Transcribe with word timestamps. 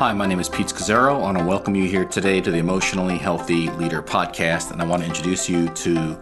Hi, 0.00 0.14
my 0.14 0.24
name 0.24 0.40
is 0.40 0.48
Pete 0.48 0.68
Scazzero. 0.68 1.14
I 1.14 1.18
want 1.18 1.36
to 1.36 1.44
welcome 1.44 1.74
you 1.74 1.86
here 1.86 2.06
today 2.06 2.40
to 2.40 2.50
the 2.50 2.56
Emotionally 2.56 3.18
Healthy 3.18 3.68
Leader 3.72 4.02
podcast, 4.02 4.70
and 4.70 4.80
I 4.80 4.86
want 4.86 5.02
to 5.02 5.06
introduce 5.06 5.46
you 5.46 5.68
to 5.68 6.18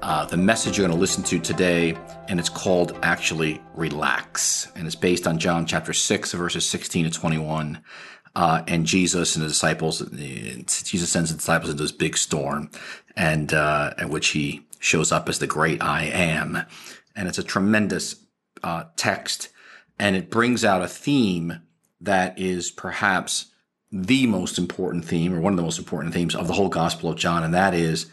uh, 0.00 0.24
the 0.24 0.38
message 0.38 0.78
you're 0.78 0.86
going 0.86 0.96
to 0.96 0.98
listen 0.98 1.22
to 1.24 1.38
today, 1.38 1.94
and 2.28 2.40
it's 2.40 2.48
called 2.48 2.98
actually 3.02 3.60
Relax, 3.74 4.72
and 4.74 4.86
it's 4.86 4.96
based 4.96 5.26
on 5.26 5.38
John 5.38 5.66
chapter 5.66 5.92
6, 5.92 6.32
verses 6.32 6.64
16 6.64 7.04
to 7.04 7.10
21. 7.10 7.82
Uh, 8.34 8.62
and 8.66 8.86
Jesus 8.86 9.36
and 9.36 9.44
the 9.44 9.48
disciples, 9.48 10.00
Jesus 10.00 11.10
sends 11.10 11.30
the 11.30 11.36
disciples 11.36 11.70
into 11.70 11.82
this 11.82 11.92
big 11.92 12.16
storm, 12.16 12.70
and 13.14 13.52
uh, 13.52 13.92
at 13.98 14.08
which 14.08 14.28
he 14.28 14.62
shows 14.78 15.12
up 15.12 15.28
as 15.28 15.38
the 15.38 15.46
great 15.46 15.82
I 15.82 16.04
am. 16.04 16.62
And 17.14 17.28
it's 17.28 17.36
a 17.36 17.42
tremendous 17.42 18.24
uh, 18.64 18.84
text, 18.96 19.50
and 19.98 20.16
it 20.16 20.30
brings 20.30 20.64
out 20.64 20.80
a 20.80 20.88
theme 20.88 21.60
that 22.00 22.38
is 22.38 22.70
perhaps 22.70 23.46
the 23.90 24.26
most 24.26 24.58
important 24.58 25.04
theme 25.04 25.34
or 25.34 25.40
one 25.40 25.52
of 25.52 25.56
the 25.56 25.62
most 25.62 25.78
important 25.78 26.14
themes 26.14 26.34
of 26.34 26.46
the 26.46 26.52
whole 26.52 26.68
Gospel 26.68 27.10
of 27.10 27.16
John, 27.16 27.42
and 27.42 27.54
that 27.54 27.74
is 27.74 28.06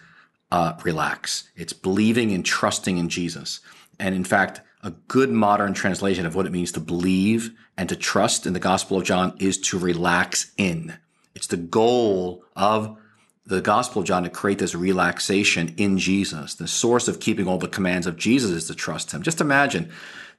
uh, 0.52 0.74
relax. 0.84 1.50
It's 1.56 1.74
believing 1.74 2.32
and 2.32 2.46
trusting 2.46 2.98
in 2.98 3.10
Jesus. 3.10 3.60
And 4.00 4.16
in 4.16 4.24
fact, 4.24 4.62
a 4.84 4.92
good 5.08 5.32
modern 5.32 5.74
translation 5.74 6.26
of 6.26 6.36
what 6.36 6.46
it 6.46 6.52
means 6.52 6.72
to 6.74 6.80
believe 6.80 7.52
and 7.78 7.90
to 7.90 7.96
trust 7.96 8.46
in 8.46 8.54
the 8.54 8.60
Gospel 8.60 8.98
of 8.98 9.04
John 9.04 9.36
is 9.40 9.58
to 9.62 9.80
relax 9.80 10.52
in. 10.58 10.98
It's 11.34 11.48
the 11.48 11.58
goal 11.58 12.44
of 12.56 12.98
the 13.46 13.62
Gospel 13.62 14.02
of 14.02 14.08
John 14.08 14.24
to 14.24 14.30
create 14.30 14.60
this 14.60 14.76
relaxation 14.76 15.74
in 15.78 15.98
Jesus. 15.98 16.56
The 16.56 16.68
source 16.68 17.08
of 17.08 17.20
keeping 17.20 17.48
all 17.48 17.58
the 17.58 17.68
commands 17.68 18.08
of 18.08 18.18
Jesus 18.18 18.52
is 18.52 18.68
to 18.68 18.76
trust 18.76 19.12
him. 19.12 19.22
Just 19.22 19.42
imagine 19.42 19.92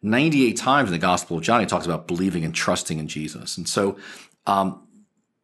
98 0.06 0.56
times 0.56 0.88
in 0.88 0.92
the 0.92 0.98
Gospel 0.98 1.37
of 1.37 1.42
John, 1.42 1.60
he 1.60 1.66
talks 1.66 1.84
about 1.84 2.06
believing 2.06 2.45
and 2.45 2.55
trusting 2.55 2.98
in 2.98 3.09
Jesus. 3.09 3.56
And 3.59 3.69
so, 3.69 3.98
um, 4.47 4.87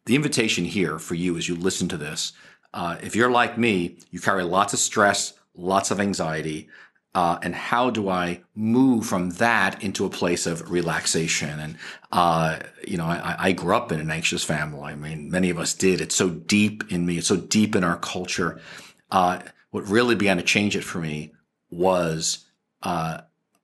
the 0.07 0.15
invitation 0.17 0.65
here 0.65 0.99
for 0.99 1.15
you 1.15 1.37
as 1.37 1.49
you 1.49 1.57
listen 1.57 1.89
to 1.89 1.97
this, 1.97 2.33
uh, 2.73 2.97
if 3.03 3.15
you're 3.15 3.31
like 3.31 3.59
me, 3.59 3.99
you 4.11 4.21
carry 4.21 4.45
lots 4.45 4.73
of 4.73 4.79
stress, 4.79 5.35
lots 5.55 5.91
of 5.91 6.01
anxiety. 6.01 6.69
Uh, 7.15 7.39
and 7.43 7.55
how 7.55 7.91
do 7.91 8.09
I 8.09 8.41
move 8.55 9.05
from 9.05 9.31
that 9.33 9.83
into 9.83 10.07
a 10.07 10.11
place 10.11 10.47
of 10.47 10.71
relaxation? 10.71 11.61
And, 11.61 11.77
uh, 12.11 12.61
you 12.87 12.97
know, 12.97 13.05
I, 13.05 13.37
I, 13.39 13.53
grew 13.53 13.77
up 13.77 13.93
in 13.93 14.01
an 14.01 14.11
anxious 14.11 14.43
family. 14.43 14.93
I 14.93 14.95
mean, 14.95 15.31
many 15.31 15.51
of 15.51 15.59
us 15.59 15.75
did. 15.75 16.01
It's 16.01 16.15
so 16.15 16.31
deep 16.31 16.91
in 16.91 17.05
me. 17.05 17.19
It's 17.19 17.27
so 17.27 17.37
deep 17.37 17.77
in 17.77 17.85
our 17.85 17.99
culture. 17.99 18.63
Uh, 19.11 19.41
what 19.73 19.87
really 19.89 20.15
began 20.15 20.39
to 20.39 20.43
change 20.43 20.75
it 20.75 20.85
for 20.85 21.01
me 21.01 21.35
was, 21.71 22.47
uh, 22.83 23.21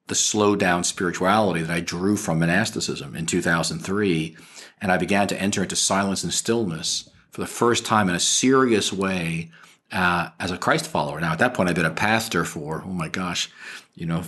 the 0.09 0.14
slow 0.14 0.56
down 0.56 0.84
spirituality 0.84 1.62
that 1.62 1.73
I 1.73 1.81
drew 1.81 2.17
from 2.17 2.41
monasticism 2.41 3.14
in 3.14 3.27
2003. 3.27 4.37
And 4.81 4.92
I 4.92 4.98
began 4.98 5.28
to 5.28 5.41
enter 5.41 5.62
into 5.62 5.77
silence 5.77 6.25
and 6.25 6.33
stillness 6.33 7.09
for 7.31 7.41
the 7.41 7.47
first 7.47 7.84
time 7.84 8.09
in 8.09 8.15
a 8.15 8.20
serious 8.20 8.92
way 8.92 9.50
uh, 9.92 10.31
as 10.41 10.50
a 10.50 10.59
Christ 10.59 10.87
follower. 10.87 11.20
Now, 11.20 11.33
at 11.33 11.39
that 11.39 11.55
point, 11.55 11.69
I'd 11.69 11.75
been 11.75 11.84
a 11.84 11.91
pastor 11.91 12.45
for, 12.45 12.83
oh 12.84 12.92
my 12.92 13.09
gosh, 13.09 13.50
you 13.95 14.06
know, 14.06 14.25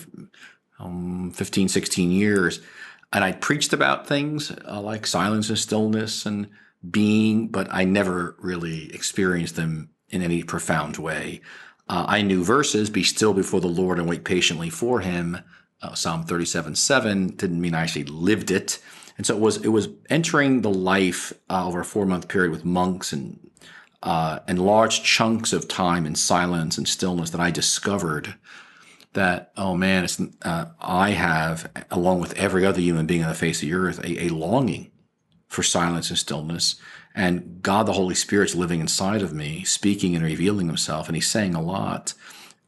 um, 0.78 1.30
15, 1.34 1.68
16 1.68 2.10
years. 2.10 2.60
And 3.12 3.24
I 3.24 3.32
preached 3.32 3.72
about 3.72 4.06
things 4.06 4.52
uh, 4.68 4.80
like 4.80 5.06
silence 5.06 5.48
and 5.48 5.58
stillness 5.58 6.26
and 6.26 6.48
being, 6.88 7.48
but 7.48 7.68
I 7.70 7.84
never 7.84 8.36
really 8.38 8.92
experienced 8.94 9.56
them 9.56 9.90
in 10.08 10.22
any 10.22 10.42
profound 10.42 10.96
way. 10.96 11.40
Uh, 11.88 12.04
I 12.06 12.22
knew 12.22 12.44
verses, 12.44 12.88
be 12.88 13.02
still 13.02 13.34
before 13.34 13.60
the 13.60 13.66
Lord 13.66 13.98
and 13.98 14.08
wait 14.08 14.24
patiently 14.24 14.70
for 14.70 15.00
him 15.00 15.38
uh, 15.82 15.94
Psalm 15.94 16.24
37 16.24 16.74
7 16.74 17.28
didn't 17.28 17.60
mean 17.60 17.74
I 17.74 17.82
actually 17.82 18.04
lived 18.04 18.50
it. 18.50 18.78
And 19.16 19.26
so 19.26 19.36
it 19.36 19.40
was, 19.40 19.56
it 19.58 19.68
was 19.68 19.88
entering 20.08 20.62
the 20.62 20.70
life 20.70 21.32
uh, 21.50 21.66
over 21.66 21.80
a 21.80 21.84
four 21.84 22.06
month 22.06 22.28
period 22.28 22.52
with 22.52 22.64
monks 22.64 23.12
and, 23.12 23.50
uh, 24.02 24.40
and 24.46 24.64
large 24.64 25.02
chunks 25.02 25.52
of 25.52 25.68
time 25.68 26.06
in 26.06 26.14
silence 26.14 26.78
and 26.78 26.88
stillness 26.88 27.30
that 27.30 27.40
I 27.40 27.50
discovered 27.50 28.34
that, 29.12 29.52
oh 29.56 29.76
man, 29.76 30.04
it's, 30.04 30.20
uh, 30.42 30.66
I 30.80 31.10
have, 31.10 31.70
along 31.90 32.20
with 32.20 32.32
every 32.38 32.64
other 32.64 32.80
human 32.80 33.06
being 33.06 33.22
on 33.22 33.28
the 33.28 33.34
face 33.34 33.62
of 33.62 33.68
the 33.68 33.74
earth, 33.74 33.98
a, 34.00 34.26
a 34.26 34.28
longing 34.28 34.90
for 35.48 35.62
silence 35.62 36.10
and 36.10 36.18
stillness. 36.18 36.76
And 37.14 37.60
God, 37.60 37.86
the 37.86 37.92
Holy 37.92 38.14
Spirit's 38.14 38.54
living 38.54 38.80
inside 38.80 39.20
of 39.20 39.34
me, 39.34 39.64
speaking 39.64 40.14
and 40.14 40.24
revealing 40.24 40.68
himself. 40.68 41.08
And 41.08 41.16
he's 41.16 41.30
saying 41.30 41.54
a 41.54 41.62
lot. 41.62 42.14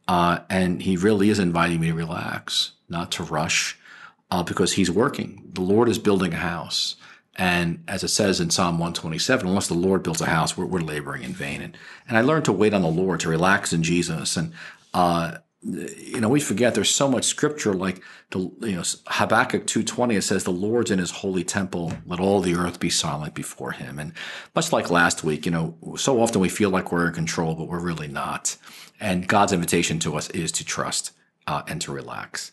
Uh, 0.05 0.39
and 0.49 0.81
he 0.81 0.97
really 0.97 1.29
is 1.29 1.39
inviting 1.39 1.79
me 1.79 1.87
to 1.87 1.93
relax 1.93 2.73
not 2.93 3.11
to 3.13 3.23
rush, 3.23 3.77
uh, 4.31 4.41
because 4.41 4.73
he's 4.73 4.89
working. 4.89 5.43
The 5.53 5.61
Lord 5.61 5.89
is 5.89 5.99
building 5.99 6.33
a 6.33 6.37
house. 6.37 6.95
And 7.35 7.83
as 7.87 8.03
it 8.03 8.09
says 8.09 8.39
in 8.39 8.49
Psalm 8.49 8.75
127, 8.75 9.47
unless 9.47 9.67
the 9.67 9.73
Lord 9.73 10.03
builds 10.03 10.21
a 10.21 10.27
house, 10.27 10.55
we're, 10.55 10.65
we're 10.65 10.79
laboring 10.79 11.23
in 11.23 11.33
vain. 11.33 11.61
And, 11.61 11.77
and 12.07 12.17
I 12.17 12.21
learned 12.21 12.45
to 12.45 12.51
wait 12.51 12.73
on 12.73 12.83
the 12.83 12.87
Lord, 12.87 13.19
to 13.21 13.29
relax 13.29 13.73
in 13.73 13.83
Jesus. 13.83 14.37
And, 14.37 14.53
uh, 14.93 15.37
you 15.61 16.19
know, 16.19 16.29
we 16.29 16.39
forget 16.39 16.75
there's 16.75 16.89
so 16.89 17.07
much 17.07 17.25
scripture 17.25 17.73
like 17.73 18.03
the, 18.31 18.39
you 18.39 18.75
know, 18.75 18.83
Habakkuk 19.07 19.65
2.20, 19.65 20.17
it 20.17 20.21
says, 20.23 20.43
the 20.43 20.51
Lord's 20.51 20.91
in 20.91 20.99
his 20.99 21.11
holy 21.11 21.43
temple. 21.43 21.93
Let 22.05 22.19
all 22.19 22.41
the 22.41 22.55
earth 22.55 22.79
be 22.79 22.89
silent 22.89 23.33
before 23.33 23.71
him. 23.71 23.97
And 23.97 24.13
much 24.55 24.71
like 24.71 24.91
last 24.91 25.23
week, 25.23 25.45
you 25.45 25.51
know, 25.51 25.75
so 25.95 26.21
often 26.21 26.41
we 26.41 26.49
feel 26.49 26.69
like 26.69 26.91
we're 26.91 27.07
in 27.07 27.13
control, 27.13 27.55
but 27.55 27.67
we're 27.67 27.79
really 27.79 28.07
not. 28.07 28.57
And 28.99 29.27
God's 29.27 29.53
invitation 29.53 29.99
to 29.99 30.17
us 30.17 30.29
is 30.31 30.51
to 30.53 30.65
trust 30.65 31.11
uh, 31.47 31.63
and 31.67 31.81
to 31.81 31.91
relax 31.91 32.51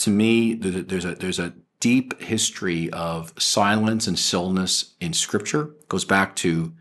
to 0.00 0.10
me, 0.10 0.54
there's 0.54 1.04
a 1.04 1.14
there's 1.14 1.38
a 1.38 1.52
deep 1.78 2.20
history 2.20 2.90
of 2.90 3.32
silence 3.38 4.06
and 4.06 4.18
stillness 4.18 4.94
in 5.00 5.12
Scripture. 5.12 5.62
It 5.80 5.88
goes 5.88 6.04
back 6.04 6.36
to 6.36 6.72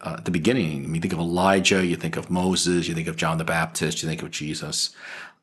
uh, 0.00 0.20
the 0.20 0.30
beginning. 0.30 0.84
I 0.84 0.88
mean, 0.88 1.02
think 1.02 1.14
of 1.14 1.18
Elijah, 1.18 1.84
you 1.84 1.96
think 1.96 2.16
of 2.16 2.30
Moses, 2.30 2.86
you 2.86 2.94
think 2.94 3.08
of 3.08 3.16
John 3.16 3.38
the 3.38 3.44
Baptist, 3.44 4.02
you 4.02 4.08
think 4.08 4.22
of 4.22 4.30
Jesus. 4.30 4.90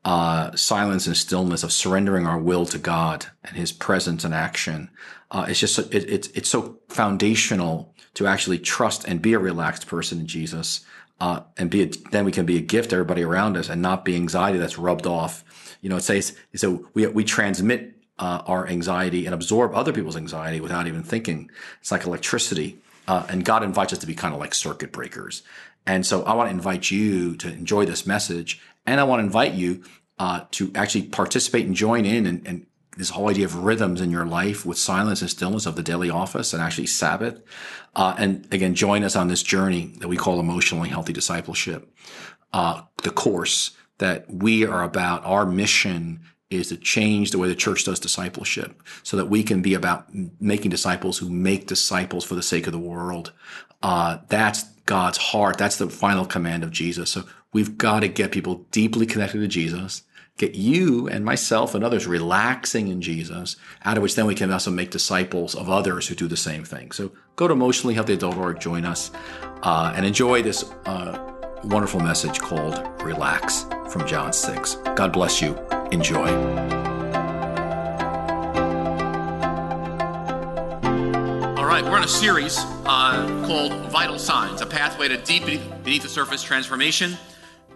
Uh, 0.03 0.55
silence 0.55 1.07
and 1.07 1.17
stillness 1.17 1.63
of 1.63 1.71
surrendering 1.71 2.27
our 2.27 2.37
will 2.37 2.65
to 2.67 2.77
God 2.77 3.25
and 3.43 3.57
His 3.57 3.71
presence 3.71 4.23
and 4.23 4.33
action. 4.33 4.91
Uh, 5.31 5.45
it's 5.49 5.59
just 5.59 5.79
it, 5.79 6.07
it's 6.09 6.27
it's 6.29 6.49
so 6.49 6.77
foundational 6.89 7.93
to 8.13 8.27
actually 8.27 8.59
trust 8.59 9.03
and 9.05 9.21
be 9.21 9.33
a 9.33 9.39
relaxed 9.39 9.87
person 9.87 10.19
in 10.19 10.27
Jesus, 10.27 10.85
uh, 11.19 11.41
and 11.57 11.71
be 11.71 11.81
a, 11.81 11.89
then 12.11 12.23
we 12.23 12.31
can 12.31 12.45
be 12.45 12.57
a 12.57 12.61
gift 12.61 12.91
to 12.91 12.97
everybody 12.97 13.23
around 13.23 13.57
us 13.57 13.67
and 13.67 13.81
not 13.81 14.05
be 14.05 14.15
anxiety 14.15 14.59
that's 14.59 14.77
rubbed 14.77 15.07
off 15.07 15.43
you 15.85 15.89
know, 15.89 15.97
it 15.97 16.01
says 16.01 16.35
so 16.55 16.87
we 16.95 17.05
we 17.05 17.23
transmit 17.23 17.93
uh, 18.17 18.41
our 18.47 18.67
anxiety 18.67 19.27
and 19.27 19.35
absorb 19.35 19.75
other 19.75 19.93
people's 19.93 20.15
anxiety 20.17 20.59
without 20.59 20.87
even 20.87 21.03
thinking. 21.03 21.51
It's 21.79 21.91
like 21.91 22.05
electricity, 22.05 22.79
uh, 23.07 23.27
and 23.29 23.45
God 23.45 23.61
invites 23.61 23.93
us 23.93 23.99
to 23.99 24.07
be 24.07 24.15
kind 24.15 24.33
of 24.33 24.39
like 24.39 24.55
circuit 24.55 24.91
breakers. 24.91 25.43
And 25.85 26.03
so 26.03 26.23
I 26.23 26.33
want 26.33 26.49
to 26.49 26.55
invite 26.55 26.89
you 26.89 27.35
to 27.35 27.49
enjoy 27.49 27.85
this 27.85 28.07
message, 28.07 28.59
and 28.87 28.99
I 28.99 29.03
want 29.03 29.19
to 29.19 29.25
invite 29.25 29.53
you 29.53 29.83
uh, 30.17 30.45
to 30.53 30.71
actually 30.73 31.03
participate 31.03 31.67
and 31.67 31.75
join 31.75 32.03
in 32.03 32.25
and, 32.25 32.47
and 32.47 32.65
this 32.97 33.11
whole 33.11 33.29
idea 33.29 33.45
of 33.45 33.53
rhythms 33.55 34.01
in 34.01 34.09
your 34.09 34.25
life 34.25 34.65
with 34.65 34.79
silence 34.79 35.21
and 35.21 35.29
stillness 35.29 35.67
of 35.67 35.75
the 35.75 35.83
daily 35.83 36.09
office 36.09 36.51
and 36.51 36.63
actually 36.63 36.87
Sabbath. 36.87 37.43
Uh, 37.95 38.15
and 38.17 38.47
again, 38.51 38.73
join 38.73 39.03
us 39.03 39.15
on 39.15 39.27
this 39.27 39.43
journey 39.43 39.93
that 39.99 40.07
we 40.07 40.17
call 40.17 40.39
emotionally 40.39 40.89
healthy 40.89 41.13
discipleship. 41.13 41.93
Uh, 42.51 42.81
the 43.03 43.11
course 43.11 43.77
that 43.97 44.25
we 44.31 44.65
are 44.65 44.83
about 44.83 45.25
our 45.25 45.45
mission 45.45 46.21
is 46.49 46.69
to 46.69 46.77
change 46.77 47.31
the 47.31 47.39
way 47.39 47.47
the 47.47 47.55
church 47.55 47.83
does 47.85 47.99
discipleship 47.99 48.81
so 49.03 49.17
that 49.17 49.29
we 49.29 49.43
can 49.43 49.61
be 49.61 49.73
about 49.73 50.07
making 50.39 50.69
disciples 50.71 51.17
who 51.17 51.29
make 51.29 51.67
disciples 51.67 52.23
for 52.23 52.35
the 52.35 52.43
sake 52.43 52.67
of 52.67 52.73
the 52.73 52.79
world. 52.79 53.31
Uh, 53.81 54.19
that's 54.29 54.63
God's 54.85 55.17
heart. 55.17 55.57
That's 55.57 55.77
the 55.77 55.89
final 55.89 56.25
command 56.25 56.63
of 56.63 56.71
Jesus. 56.71 57.09
So 57.09 57.23
we've 57.51 57.77
got 57.77 58.01
to 58.01 58.07
get 58.07 58.31
people 58.31 58.65
deeply 58.71 59.05
connected 59.05 59.39
to 59.39 59.47
Jesus, 59.47 60.03
get 60.37 60.53
you 60.53 61.07
and 61.07 61.25
myself 61.25 61.73
and 61.73 61.83
others 61.83 62.05
relaxing 62.05 62.89
in 62.89 63.01
Jesus, 63.01 63.55
out 63.83 63.97
of 63.97 64.03
which 64.03 64.15
then 64.15 64.27
we 64.27 64.35
can 64.35 64.51
also 64.51 64.69
make 64.69 64.91
disciples 64.91 65.55
of 65.55 65.69
others 65.69 66.07
who 66.07 66.15
do 66.15 66.27
the 66.27 66.37
same 66.37 66.63
thing. 66.63 66.91
So 66.91 67.11
go 67.35 67.47
to 67.47 67.55
emotionallyhealthy.org, 67.55 68.59
join 68.59 68.85
us, 68.85 69.11
uh, 69.63 69.93
and 69.95 70.05
enjoy 70.05 70.43
this 70.43 70.63
uh, 70.85 71.34
wonderful 71.63 71.99
message 71.99 72.39
called 72.39 72.85
Relax 73.01 73.65
from 73.89 74.05
John 74.07 74.33
6. 74.33 74.75
God 74.95 75.13
bless 75.13 75.41
you. 75.41 75.57
Enjoy. 75.91 76.27
All 81.57 81.65
right, 81.65 81.83
we're 81.83 81.97
on 81.97 82.03
a 82.03 82.07
series 82.07 82.57
uh, 82.85 83.25
called 83.47 83.73
Vital 83.91 84.19
Signs, 84.19 84.61
a 84.61 84.65
pathway 84.65 85.07
to 85.07 85.17
deep 85.17 85.45
beneath 85.45 86.03
the 86.03 86.09
surface 86.09 86.43
transformation. 86.43 87.17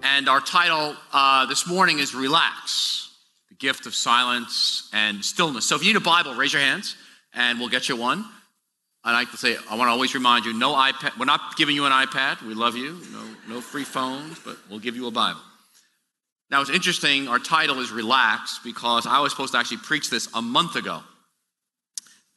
And 0.03 0.29
our 0.29 0.39
title 0.39 0.95
uh, 1.11 1.45
this 1.45 1.67
morning 1.67 1.99
is 1.99 2.15
Relax, 2.15 3.13
the 3.49 3.55
gift 3.55 3.85
of 3.85 3.95
silence 3.95 4.89
and 4.93 5.23
stillness. 5.23 5.65
So 5.65 5.75
if 5.75 5.83
you 5.83 5.93
need 5.93 5.97
a 5.97 6.03
Bible, 6.03 6.35
raise 6.35 6.53
your 6.53 6.61
hands 6.61 6.95
and 7.33 7.59
we'll 7.59 7.69
get 7.69 7.89
you 7.89 7.95
one. 7.95 8.25
I 9.03 9.13
like 9.13 9.31
to 9.31 9.37
say, 9.37 9.55
I 9.69 9.75
want 9.75 9.87
to 9.87 9.91
always 9.91 10.13
remind 10.13 10.45
you, 10.45 10.53
no 10.53 10.73
iPad. 10.73 11.17
We're 11.17 11.25
not 11.25 11.55
giving 11.55 11.75
you 11.75 11.85
an 11.85 11.91
iPad. 11.91 12.41
We 12.41 12.53
love 12.53 12.75
you. 12.75 12.99
No, 13.11 13.55
no 13.55 13.61
free 13.61 13.85
phones, 13.85 14.39
but 14.39 14.57
we'll 14.69 14.79
give 14.79 14.95
you 14.95 15.07
a 15.07 15.11
Bible. 15.11 15.39
Now, 16.51 16.61
it's 16.61 16.69
interesting, 16.69 17.27
our 17.27 17.39
title 17.39 17.79
is 17.79 17.91
Relax 17.91 18.59
because 18.63 19.05
I 19.05 19.19
was 19.21 19.31
supposed 19.31 19.53
to 19.53 19.59
actually 19.59 19.77
preach 19.77 20.09
this 20.09 20.27
a 20.33 20.41
month 20.41 20.75
ago. 20.75 21.01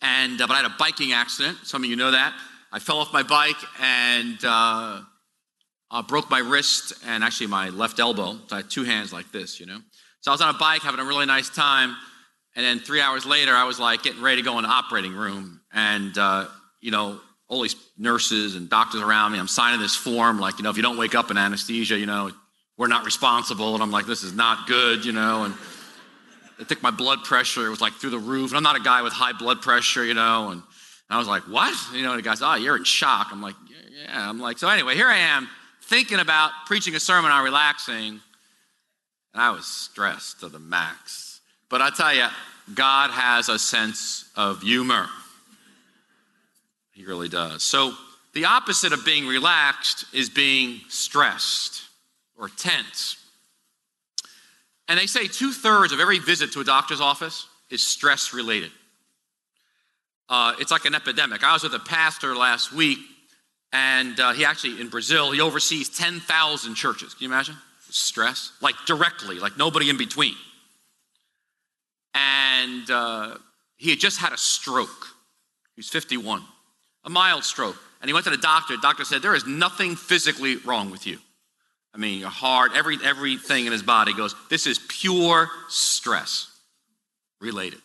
And, 0.02 0.40
uh, 0.40 0.46
but 0.46 0.54
I 0.54 0.56
had 0.58 0.66
a 0.66 0.74
biking 0.78 1.12
accident. 1.12 1.58
Some 1.64 1.82
of 1.82 1.90
you 1.90 1.96
know 1.96 2.10
that. 2.10 2.34
I 2.70 2.78
fell 2.78 2.98
off 2.98 3.12
my 3.12 3.22
bike 3.22 3.56
and 3.80 4.38
uh, 4.44 5.00
uh, 5.90 6.02
broke 6.02 6.30
my 6.30 6.40
wrist 6.40 6.92
and 7.06 7.24
actually 7.24 7.48
my 7.48 7.70
left 7.70 7.98
elbow. 7.98 8.38
So 8.48 8.56
I 8.56 8.56
had 8.56 8.70
two 8.70 8.84
hands 8.84 9.12
like 9.12 9.32
this, 9.32 9.58
you 9.58 9.66
know. 9.66 9.78
So 10.20 10.30
I 10.30 10.34
was 10.34 10.40
on 10.40 10.54
a 10.54 10.58
bike 10.58 10.82
having 10.82 11.00
a 11.00 11.04
really 11.04 11.26
nice 11.26 11.48
time. 11.48 11.96
And 12.54 12.64
then 12.64 12.80
three 12.80 13.00
hours 13.00 13.24
later, 13.24 13.52
I 13.52 13.64
was 13.64 13.80
like 13.80 14.02
getting 14.02 14.22
ready 14.22 14.42
to 14.42 14.44
go 14.44 14.58
in 14.58 14.64
the 14.64 14.70
operating 14.70 15.14
room. 15.14 15.61
And, 15.72 16.16
uh, 16.18 16.46
you 16.80 16.90
know, 16.90 17.20
all 17.48 17.62
these 17.62 17.76
nurses 17.98 18.56
and 18.56 18.68
doctors 18.68 19.00
around 19.02 19.32
me. 19.32 19.38
I'm 19.38 19.48
signing 19.48 19.80
this 19.80 19.94
form, 19.94 20.38
like, 20.38 20.58
you 20.58 20.64
know, 20.64 20.70
if 20.70 20.76
you 20.76 20.82
don't 20.82 20.96
wake 20.96 21.14
up 21.14 21.30
in 21.30 21.36
anesthesia, 21.36 21.98
you 21.98 22.06
know, 22.06 22.30
we're 22.78 22.88
not 22.88 23.04
responsible. 23.04 23.74
And 23.74 23.82
I'm 23.82 23.90
like, 23.90 24.06
this 24.06 24.22
is 24.22 24.32
not 24.32 24.66
good, 24.66 25.04
you 25.04 25.12
know. 25.12 25.44
And 25.44 25.54
they 26.58 26.64
took 26.64 26.82
my 26.82 26.90
blood 26.90 27.24
pressure. 27.24 27.66
It 27.66 27.70
was 27.70 27.80
like 27.80 27.92
through 27.94 28.10
the 28.10 28.18
roof. 28.18 28.50
And 28.50 28.56
I'm 28.56 28.62
not 28.62 28.76
a 28.76 28.82
guy 28.82 29.02
with 29.02 29.12
high 29.12 29.32
blood 29.32 29.60
pressure, 29.60 30.04
you 30.04 30.14
know. 30.14 30.50
And, 30.50 30.62
I 31.10 31.18
was 31.18 31.28
like, 31.28 31.42
what? 31.42 31.74
You 31.92 32.02
know, 32.04 32.16
the 32.16 32.22
guy's, 32.22 32.40
oh, 32.40 32.54
you're 32.54 32.76
in 32.76 32.84
shock. 32.84 33.28
I'm 33.30 33.42
like, 33.42 33.54
yeah. 33.68 34.30
I'm 34.30 34.40
like, 34.40 34.56
so 34.56 34.66
anyway, 34.68 34.94
here 34.94 35.08
I 35.08 35.18
am 35.18 35.46
thinking 35.82 36.20
about 36.20 36.52
preaching 36.64 36.94
a 36.94 37.00
sermon 37.00 37.30
on 37.30 37.44
relaxing. 37.44 38.20
And 39.34 39.42
I 39.42 39.50
was 39.50 39.66
stressed 39.66 40.40
to 40.40 40.48
the 40.48 40.58
max. 40.58 41.42
But 41.68 41.82
I 41.82 41.90
tell 41.90 42.14
you, 42.14 42.28
God 42.74 43.10
has 43.10 43.50
a 43.50 43.58
sense 43.58 44.30
of 44.36 44.62
humor. 44.62 45.06
He 47.02 47.08
really 47.08 47.28
does. 47.28 47.64
So, 47.64 47.94
the 48.32 48.44
opposite 48.44 48.92
of 48.92 49.04
being 49.04 49.26
relaxed 49.26 50.04
is 50.12 50.30
being 50.30 50.80
stressed 50.88 51.82
or 52.38 52.48
tense. 52.48 53.16
And 54.86 55.00
they 55.00 55.06
say 55.06 55.26
two 55.26 55.50
thirds 55.50 55.92
of 55.92 55.98
every 55.98 56.20
visit 56.20 56.52
to 56.52 56.60
a 56.60 56.64
doctor's 56.64 57.00
office 57.00 57.48
is 57.70 57.82
stress 57.82 58.32
related. 58.32 58.70
Uh, 60.28 60.54
it's 60.60 60.70
like 60.70 60.84
an 60.84 60.94
epidemic. 60.94 61.42
I 61.42 61.52
was 61.52 61.64
with 61.64 61.74
a 61.74 61.80
pastor 61.80 62.36
last 62.36 62.72
week, 62.72 62.98
and 63.72 64.18
uh, 64.20 64.32
he 64.32 64.44
actually, 64.44 64.80
in 64.80 64.88
Brazil, 64.88 65.32
he 65.32 65.40
oversees 65.40 65.88
10,000 65.88 66.76
churches. 66.76 67.14
Can 67.14 67.24
you 67.24 67.34
imagine? 67.34 67.56
Stress. 67.90 68.52
Like 68.60 68.76
directly, 68.86 69.40
like 69.40 69.58
nobody 69.58 69.90
in 69.90 69.98
between. 69.98 70.36
And 72.14 72.88
uh, 72.88 73.38
he 73.76 73.90
had 73.90 73.98
just 73.98 74.20
had 74.20 74.32
a 74.32 74.38
stroke. 74.38 75.08
He's 75.74 75.88
51 75.88 76.44
a 77.04 77.10
mild 77.10 77.44
stroke. 77.44 77.76
And 78.00 78.08
he 78.08 78.12
went 78.12 78.24
to 78.24 78.30
the 78.30 78.36
doctor. 78.36 78.74
The 78.76 78.82
doctor 78.82 79.04
said, 79.04 79.22
There 79.22 79.34
is 79.34 79.46
nothing 79.46 79.96
physically 79.96 80.56
wrong 80.56 80.90
with 80.90 81.06
you. 81.06 81.18
I 81.94 81.98
mean, 81.98 82.20
your 82.20 82.30
heart, 82.30 82.72
every, 82.74 82.98
everything 83.04 83.66
in 83.66 83.72
his 83.72 83.82
body 83.82 84.14
goes, 84.14 84.34
This 84.50 84.66
is 84.66 84.80
pure 84.88 85.48
stress 85.68 86.48
related. 87.40 87.80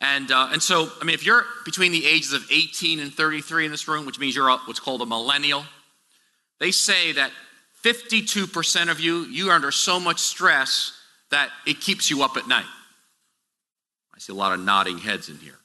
And, 0.00 0.32
uh, 0.32 0.48
and 0.52 0.60
so, 0.60 0.90
I 1.00 1.04
mean, 1.04 1.14
if 1.14 1.24
you're 1.24 1.44
between 1.64 1.92
the 1.92 2.04
ages 2.04 2.32
of 2.32 2.44
18 2.50 2.98
and 2.98 3.14
33 3.14 3.66
in 3.66 3.70
this 3.70 3.86
room, 3.86 4.04
which 4.04 4.18
means 4.18 4.34
you're 4.34 4.48
a, 4.48 4.56
what's 4.66 4.80
called 4.80 5.00
a 5.00 5.06
millennial, 5.06 5.64
they 6.58 6.72
say 6.72 7.12
that 7.12 7.30
52% 7.84 8.90
of 8.90 8.98
you, 8.98 9.24
you 9.26 9.50
are 9.50 9.54
under 9.54 9.70
so 9.70 10.00
much 10.00 10.18
stress 10.18 10.92
that 11.30 11.50
it 11.66 11.80
keeps 11.80 12.10
you 12.10 12.22
up 12.24 12.36
at 12.36 12.48
night. 12.48 12.66
I 14.14 14.18
see 14.18 14.32
a 14.32 14.36
lot 14.36 14.52
of 14.52 14.60
nodding 14.60 14.98
heads 14.98 15.28
in 15.28 15.36
here. 15.36 15.58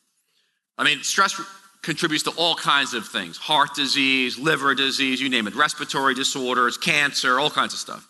I 0.78 0.84
mean, 0.84 1.02
stress 1.02 1.40
contributes 1.82 2.24
to 2.24 2.32
all 2.32 2.56
kinds 2.56 2.94
of 2.94 3.08
things 3.08 3.38
heart 3.38 3.74
disease, 3.76 4.38
liver 4.38 4.76
disease, 4.76 5.22
you 5.22 5.30
name 5.30 5.48
it, 5.48 5.56
respiratory 5.56 6.14
disorders, 6.14 6.78
cancer, 6.78 7.40
all 7.40 7.50
kinds 7.50 7.74
of 7.74 7.80
stuff. 7.80 8.08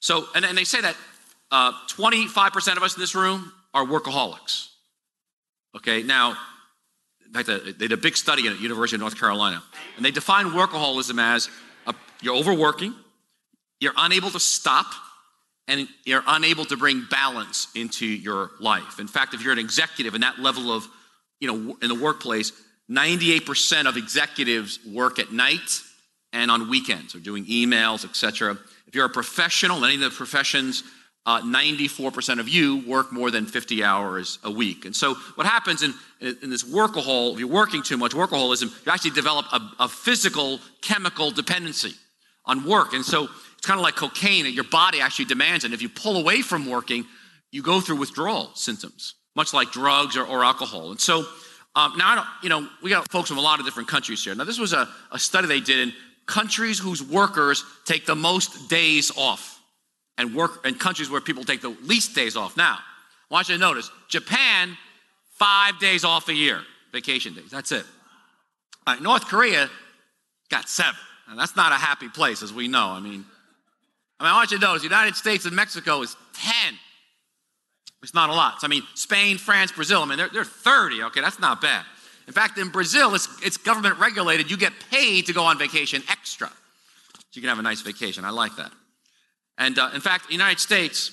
So, 0.00 0.26
and, 0.34 0.44
and 0.44 0.56
they 0.56 0.64
say 0.64 0.80
that 0.80 0.96
uh, 1.50 1.72
25% 1.88 2.76
of 2.76 2.82
us 2.82 2.96
in 2.96 3.00
this 3.00 3.14
room 3.14 3.52
are 3.74 3.84
workaholics. 3.84 4.68
Okay, 5.76 6.02
now, 6.02 6.36
in 7.26 7.32
fact, 7.32 7.46
they 7.46 7.72
did 7.72 7.92
a 7.92 7.96
big 7.96 8.16
study 8.16 8.48
at 8.48 8.60
University 8.60 8.96
of 8.96 9.00
North 9.00 9.18
Carolina, 9.18 9.62
and 9.96 10.04
they 10.04 10.10
define 10.10 10.46
workaholism 10.46 11.20
as 11.20 11.48
a, 11.86 11.94
you're 12.22 12.34
overworking, 12.34 12.94
you're 13.78 13.92
unable 13.96 14.30
to 14.30 14.40
stop, 14.40 14.86
and 15.68 15.86
you're 16.04 16.24
unable 16.26 16.64
to 16.64 16.76
bring 16.76 17.06
balance 17.10 17.68
into 17.76 18.04
your 18.04 18.50
life. 18.58 18.98
In 18.98 19.06
fact, 19.06 19.34
if 19.34 19.42
you're 19.42 19.52
an 19.52 19.58
executive 19.60 20.14
in 20.14 20.22
that 20.22 20.40
level 20.40 20.72
of, 20.72 20.88
you 21.38 21.46
know, 21.46 21.76
in 21.80 21.88
the 21.88 21.94
workplace, 21.94 22.50
98% 22.90 23.86
of 23.86 23.96
executives 23.96 24.80
work 24.84 25.18
at 25.18 25.32
night 25.32 25.80
and 26.32 26.50
on 26.50 26.68
weekends, 26.68 27.14
or 27.14 27.18
doing 27.18 27.44
emails, 27.46 28.04
etc. 28.04 28.58
If 28.86 28.94
you're 28.94 29.06
a 29.06 29.10
professional, 29.10 29.84
any 29.84 29.94
of 29.94 30.00
the 30.00 30.10
professions, 30.10 30.82
uh, 31.26 31.42
94% 31.42 32.40
of 32.40 32.48
you 32.48 32.82
work 32.88 33.12
more 33.12 33.30
than 33.30 33.46
50 33.46 33.84
hours 33.84 34.38
a 34.42 34.50
week. 34.50 34.84
And 34.84 34.96
so, 34.96 35.14
what 35.34 35.46
happens 35.46 35.82
in, 35.82 35.94
in 36.20 36.50
this 36.50 36.64
workahol, 36.64 37.34
if 37.34 37.38
you're 37.38 37.48
working 37.48 37.82
too 37.82 37.96
much, 37.96 38.12
workaholism, 38.12 38.70
you 38.84 38.92
actually 38.92 39.10
develop 39.12 39.46
a, 39.52 39.60
a 39.80 39.88
physical, 39.88 40.58
chemical 40.80 41.30
dependency 41.30 41.94
on 42.46 42.64
work. 42.64 42.94
And 42.94 43.04
so, 43.04 43.28
it's 43.56 43.66
kind 43.66 43.78
of 43.78 43.84
like 43.84 43.96
cocaine 43.96 44.44
that 44.44 44.52
your 44.52 44.64
body 44.64 45.00
actually 45.00 45.26
demands. 45.26 45.64
And 45.64 45.74
if 45.74 45.82
you 45.82 45.88
pull 45.88 46.16
away 46.16 46.40
from 46.40 46.68
working, 46.68 47.04
you 47.52 47.62
go 47.62 47.80
through 47.80 47.96
withdrawal 47.96 48.50
symptoms, 48.54 49.14
much 49.36 49.52
like 49.52 49.70
drugs 49.70 50.16
or, 50.16 50.24
or 50.24 50.42
alcohol. 50.42 50.90
And 50.90 51.00
so, 51.00 51.26
um, 51.74 51.96
now, 51.96 52.10
I 52.10 52.14
don't, 52.16 52.26
you 52.42 52.48
know, 52.48 52.68
we 52.82 52.90
got 52.90 53.10
folks 53.10 53.28
from 53.28 53.38
a 53.38 53.42
lot 53.42 53.60
of 53.60 53.64
different 53.64 53.88
countries 53.88 54.24
here. 54.24 54.34
Now, 54.34 54.44
this 54.44 54.58
was 54.58 54.72
a, 54.72 54.88
a 55.12 55.18
study 55.18 55.46
they 55.46 55.60
did 55.60 55.78
in 55.78 55.94
countries 56.26 56.78
whose 56.78 57.02
workers 57.02 57.64
take 57.84 58.06
the 58.06 58.16
most 58.16 58.68
days 58.68 59.12
off 59.16 59.60
and 60.18 60.34
work 60.34 60.66
and 60.66 60.78
countries 60.78 61.10
where 61.10 61.20
people 61.20 61.44
take 61.44 61.60
the 61.60 61.76
least 61.82 62.14
days 62.14 62.36
off. 62.36 62.56
Now, 62.56 62.78
I 63.30 63.34
want 63.34 63.48
you 63.48 63.54
to 63.54 63.60
notice 63.60 63.90
Japan, 64.08 64.76
five 65.30 65.78
days 65.78 66.04
off 66.04 66.28
a 66.28 66.34
year, 66.34 66.60
vacation 66.92 67.34
days. 67.34 67.50
That's 67.50 67.72
it. 67.72 67.84
North 69.00 69.26
Korea 69.26 69.70
got 70.50 70.68
seven. 70.68 70.98
That's 71.36 71.54
not 71.54 71.70
a 71.70 71.76
happy 71.76 72.08
place, 72.08 72.42
as 72.42 72.52
we 72.52 72.66
know. 72.66 72.88
I 72.88 72.98
mean, 72.98 73.24
I 74.18 74.24
mean, 74.24 74.32
I 74.32 74.34
want 74.34 74.50
you 74.50 74.58
to 74.58 74.66
notice 74.66 74.82
the 74.82 74.88
United 74.88 75.14
States 75.14 75.46
and 75.46 75.54
Mexico 75.54 76.02
is 76.02 76.16
10. 76.34 76.74
It's 78.02 78.14
not 78.14 78.30
a 78.30 78.32
lot. 78.32 78.60
So, 78.60 78.66
I 78.66 78.68
mean, 78.68 78.82
Spain, 78.94 79.36
France, 79.36 79.72
Brazil, 79.72 80.02
I 80.02 80.06
mean, 80.06 80.16
they're, 80.16 80.28
they're 80.28 80.44
30. 80.44 81.02
Okay, 81.04 81.20
that's 81.20 81.38
not 81.38 81.60
bad. 81.60 81.84
In 82.26 82.32
fact, 82.32 82.58
in 82.58 82.68
Brazil, 82.68 83.14
it's, 83.14 83.28
it's 83.42 83.56
government 83.56 83.98
regulated. 83.98 84.50
You 84.50 84.56
get 84.56 84.72
paid 84.90 85.26
to 85.26 85.32
go 85.32 85.44
on 85.44 85.58
vacation 85.58 86.02
extra. 86.08 86.48
So 86.48 87.24
you 87.34 87.42
can 87.42 87.48
have 87.48 87.58
a 87.58 87.62
nice 87.62 87.82
vacation. 87.82 88.24
I 88.24 88.30
like 88.30 88.56
that. 88.56 88.72
And 89.58 89.78
uh, 89.78 89.90
in 89.94 90.00
fact, 90.00 90.28
the 90.28 90.32
United 90.32 90.60
States, 90.60 91.10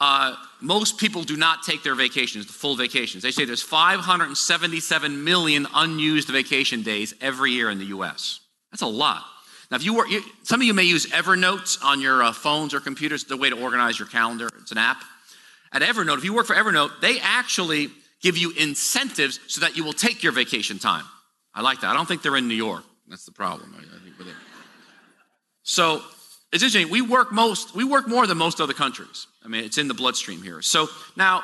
uh, 0.00 0.34
most 0.60 0.98
people 0.98 1.22
do 1.22 1.36
not 1.36 1.62
take 1.62 1.82
their 1.82 1.94
vacations, 1.94 2.46
the 2.46 2.52
full 2.52 2.76
vacations. 2.76 3.22
They 3.22 3.30
say 3.30 3.44
there's 3.44 3.62
577 3.62 5.24
million 5.24 5.66
unused 5.74 6.28
vacation 6.28 6.82
days 6.82 7.14
every 7.20 7.52
year 7.52 7.70
in 7.70 7.78
the 7.78 7.86
U.S. 7.86 8.40
That's 8.70 8.82
a 8.82 8.86
lot. 8.86 9.22
Now, 9.70 9.76
if 9.76 9.84
you 9.84 9.94
were, 9.94 10.06
some 10.42 10.60
of 10.60 10.66
you 10.66 10.74
may 10.74 10.82
use 10.82 11.06
Evernote 11.06 11.82
on 11.82 12.00
your 12.00 12.22
uh, 12.22 12.32
phones 12.32 12.74
or 12.74 12.80
computers, 12.80 13.24
the 13.24 13.38
way 13.38 13.48
to 13.48 13.58
organize 13.58 13.98
your 13.98 14.08
calendar. 14.08 14.50
It's 14.60 14.72
an 14.72 14.78
app 14.78 15.02
at 15.72 15.82
Evernote, 15.82 16.18
if 16.18 16.24
you 16.24 16.34
work 16.34 16.46
for 16.46 16.54
Evernote, 16.54 17.00
they 17.00 17.18
actually 17.20 17.88
give 18.20 18.36
you 18.36 18.52
incentives 18.52 19.40
so 19.48 19.60
that 19.62 19.76
you 19.76 19.84
will 19.84 19.92
take 19.92 20.22
your 20.22 20.32
vacation 20.32 20.78
time. 20.78 21.04
I 21.54 21.62
like 21.62 21.80
that. 21.80 21.90
I 21.90 21.94
don't 21.94 22.06
think 22.06 22.22
they're 22.22 22.36
in 22.36 22.48
New 22.48 22.54
York. 22.54 22.84
That's 23.08 23.24
the 23.24 23.32
problem. 23.32 23.74
I, 23.76 23.80
think 23.80 24.28
it. 24.28 24.34
So 25.64 26.02
it's 26.52 26.62
interesting. 26.62 26.90
We 26.90 27.02
work 27.02 27.32
most, 27.32 27.74
we 27.74 27.84
work 27.84 28.08
more 28.08 28.26
than 28.26 28.38
most 28.38 28.60
other 28.60 28.72
countries. 28.72 29.26
I 29.44 29.48
mean, 29.48 29.64
it's 29.64 29.78
in 29.78 29.88
the 29.88 29.94
bloodstream 29.94 30.42
here. 30.42 30.62
So 30.62 30.88
now 31.16 31.42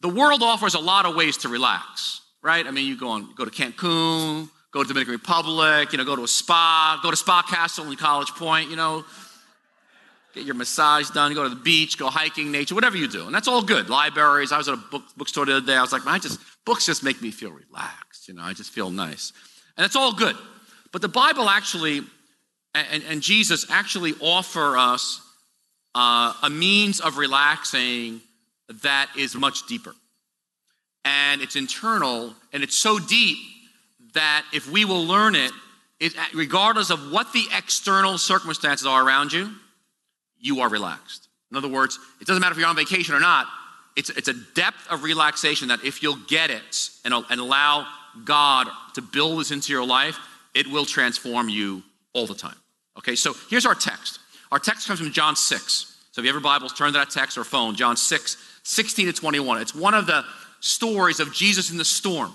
the 0.00 0.08
world 0.08 0.42
offers 0.42 0.74
a 0.74 0.78
lot 0.78 1.06
of 1.06 1.14
ways 1.14 1.38
to 1.38 1.48
relax, 1.48 2.20
right? 2.42 2.66
I 2.66 2.70
mean, 2.70 2.86
you 2.86 2.98
go 2.98 3.08
on, 3.08 3.34
go 3.34 3.44
to 3.44 3.50
Cancun, 3.50 4.48
go 4.72 4.82
to 4.82 4.88
Dominican 4.88 5.14
Republic, 5.14 5.92
you 5.92 5.98
know, 5.98 6.04
go 6.04 6.16
to 6.16 6.24
a 6.24 6.28
spa, 6.28 7.00
go 7.02 7.10
to 7.10 7.16
Spa 7.16 7.42
Castle 7.42 7.90
in 7.90 7.96
College 7.96 8.30
Point, 8.30 8.70
you 8.70 8.76
know, 8.76 9.04
get 10.34 10.44
your 10.44 10.54
massage 10.54 11.10
done, 11.10 11.34
go 11.34 11.42
to 11.42 11.48
the 11.48 11.56
beach, 11.56 11.98
go 11.98 12.08
hiking, 12.08 12.50
nature, 12.50 12.74
whatever 12.74 12.96
you 12.96 13.08
do. 13.08 13.26
And 13.26 13.34
that's 13.34 13.48
all 13.48 13.62
good. 13.62 13.88
Libraries. 13.88 14.52
I 14.52 14.58
was 14.58 14.68
at 14.68 14.74
a 14.74 14.76
book, 14.76 15.02
bookstore 15.16 15.46
the 15.46 15.56
other 15.56 15.66
day. 15.66 15.74
I 15.74 15.80
was 15.82 15.92
like, 15.92 16.06
I 16.06 16.18
just, 16.18 16.40
books 16.64 16.86
just 16.86 17.02
make 17.02 17.20
me 17.20 17.30
feel 17.30 17.50
relaxed. 17.50 18.28
You 18.28 18.34
know, 18.34 18.42
I 18.42 18.52
just 18.52 18.70
feel 18.70 18.90
nice. 18.90 19.32
And 19.76 19.84
it's 19.84 19.96
all 19.96 20.12
good. 20.12 20.36
But 20.92 21.02
the 21.02 21.08
Bible 21.08 21.48
actually, 21.48 22.02
and, 22.74 23.02
and 23.08 23.22
Jesus 23.22 23.70
actually 23.70 24.14
offer 24.20 24.76
us 24.76 25.20
uh, 25.94 26.32
a 26.42 26.50
means 26.50 27.00
of 27.00 27.18
relaxing 27.18 28.20
that 28.82 29.10
is 29.18 29.34
much 29.34 29.66
deeper. 29.66 29.94
And 31.04 31.40
it's 31.40 31.56
internal, 31.56 32.34
and 32.52 32.62
it's 32.62 32.76
so 32.76 32.98
deep 32.98 33.38
that 34.14 34.44
if 34.52 34.70
we 34.70 34.84
will 34.84 35.04
learn 35.04 35.34
it, 35.34 35.52
it 35.98 36.14
regardless 36.34 36.90
of 36.90 37.10
what 37.10 37.32
the 37.32 37.44
external 37.56 38.18
circumstances 38.18 38.86
are 38.86 39.04
around 39.04 39.32
you, 39.32 39.50
you 40.40 40.60
are 40.60 40.68
relaxed. 40.68 41.28
In 41.50 41.56
other 41.56 41.68
words, 41.68 41.98
it 42.20 42.26
doesn't 42.26 42.40
matter 42.40 42.52
if 42.52 42.58
you're 42.58 42.68
on 42.68 42.76
vacation 42.76 43.14
or 43.14 43.20
not, 43.20 43.46
it's, 43.96 44.10
it's 44.10 44.28
a 44.28 44.34
depth 44.54 44.88
of 44.88 45.02
relaxation 45.02 45.68
that 45.68 45.84
if 45.84 46.02
you'll 46.02 46.18
get 46.28 46.50
it 46.50 46.90
and, 47.04 47.12
and 47.12 47.40
allow 47.40 47.86
God 48.24 48.68
to 48.94 49.02
build 49.02 49.40
this 49.40 49.50
into 49.50 49.72
your 49.72 49.84
life, 49.84 50.18
it 50.54 50.66
will 50.66 50.84
transform 50.84 51.48
you 51.48 51.82
all 52.12 52.26
the 52.26 52.34
time. 52.34 52.56
Okay, 52.98 53.14
so 53.14 53.34
here's 53.48 53.66
our 53.66 53.74
text. 53.74 54.20
Our 54.52 54.58
text 54.58 54.86
comes 54.86 55.00
from 55.00 55.12
John 55.12 55.36
6. 55.36 55.96
So 56.12 56.20
if 56.20 56.24
you 56.24 56.28
have 56.28 56.34
your 56.34 56.40
Bibles, 56.40 56.72
turn 56.72 56.92
to 56.92 56.98
that 56.98 57.10
text 57.10 57.38
or 57.38 57.44
phone, 57.44 57.76
John 57.76 57.96
6, 57.96 58.60
16 58.62 59.06
to 59.06 59.12
21. 59.12 59.60
It's 59.60 59.74
one 59.74 59.94
of 59.94 60.06
the 60.06 60.24
stories 60.60 61.20
of 61.20 61.32
Jesus 61.32 61.70
in 61.70 61.76
the 61.76 61.84
storm. 61.84 62.34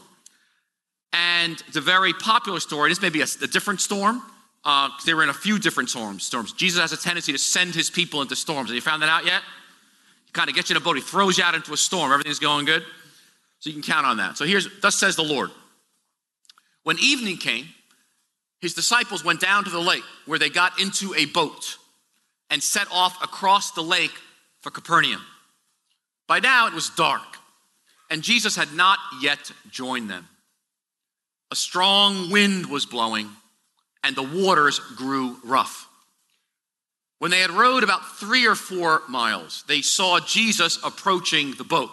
And 1.13 1.61
it's 1.67 1.77
a 1.77 1.81
very 1.81 2.13
popular 2.13 2.59
story. 2.59 2.89
This 2.89 3.01
may 3.01 3.09
be 3.09 3.21
a, 3.21 3.27
a 3.41 3.47
different 3.47 3.81
storm. 3.81 4.21
Uh, 4.65 4.89
they 5.05 5.13
were 5.13 5.23
in 5.23 5.29
a 5.29 5.33
few 5.33 5.59
different 5.59 5.89
storms. 5.89 6.25
Storms. 6.25 6.51
Jesus 6.53 6.81
has 6.81 6.91
a 6.91 6.97
tendency 6.97 7.31
to 7.31 7.37
send 7.37 7.75
his 7.75 7.89
people 7.89 8.21
into 8.21 8.35
storms. 8.35 8.69
Have 8.69 8.75
you 8.75 8.81
found 8.81 9.03
that 9.03 9.09
out 9.09 9.25
yet? 9.25 9.41
He 10.25 10.31
kind 10.31 10.49
of 10.49 10.55
gets 10.55 10.69
you 10.69 10.75
in 10.75 10.81
a 10.81 10.83
boat. 10.83 10.95
He 10.95 11.03
throws 11.03 11.37
you 11.37 11.43
out 11.43 11.53
into 11.53 11.71
a 11.71 11.77
storm. 11.77 12.11
Everything's 12.11 12.39
going 12.39 12.65
good. 12.65 12.83
So 13.59 13.69
you 13.69 13.73
can 13.73 13.83
count 13.83 14.05
on 14.05 14.17
that. 14.17 14.37
So 14.37 14.45
here's, 14.45 14.67
thus 14.81 14.95
says 14.95 15.15
the 15.15 15.23
Lord. 15.23 15.51
When 16.83 16.97
evening 16.99 17.37
came, 17.37 17.67
his 18.59 18.73
disciples 18.73 19.23
went 19.23 19.39
down 19.39 19.63
to 19.65 19.69
the 19.69 19.79
lake 19.79 20.03
where 20.25 20.39
they 20.39 20.49
got 20.49 20.79
into 20.79 21.13
a 21.15 21.25
boat 21.25 21.77
and 22.49 22.61
set 22.61 22.87
off 22.91 23.23
across 23.23 23.71
the 23.71 23.81
lake 23.81 24.13
for 24.61 24.71
Capernaum. 24.71 25.21
By 26.27 26.39
now 26.39 26.67
it 26.67 26.73
was 26.73 26.89
dark, 26.89 27.37
and 28.09 28.23
Jesus 28.23 28.55
had 28.55 28.73
not 28.73 28.97
yet 29.21 29.51
joined 29.69 30.09
them. 30.09 30.27
A 31.51 31.55
strong 31.55 32.31
wind 32.31 32.65
was 32.65 32.85
blowing, 32.85 33.29
and 34.05 34.15
the 34.15 34.23
waters 34.23 34.77
grew 34.95 35.37
rough. 35.43 35.89
When 37.17 37.31
they 37.31 37.39
had 37.39 37.49
rowed 37.49 37.83
about 37.83 38.17
three 38.19 38.45
or 38.45 38.53
four 38.53 39.01
miles, 39.09 39.63
they 39.67 39.81
saw 39.81 40.19
Jesus 40.19 40.77
approaching 40.83 41.53
the 41.53 41.63
boat, 41.63 41.89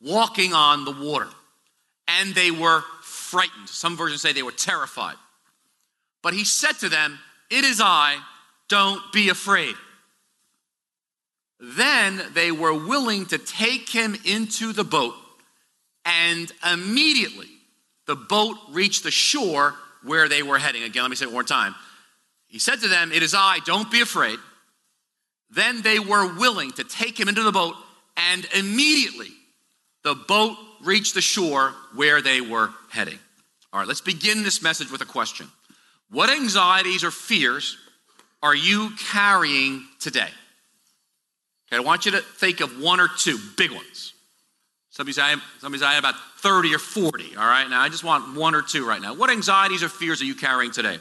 walking 0.00 0.52
on 0.52 0.84
the 0.84 0.90
water, 0.90 1.28
and 2.08 2.34
they 2.34 2.50
were 2.50 2.82
frightened. 3.02 3.68
Some 3.68 3.96
versions 3.96 4.20
say 4.20 4.32
they 4.32 4.42
were 4.42 4.50
terrified. 4.50 5.14
But 6.22 6.34
he 6.34 6.44
said 6.44 6.72
to 6.80 6.88
them, 6.88 7.18
It 7.50 7.64
is 7.64 7.80
I, 7.80 8.18
don't 8.68 9.00
be 9.12 9.28
afraid. 9.28 9.76
Then 11.60 12.20
they 12.34 12.50
were 12.50 12.74
willing 12.74 13.26
to 13.26 13.38
take 13.38 13.88
him 13.88 14.16
into 14.24 14.72
the 14.72 14.84
boat, 14.84 15.14
and 16.04 16.50
immediately 16.72 17.48
the 18.06 18.16
boat 18.16 18.56
reached 18.70 19.04
the 19.04 19.10
shore 19.12 19.76
where 20.08 20.28
they 20.28 20.42
were 20.42 20.58
heading. 20.58 20.82
Again, 20.82 21.02
let 21.02 21.10
me 21.10 21.16
say 21.16 21.24
it 21.24 21.28
one 21.28 21.34
more 21.34 21.44
time. 21.44 21.74
He 22.48 22.58
said 22.58 22.80
to 22.80 22.88
them, 22.88 23.12
It 23.12 23.22
is 23.22 23.34
I, 23.34 23.58
don't 23.64 23.90
be 23.90 24.00
afraid. 24.00 24.38
Then 25.50 25.82
they 25.82 25.98
were 25.98 26.34
willing 26.34 26.72
to 26.72 26.84
take 26.84 27.18
him 27.18 27.28
into 27.28 27.42
the 27.42 27.52
boat, 27.52 27.74
and 28.16 28.46
immediately 28.54 29.30
the 30.02 30.14
boat 30.14 30.56
reached 30.82 31.14
the 31.14 31.20
shore 31.20 31.74
where 31.94 32.20
they 32.20 32.40
were 32.40 32.70
heading. 32.90 33.18
All 33.72 33.80
right, 33.80 33.88
let's 33.88 34.00
begin 34.00 34.42
this 34.42 34.62
message 34.62 34.90
with 34.90 35.02
a 35.02 35.06
question 35.06 35.48
What 36.10 36.30
anxieties 36.30 37.04
or 37.04 37.10
fears 37.10 37.76
are 38.42 38.54
you 38.54 38.90
carrying 38.98 39.86
today? 40.00 40.28
Okay, 41.68 41.76
I 41.76 41.80
want 41.80 42.06
you 42.06 42.12
to 42.12 42.20
think 42.20 42.60
of 42.60 42.80
one 42.80 43.00
or 43.00 43.08
two 43.08 43.38
big 43.56 43.70
ones. 43.70 44.14
Some 44.98 45.06
of 45.06 45.14
say, 45.14 45.32
some 45.60 45.72
of 45.72 45.80
you 45.80 45.86
have 45.86 46.00
about 46.00 46.16
30 46.38 46.74
or 46.74 46.80
40, 46.80 47.36
all 47.36 47.46
right? 47.46 47.70
Now, 47.70 47.80
I 47.80 47.88
just 47.88 48.02
want 48.02 48.34
one 48.34 48.56
or 48.56 48.62
two 48.62 48.84
right 48.84 49.00
now. 49.00 49.14
What 49.14 49.30
anxieties 49.30 49.84
or 49.84 49.88
fears 49.88 50.20
are 50.20 50.24
you 50.24 50.34
carrying 50.34 50.72
today? 50.72 50.98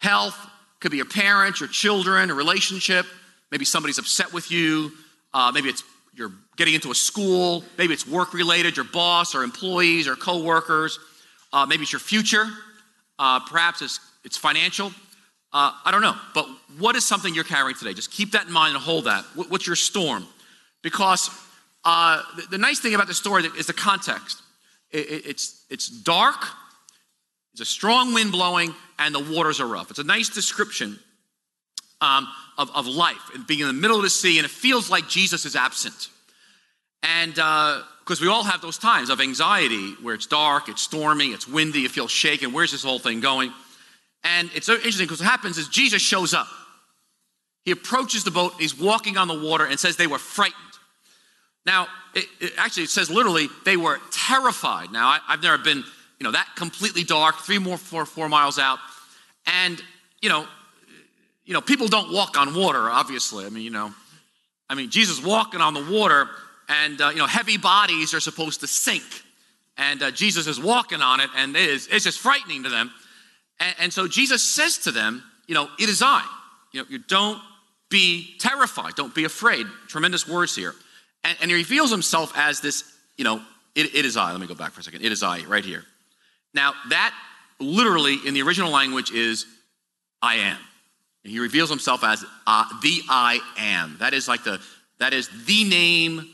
Health, 0.00 0.36
could 0.80 0.90
be 0.90 0.96
your 0.96 1.06
parents, 1.06 1.60
your 1.60 1.68
children, 1.68 2.28
a 2.30 2.34
relationship. 2.34 3.06
Maybe 3.52 3.64
somebody's 3.64 3.98
upset 3.98 4.32
with 4.32 4.50
you. 4.50 4.90
Uh, 5.32 5.52
maybe 5.54 5.68
it's 5.68 5.84
you're 6.16 6.32
getting 6.56 6.74
into 6.74 6.90
a 6.90 6.94
school. 6.96 7.62
Maybe 7.78 7.94
it's 7.94 8.04
work 8.04 8.34
related, 8.34 8.74
your 8.76 8.84
boss 8.84 9.32
or 9.32 9.44
employees 9.44 10.08
or 10.08 10.16
coworkers. 10.16 10.98
Uh, 11.52 11.66
maybe 11.66 11.84
it's 11.84 11.92
your 11.92 12.00
future. 12.00 12.48
Uh, 13.16 13.38
perhaps 13.38 13.80
it's, 13.80 14.00
it's 14.24 14.36
financial. 14.36 14.88
Uh, 15.52 15.70
I 15.84 15.92
don't 15.92 16.02
know. 16.02 16.16
But 16.34 16.48
what 16.78 16.96
is 16.96 17.06
something 17.06 17.32
you're 17.32 17.44
carrying 17.44 17.76
today? 17.76 17.94
Just 17.94 18.10
keep 18.10 18.32
that 18.32 18.48
in 18.48 18.52
mind 18.52 18.74
and 18.74 18.82
hold 18.82 19.04
that. 19.04 19.24
What, 19.36 19.52
what's 19.52 19.68
your 19.68 19.76
storm? 19.76 20.26
Because 20.82 21.30
uh, 21.86 22.20
the, 22.34 22.42
the, 22.50 22.58
nice 22.58 22.80
thing 22.80 22.94
about 22.94 23.06
the 23.06 23.14
story 23.14 23.44
is 23.56 23.66
the 23.66 23.72
context. 23.72 24.42
It, 24.90 25.08
it, 25.08 25.26
it's, 25.26 25.64
it's 25.70 25.88
dark, 25.88 26.44
it's 27.52 27.60
a 27.60 27.64
strong 27.64 28.12
wind 28.12 28.32
blowing, 28.32 28.74
and 28.98 29.14
the 29.14 29.20
waters 29.20 29.60
are 29.60 29.66
rough. 29.68 29.90
It's 29.90 30.00
a 30.00 30.04
nice 30.04 30.28
description 30.28 30.98
um, 32.00 32.26
of, 32.58 32.74
of 32.74 32.88
life 32.88 33.30
and 33.34 33.46
being 33.46 33.60
in 33.60 33.68
the 33.68 33.72
middle 33.72 33.96
of 33.96 34.02
the 34.02 34.10
sea, 34.10 34.38
and 34.38 34.44
it 34.44 34.50
feels 34.50 34.90
like 34.90 35.08
Jesus 35.08 35.44
is 35.44 35.54
absent. 35.54 36.08
And 37.04 37.34
because 37.34 38.20
uh, 38.20 38.22
we 38.22 38.26
all 38.26 38.42
have 38.42 38.60
those 38.62 38.78
times 38.78 39.08
of 39.08 39.20
anxiety 39.20 39.92
where 40.02 40.16
it's 40.16 40.26
dark, 40.26 40.68
it's 40.68 40.82
stormy, 40.82 41.28
it's 41.28 41.46
windy, 41.46 41.80
you 41.80 41.88
feel 41.88 42.08
shaken. 42.08 42.52
Where's 42.52 42.72
this 42.72 42.82
whole 42.82 42.98
thing 42.98 43.20
going? 43.20 43.52
And 44.24 44.50
it's 44.56 44.66
so 44.66 44.74
interesting 44.74 45.06
because 45.06 45.20
what 45.20 45.30
happens 45.30 45.56
is 45.56 45.68
Jesus 45.68 46.02
shows 46.02 46.34
up. 46.34 46.48
He 47.64 47.70
approaches 47.70 48.24
the 48.24 48.32
boat, 48.32 48.54
he's 48.58 48.76
walking 48.76 49.16
on 49.16 49.28
the 49.28 49.38
water, 49.38 49.64
and 49.64 49.78
says 49.78 49.96
they 49.96 50.08
were 50.08 50.18
frightened. 50.18 50.65
Now, 51.66 51.88
it, 52.14 52.26
it 52.40 52.52
actually, 52.56 52.84
it 52.84 52.90
says 52.90 53.10
literally 53.10 53.48
they 53.64 53.76
were 53.76 53.98
terrified. 54.12 54.92
Now, 54.92 55.08
I, 55.08 55.20
have 55.28 55.42
never 55.42 55.58
been, 55.58 55.78
you 56.18 56.24
know, 56.24 56.30
that 56.30 56.48
completely 56.56 57.02
dark, 57.02 57.40
three 57.40 57.58
more, 57.58 57.76
four, 57.76 58.06
four 58.06 58.28
miles 58.28 58.58
out. 58.58 58.78
And, 59.46 59.82
you 60.22 60.28
know, 60.28 60.46
you 61.44 61.52
know, 61.52 61.60
people 61.60 61.88
don't 61.88 62.12
walk 62.12 62.38
on 62.38 62.54
water, 62.54 62.88
obviously. 62.88 63.44
I 63.44 63.48
mean, 63.48 63.64
you 63.64 63.70
know, 63.70 63.92
I 64.70 64.74
mean, 64.74 64.90
Jesus 64.90 65.22
walking 65.22 65.60
on 65.60 65.74
the 65.74 65.84
water, 65.84 66.28
and, 66.68 67.00
uh, 67.00 67.10
you 67.10 67.18
know, 67.18 67.26
heavy 67.26 67.56
bodies 67.56 68.14
are 68.14 68.20
supposed 68.20 68.60
to 68.60 68.66
sink. 68.66 69.04
And 69.76 70.02
uh, 70.02 70.10
Jesus 70.10 70.46
is 70.46 70.58
walking 70.58 71.00
on 71.00 71.20
it, 71.20 71.30
and 71.36 71.54
it 71.54 71.68
is, 71.68 71.86
it's 71.88 72.04
just 72.04 72.18
frightening 72.18 72.62
to 72.62 72.68
them. 72.68 72.90
And, 73.60 73.74
and 73.78 73.92
so 73.92 74.08
Jesus 74.08 74.42
says 74.42 74.78
to 74.78 74.92
them, 74.92 75.22
you 75.46 75.54
know, 75.54 75.68
it 75.78 75.88
is 75.88 76.02
I. 76.02 76.24
You 76.72 76.80
know, 76.80 76.86
you 76.88 76.98
don't 76.98 77.40
be 77.88 78.36
terrified, 78.38 78.94
don't 78.96 79.14
be 79.14 79.24
afraid. 79.24 79.66
Tremendous 79.88 80.26
words 80.26 80.56
here. 80.56 80.74
And, 81.26 81.36
and 81.42 81.50
he 81.50 81.56
reveals 81.56 81.90
himself 81.90 82.32
as 82.36 82.60
this, 82.60 82.84
you 83.16 83.24
know, 83.24 83.42
it, 83.74 83.94
it 83.94 84.04
is 84.04 84.16
I. 84.16 84.30
Let 84.30 84.40
me 84.40 84.46
go 84.46 84.54
back 84.54 84.72
for 84.72 84.80
a 84.80 84.82
second. 84.82 85.04
It 85.04 85.10
is 85.10 85.22
I, 85.22 85.40
right 85.44 85.64
here. 85.64 85.82
Now, 86.54 86.72
that 86.90 87.12
literally 87.58 88.18
in 88.24 88.32
the 88.32 88.42
original 88.42 88.70
language 88.70 89.10
is 89.10 89.44
I 90.22 90.36
am. 90.36 90.58
And 91.24 91.32
he 91.32 91.40
reveals 91.40 91.68
himself 91.68 92.04
as 92.04 92.24
uh, 92.46 92.64
the 92.80 93.00
I 93.08 93.40
am. 93.58 93.96
That 93.98 94.14
is 94.14 94.28
like 94.28 94.44
the, 94.44 94.60
that 94.98 95.12
is 95.12 95.28
the 95.46 95.64
name, 95.64 96.28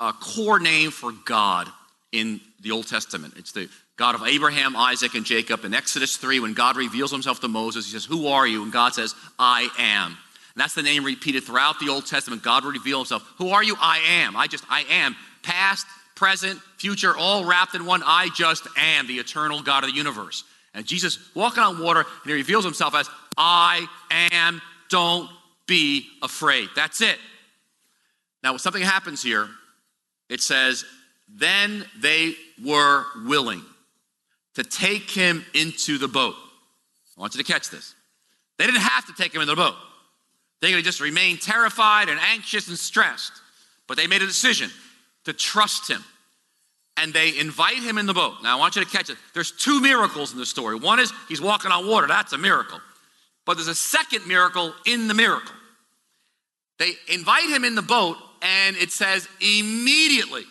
uh, 0.00 0.12
core 0.12 0.58
name 0.58 0.90
for 0.90 1.12
God 1.24 1.68
in 2.10 2.40
the 2.60 2.72
Old 2.72 2.88
Testament. 2.88 3.34
It's 3.36 3.52
the 3.52 3.68
God 3.96 4.16
of 4.16 4.24
Abraham, 4.24 4.74
Isaac, 4.74 5.14
and 5.14 5.24
Jacob. 5.24 5.64
In 5.64 5.74
Exodus 5.74 6.16
3, 6.16 6.40
when 6.40 6.54
God 6.54 6.76
reveals 6.76 7.12
himself 7.12 7.40
to 7.40 7.48
Moses, 7.48 7.86
he 7.86 7.92
says, 7.92 8.04
Who 8.04 8.26
are 8.26 8.46
you? 8.46 8.64
And 8.64 8.72
God 8.72 8.94
says, 8.94 9.14
I 9.38 9.68
am. 9.78 10.16
That's 10.58 10.74
the 10.74 10.82
name 10.82 11.04
repeated 11.04 11.44
throughout 11.44 11.78
the 11.78 11.88
Old 11.88 12.06
Testament. 12.06 12.42
God 12.42 12.64
will 12.64 12.72
reveal 12.72 12.98
himself. 12.98 13.22
Who 13.38 13.50
are 13.50 13.62
you? 13.62 13.76
I 13.80 13.98
am. 14.22 14.36
I 14.36 14.46
just, 14.46 14.64
I 14.68 14.82
am. 14.90 15.14
Past, 15.42 15.86
present, 16.14 16.60
future, 16.78 17.16
all 17.16 17.44
wrapped 17.44 17.74
in 17.74 17.86
one. 17.86 18.02
I 18.04 18.28
just 18.34 18.66
am 18.76 19.06
the 19.06 19.14
eternal 19.14 19.62
God 19.62 19.84
of 19.84 19.90
the 19.90 19.96
universe. 19.96 20.44
And 20.74 20.86
Jesus 20.86 21.18
walking 21.34 21.62
on 21.62 21.82
water, 21.82 22.00
and 22.00 22.26
he 22.26 22.32
reveals 22.32 22.64
himself 22.64 22.94
as, 22.94 23.08
I 23.36 23.86
am. 24.32 24.60
Don't 24.90 25.30
be 25.66 26.06
afraid. 26.22 26.68
That's 26.74 27.00
it. 27.00 27.18
Now, 28.42 28.56
something 28.56 28.82
happens 28.82 29.22
here, 29.22 29.48
it 30.28 30.40
says, 30.40 30.84
then 31.28 31.84
they 32.00 32.34
were 32.64 33.04
willing 33.26 33.62
to 34.54 34.64
take 34.64 35.10
him 35.10 35.44
into 35.54 35.98
the 35.98 36.08
boat. 36.08 36.34
I 37.16 37.20
want 37.20 37.34
you 37.34 37.42
to 37.42 37.52
catch 37.52 37.70
this. 37.70 37.94
They 38.58 38.66
didn't 38.66 38.80
have 38.80 39.06
to 39.06 39.12
take 39.12 39.34
him 39.34 39.40
into 39.40 39.54
the 39.54 39.56
boat. 39.56 39.74
They 40.60 40.72
could 40.72 40.84
just 40.84 41.00
remain 41.00 41.38
terrified 41.38 42.08
and 42.08 42.18
anxious 42.18 42.68
and 42.68 42.78
stressed. 42.78 43.32
But 43.86 43.96
they 43.96 44.06
made 44.06 44.22
a 44.22 44.26
decision 44.26 44.70
to 45.24 45.32
trust 45.32 45.90
him. 45.90 46.04
And 46.96 47.12
they 47.12 47.38
invite 47.38 47.78
him 47.78 47.96
in 47.96 48.06
the 48.06 48.14
boat. 48.14 48.34
Now, 48.42 48.56
I 48.56 48.58
want 48.58 48.74
you 48.74 48.84
to 48.84 48.90
catch 48.90 49.08
it. 49.08 49.16
There's 49.32 49.52
two 49.52 49.80
miracles 49.80 50.32
in 50.32 50.38
the 50.38 50.46
story. 50.46 50.76
One 50.76 50.98
is 50.98 51.12
he's 51.28 51.40
walking 51.40 51.70
on 51.70 51.86
water, 51.86 52.08
that's 52.08 52.32
a 52.32 52.38
miracle. 52.38 52.80
But 53.46 53.54
there's 53.54 53.68
a 53.68 53.74
second 53.74 54.26
miracle 54.26 54.74
in 54.84 55.06
the 55.06 55.14
miracle. 55.14 55.54
They 56.78 56.92
invite 57.08 57.48
him 57.48 57.64
in 57.64 57.74
the 57.74 57.82
boat, 57.82 58.16
and 58.42 58.76
it 58.76 58.90
says 58.90 59.28
immediately 59.40 60.44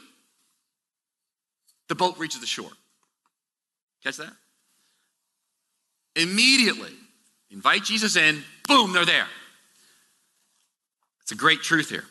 the 1.87 1.95
boat 1.95 2.17
reaches 2.17 2.41
the 2.41 2.47
shore. 2.47 2.71
Catch 4.03 4.17
that? 4.17 4.33
Immediately, 6.15 6.91
invite 7.51 7.83
Jesus 7.83 8.15
in, 8.15 8.43
boom, 8.67 8.93
they're 8.93 9.05
there. 9.05 9.27
It's 11.27 11.33
a 11.33 11.35
great 11.35 11.61
truth 11.61 11.89
here. 11.89 12.05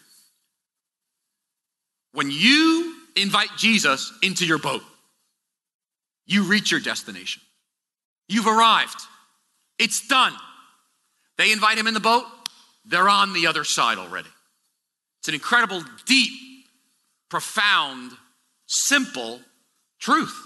When 2.12 2.30
you 2.30 2.94
invite 3.16 3.48
Jesus 3.56 4.12
into 4.22 4.44
your 4.44 4.58
boat, 4.58 4.82
you 6.26 6.42
reach 6.42 6.70
your 6.70 6.80
destination. 6.80 7.40
You've 8.28 8.46
arrived. 8.46 9.00
It's 9.78 10.06
done. 10.06 10.34
They 11.38 11.50
invite 11.50 11.78
him 11.78 11.86
in 11.86 11.94
the 11.94 12.00
boat, 12.00 12.26
they're 12.84 13.08
on 13.08 13.32
the 13.32 13.46
other 13.46 13.64
side 13.64 13.96
already. 13.96 14.28
It's 15.20 15.28
an 15.28 15.34
incredible, 15.34 15.82
deep, 16.04 16.66
profound, 17.30 18.12
simple 18.66 19.40
truth. 19.98 20.36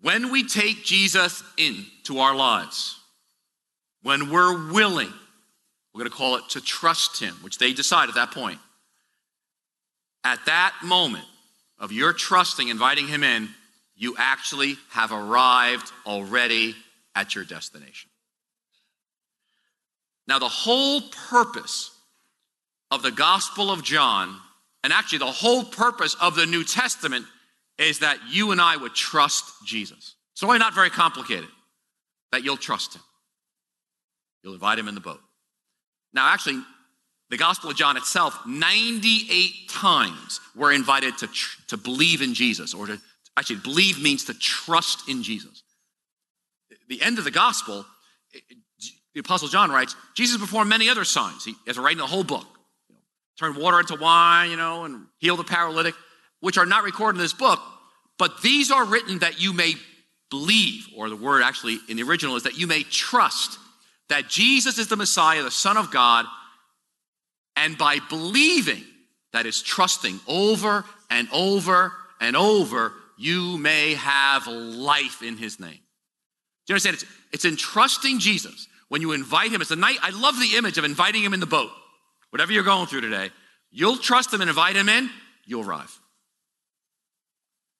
When 0.00 0.32
we 0.32 0.48
take 0.48 0.82
Jesus 0.82 1.44
into 1.56 2.18
our 2.18 2.34
lives, 2.34 2.98
when 4.02 4.30
we're 4.30 4.72
willing, 4.72 5.12
we're 5.94 6.00
going 6.00 6.10
to 6.10 6.16
call 6.16 6.36
it 6.36 6.48
to 6.50 6.60
trust 6.60 7.20
Him, 7.20 7.34
which 7.42 7.58
they 7.58 7.72
decide 7.72 8.08
at 8.08 8.16
that 8.16 8.32
point. 8.32 8.58
At 10.24 10.44
that 10.46 10.74
moment 10.82 11.24
of 11.78 11.92
your 11.92 12.12
trusting, 12.12 12.68
inviting 12.68 13.06
Him 13.06 13.22
in, 13.22 13.48
you 13.94 14.16
actually 14.18 14.76
have 14.90 15.12
arrived 15.12 15.92
already 16.04 16.74
at 17.14 17.34
your 17.34 17.44
destination. 17.44 18.10
Now, 20.26 20.38
the 20.38 20.48
whole 20.48 21.02
purpose 21.28 21.90
of 22.90 23.02
the 23.02 23.12
Gospel 23.12 23.70
of 23.70 23.84
John, 23.84 24.36
and 24.82 24.92
actually 24.92 25.18
the 25.18 25.26
whole 25.26 25.64
purpose 25.64 26.16
of 26.20 26.34
the 26.34 26.46
New 26.46 26.64
Testament, 26.64 27.26
is 27.78 28.00
that 28.00 28.18
you 28.30 28.50
and 28.50 28.60
I 28.60 28.76
would 28.76 28.94
trust 28.94 29.44
Jesus. 29.64 30.14
It's 30.32 30.42
really 30.42 30.58
not 30.58 30.74
very 30.74 30.90
complicated, 30.90 31.48
that 32.32 32.42
you'll 32.42 32.56
trust 32.56 32.94
him. 32.94 33.02
You'll 34.42 34.54
invite 34.54 34.78
him 34.78 34.88
in 34.88 34.94
the 34.94 35.00
boat. 35.00 35.20
Now, 36.14 36.32
actually, 36.32 36.62
the 37.30 37.36
Gospel 37.36 37.70
of 37.70 37.76
John 37.76 37.96
itself, 37.96 38.38
98 38.46 39.68
times 39.68 40.40
we're 40.54 40.72
invited 40.72 41.18
to, 41.18 41.26
tr- 41.26 41.60
to 41.68 41.76
believe 41.76 42.22
in 42.22 42.32
Jesus, 42.32 42.72
or 42.72 42.86
to 42.86 43.00
actually, 43.36 43.56
believe 43.56 44.00
means 44.00 44.24
to 44.26 44.34
trust 44.34 45.08
in 45.08 45.22
Jesus. 45.24 45.64
The 46.88 47.02
end 47.02 47.18
of 47.18 47.24
the 47.24 47.32
Gospel, 47.32 47.84
the 49.14 49.20
Apostle 49.20 49.48
John 49.48 49.70
writes, 49.70 49.96
Jesus 50.14 50.40
performed 50.40 50.70
many 50.70 50.88
other 50.88 51.04
signs. 51.04 51.44
He 51.44 51.54
has 51.66 51.76
write 51.78 51.92
in 51.92 51.98
the 51.98 52.06
whole 52.06 52.24
book. 52.24 52.46
You 52.88 52.94
know, 52.94 53.00
turn 53.38 53.60
water 53.60 53.80
into 53.80 53.96
wine, 53.96 54.50
you 54.50 54.56
know, 54.56 54.84
and 54.84 55.06
heal 55.18 55.36
the 55.36 55.44
paralytic, 55.44 55.94
which 56.40 56.58
are 56.58 56.66
not 56.66 56.84
recorded 56.84 57.18
in 57.18 57.24
this 57.24 57.32
book, 57.32 57.58
but 58.18 58.42
these 58.42 58.70
are 58.70 58.84
written 58.84 59.18
that 59.20 59.40
you 59.40 59.52
may 59.52 59.74
believe, 60.30 60.86
or 60.96 61.08
the 61.08 61.16
word 61.16 61.42
actually 61.42 61.78
in 61.88 61.96
the 61.96 62.04
original 62.04 62.36
is 62.36 62.44
that 62.44 62.56
you 62.56 62.66
may 62.66 62.84
trust 62.84 63.58
that 64.14 64.28
Jesus 64.28 64.78
is 64.78 64.86
the 64.86 64.94
Messiah, 64.94 65.42
the 65.42 65.50
Son 65.50 65.76
of 65.76 65.90
God, 65.90 66.24
and 67.56 67.76
by 67.76 67.98
believing, 68.08 68.84
that 69.32 69.44
is 69.44 69.60
trusting 69.60 70.20
over 70.28 70.84
and 71.10 71.26
over 71.32 71.92
and 72.20 72.36
over, 72.36 72.92
you 73.18 73.58
may 73.58 73.94
have 73.94 74.46
life 74.46 75.20
in 75.20 75.36
his 75.36 75.58
name. 75.58 75.70
Do 75.70 75.76
you 76.68 76.74
understand? 76.74 76.94
It's, 76.94 77.04
it's 77.32 77.44
in 77.44 77.56
trusting 77.56 78.20
Jesus. 78.20 78.68
When 78.88 79.00
you 79.00 79.10
invite 79.10 79.50
him, 79.50 79.60
it's 79.60 79.72
a 79.72 79.76
night. 79.76 79.98
I 80.00 80.10
love 80.10 80.38
the 80.38 80.56
image 80.56 80.78
of 80.78 80.84
inviting 80.84 81.24
him 81.24 81.34
in 81.34 81.40
the 81.40 81.46
boat. 81.46 81.72
Whatever 82.30 82.52
you're 82.52 82.62
going 82.62 82.86
through 82.86 83.00
today, 83.00 83.30
you'll 83.72 83.96
trust 83.96 84.32
him 84.32 84.42
and 84.42 84.48
invite 84.48 84.76
him 84.76 84.88
in, 84.88 85.10
you'll 85.44 85.68
arrive. 85.68 85.92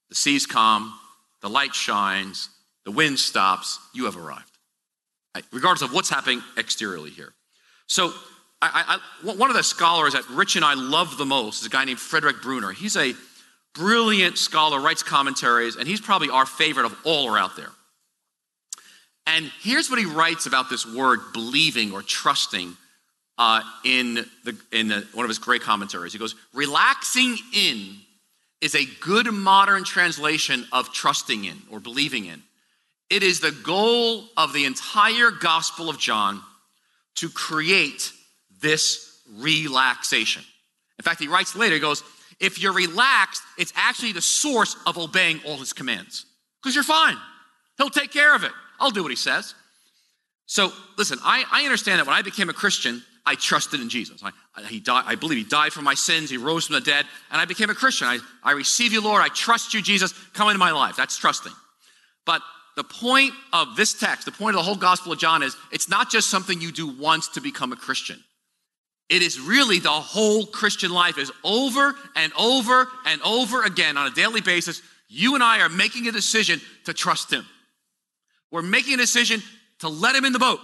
The 0.09 0.17
sea's 0.17 0.47
calm, 0.47 0.93
the 1.43 1.49
light 1.49 1.76
shines, 1.76 2.49
the 2.85 2.91
wind 2.91 3.21
stops, 3.21 3.79
you 3.93 4.07
have 4.07 4.17
arrived. 4.17 4.54
Regardless 5.53 5.83
of 5.83 5.93
what's 5.93 6.11
happening 6.11 6.43
exteriorly 6.57 7.11
here. 7.11 7.33
So, 7.87 8.12
I, 8.62 8.99
I, 9.23 9.33
one 9.35 9.50
of 9.50 9.57
the 9.57 9.62
scholars 9.62 10.14
that 10.14 10.26
Rich 10.31 10.57
and 10.57 10.64
I 10.64 10.75
love 10.75 11.19
the 11.19 11.26
most 11.26 11.61
is 11.61 11.67
a 11.67 11.71
guy 11.71 11.85
named 11.85 11.99
Frederick 11.99 12.41
Bruner. 12.41 12.73
He's 12.73 12.97
a 12.97 13.12
brilliant 13.75 14.38
scholar, 14.38 14.81
writes 14.81 15.03
commentaries, 15.03 15.76
and 15.76 15.87
he's 15.87 16.00
probably 16.00 16.31
our 16.31 16.47
favorite 16.47 16.87
of 16.87 16.97
all 17.05 17.29
are 17.29 17.38
out 17.38 17.57
there. 17.57 17.71
And 19.26 19.50
here's 19.61 19.91
what 19.91 19.99
he 19.99 20.07
writes 20.07 20.47
about 20.47 20.71
this 20.71 20.87
word 20.87 21.21
believing 21.33 21.93
or 21.93 22.03
trusting 22.03 22.76
uh, 23.37 23.62
in, 23.85 24.25
the, 24.45 24.57
in 24.73 24.88
the, 24.88 25.07
one 25.12 25.25
of 25.25 25.29
his 25.29 25.38
great 25.38 25.62
commentaries. 25.62 26.12
He 26.12 26.19
goes, 26.19 26.35
Relaxing 26.53 27.37
in 27.53 27.97
is 28.61 28.75
a 28.75 28.85
good 29.00 29.33
modern 29.33 29.85
translation 29.85 30.67
of 30.73 30.93
trusting 30.93 31.45
in 31.45 31.57
or 31.71 31.81
believing 31.81 32.26
in. 32.26 32.43
It 33.11 33.23
is 33.23 33.41
the 33.41 33.53
goal 33.53 34.25
of 34.37 34.53
the 34.53 34.65
entire 34.65 35.31
Gospel 35.31 35.89
of 35.89 35.99
John 35.99 36.41
to 37.17 37.29
create 37.29 38.13
this 38.61 39.21
relaxation. 39.39 40.43
In 40.99 41.03
fact, 41.03 41.21
he 41.21 41.29
writes 41.29 41.55
later, 41.55 41.75
he 41.75 41.81
goes, 41.81 42.03
If 42.41 42.61
you're 42.61 42.73
relaxed, 42.73 43.43
it's 43.59 43.73
actually 43.77 44.13
the 44.13 44.23
source 44.23 44.77
of 44.87 44.99
obeying 44.99 45.41
all 45.47 45.57
his 45.57 45.73
commands 45.73 46.27
because 46.63 46.75
you're 46.75 46.85
fine. 46.85 47.17
He'll 47.77 47.91
take 47.91 48.13
care 48.13 48.35
of 48.35 48.45
it. 48.45 48.53
I'll 48.81 48.91
do 48.91 49.03
what 49.03 49.11
he 49.11 49.17
says. 49.17 49.55
So 50.47 50.73
listen, 50.97 51.19
I, 51.23 51.45
I 51.51 51.65
understand 51.65 52.01
that 52.01 52.07
when 52.07 52.17
I 52.17 52.23
became 52.23 52.49
a 52.49 52.55
Christian, 52.55 53.03
I 53.27 53.35
trusted 53.35 53.81
in 53.81 53.88
Jesus. 53.88 54.23
I, 54.23 54.31
I, 54.55 54.64
he 54.64 54.81
died, 54.81 55.05
I 55.07 55.14
believe 55.14 55.38
he 55.38 55.45
died 55.45 55.73
for 55.73 55.83
my 55.83 55.95
sins. 55.95 56.31
He 56.31 56.37
rose 56.37 56.67
from 56.67 56.75
the 56.75 56.81
dead, 56.81 57.07
and 57.31 57.40
I 57.40 57.47
became 57.47 57.71
a 57.71 57.75
Christian. 57.75 58.07
I, 58.07 58.19
I 58.43 58.53
receive 58.53 58.93
you, 58.93 59.01
Lord. 59.01 59.23
I 59.23 59.29
trust 59.29 59.73
you, 59.73 59.81
Jesus. 59.81 60.12
Come 60.35 60.49
into 60.49 60.59
my 60.59 60.73
life. 60.73 60.97
That's 60.97 61.17
trusting. 61.17 61.53
But 62.27 62.43
the 62.77 62.85
point 62.85 63.33
of 63.53 63.77
this 63.77 63.95
text, 63.95 64.25
the 64.25 64.33
point 64.33 64.57
of 64.57 64.61
the 64.61 64.65
whole 64.65 64.77
Gospel 64.77 65.13
of 65.13 65.19
John 65.19 65.43
is 65.43 65.57
it's 65.71 65.89
not 65.89 66.11
just 66.11 66.29
something 66.29 66.61
you 66.61 66.73
do 66.73 66.89
once 66.89 67.29
to 67.29 67.41
become 67.41 67.73
a 67.73 67.77
Christian. 67.77 68.23
It 69.09 69.23
is 69.23 69.39
really 69.39 69.79
the 69.79 69.91
whole 69.91 70.47
Christian 70.47 70.91
life 70.91 71.19
is 71.19 71.31
over 71.45 71.95
and 72.17 72.33
over 72.39 72.89
and 73.07 73.21
over 73.23 73.63
again 73.63 73.97
on 73.97 74.07
a 74.07 74.15
daily 74.15 74.41
basis. 74.41 74.83
You 75.09 75.35
and 75.35 75.45
I 75.45 75.61
are 75.61 75.69
making 75.69 76.09
a 76.09 76.13
decision 76.13 76.61
to 76.87 76.95
trust 76.95 77.33
him. 77.33 77.47
We're 78.51 78.63
making 78.63 78.95
a 78.95 78.99
decision 78.99 79.43
to 79.81 79.89
let 79.89 80.17
him 80.17 80.25
in 80.25 80.33
the 80.33 80.39
boat 80.39 80.61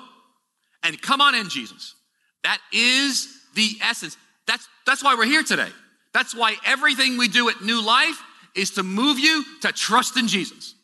and 0.83 1.01
come 1.01 1.21
on 1.21 1.35
in, 1.35 1.49
Jesus. 1.49 1.95
That 2.43 2.59
is 2.73 3.29
the 3.55 3.69
essence. 3.83 4.17
That's, 4.47 4.67
that's 4.87 5.05
why 5.05 5.15
we're 5.15 5.27
here 5.27 5.43
today. 5.43 5.69
That's 6.13 6.35
why 6.35 6.57
everything 6.65 7.19
we 7.19 7.29
do 7.29 7.49
at 7.51 7.63
New 7.63 7.85
Life 7.85 8.21
is 8.57 8.71
to 8.73 8.83
move 8.83 9.19
you 9.19 9.45
to 9.61 9.73
trust 9.73 10.17
in 10.17 10.27
Jesus. 10.27 10.75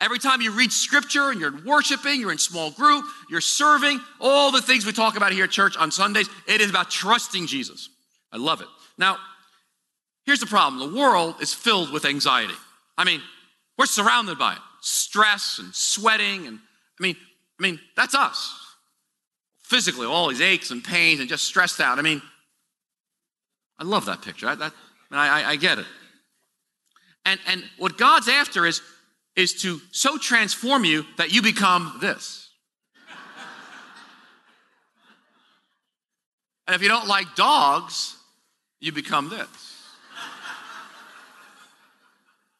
Every 0.00 0.18
time 0.18 0.40
you 0.40 0.52
read 0.52 0.72
scripture 0.72 1.30
and 1.30 1.40
you're 1.40 1.60
worshiping, 1.64 2.20
you're 2.20 2.30
in 2.30 2.38
small 2.38 2.70
group, 2.70 3.04
you're 3.28 3.40
serving, 3.40 4.00
all 4.20 4.52
the 4.52 4.62
things 4.62 4.86
we 4.86 4.92
talk 4.92 5.16
about 5.16 5.32
here 5.32 5.44
at 5.44 5.50
church 5.50 5.76
on 5.76 5.90
Sundays, 5.90 6.28
it 6.46 6.60
is 6.60 6.70
about 6.70 6.90
trusting 6.90 7.46
Jesus. 7.46 7.88
I 8.32 8.36
love 8.36 8.60
it. 8.60 8.68
Now, 8.96 9.16
here's 10.24 10.40
the 10.40 10.46
problem 10.46 10.92
the 10.92 10.96
world 10.96 11.36
is 11.40 11.52
filled 11.52 11.92
with 11.92 12.04
anxiety. 12.04 12.54
I 12.96 13.04
mean, 13.04 13.20
we're 13.76 13.86
surrounded 13.86 14.38
by 14.38 14.52
it 14.54 14.58
stress 14.80 15.58
and 15.58 15.74
sweating 15.74 16.46
and 16.46 16.58
I 17.00 17.02
mean, 17.02 17.16
I 17.58 17.62
mean, 17.62 17.80
that's 17.96 18.14
us. 18.14 18.54
Physically, 19.62 20.06
all 20.06 20.28
these 20.28 20.40
aches 20.40 20.70
and 20.70 20.82
pains 20.82 21.20
and 21.20 21.28
just 21.28 21.44
stressed 21.44 21.80
out. 21.80 21.98
I 21.98 22.02
mean, 22.02 22.22
I 23.78 23.84
love 23.84 24.06
that 24.06 24.22
picture. 24.22 24.48
I, 24.48 24.54
that, 24.56 24.72
I, 25.12 25.42
I, 25.42 25.50
I 25.50 25.56
get 25.56 25.78
it. 25.78 25.86
And, 27.24 27.38
and 27.46 27.62
what 27.76 27.98
God's 27.98 28.28
after 28.28 28.66
is, 28.66 28.80
is 29.38 29.54
to 29.54 29.80
so 29.92 30.18
transform 30.18 30.84
you 30.84 31.06
that 31.16 31.32
you 31.32 31.40
become 31.40 31.96
this. 32.00 32.50
and 36.66 36.74
if 36.74 36.82
you 36.82 36.88
don't 36.88 37.06
like 37.06 37.36
dogs, 37.36 38.16
you 38.80 38.90
become 38.90 39.30
this. 39.30 39.48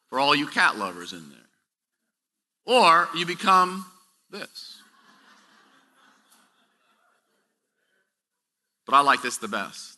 For 0.07 0.21
all 0.21 0.33
you 0.33 0.47
cat 0.47 0.77
lovers 0.77 1.11
in 1.11 1.29
there 1.29 1.39
or 2.65 3.09
you 3.13 3.25
become 3.25 3.85
this. 4.31 4.81
But 8.85 8.95
I 8.95 9.01
like 9.01 9.21
this 9.21 9.35
the 9.35 9.49
best. 9.49 9.97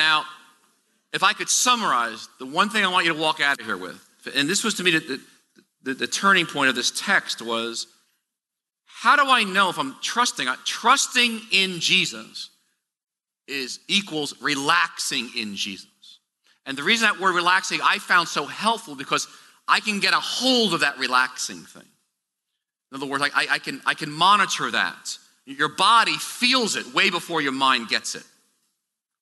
Now, 0.00 0.24
if 1.12 1.22
I 1.22 1.34
could 1.34 1.50
summarize 1.50 2.26
the 2.38 2.46
one 2.46 2.70
thing 2.70 2.82
I 2.82 2.88
want 2.88 3.04
you 3.04 3.12
to 3.12 3.20
walk 3.20 3.38
out 3.42 3.60
of 3.60 3.66
here 3.66 3.76
with, 3.76 4.02
and 4.34 4.48
this 4.48 4.64
was 4.64 4.72
to 4.76 4.82
me 4.82 4.92
the, 4.92 5.20
the, 5.82 5.92
the 5.92 6.06
turning 6.06 6.46
point 6.46 6.70
of 6.70 6.74
this 6.74 6.90
text 6.90 7.42
was 7.42 7.86
how 8.86 9.14
do 9.14 9.30
I 9.30 9.44
know 9.44 9.68
if 9.68 9.78
I'm 9.78 9.94
trusting? 10.00 10.48
Trusting 10.64 11.42
in 11.52 11.80
Jesus 11.80 12.48
is 13.46 13.80
equals 13.88 14.32
relaxing 14.40 15.28
in 15.36 15.54
Jesus. 15.54 15.86
And 16.64 16.78
the 16.78 16.82
reason 16.82 17.06
that 17.06 17.20
word 17.20 17.34
relaxing 17.34 17.80
I 17.84 17.98
found 17.98 18.26
so 18.26 18.46
helpful 18.46 18.94
because 18.94 19.28
I 19.68 19.80
can 19.80 20.00
get 20.00 20.14
a 20.14 20.20
hold 20.20 20.72
of 20.72 20.80
that 20.80 20.98
relaxing 20.98 21.58
thing. 21.58 21.88
In 22.90 22.96
other 22.96 23.04
words, 23.04 23.22
I, 23.22 23.46
I, 23.50 23.58
can, 23.58 23.82
I 23.84 23.92
can 23.92 24.10
monitor 24.10 24.70
that. 24.70 25.18
Your 25.44 25.68
body 25.68 26.14
feels 26.14 26.76
it 26.76 26.94
way 26.94 27.10
before 27.10 27.42
your 27.42 27.52
mind 27.52 27.88
gets 27.88 28.14
it. 28.14 28.24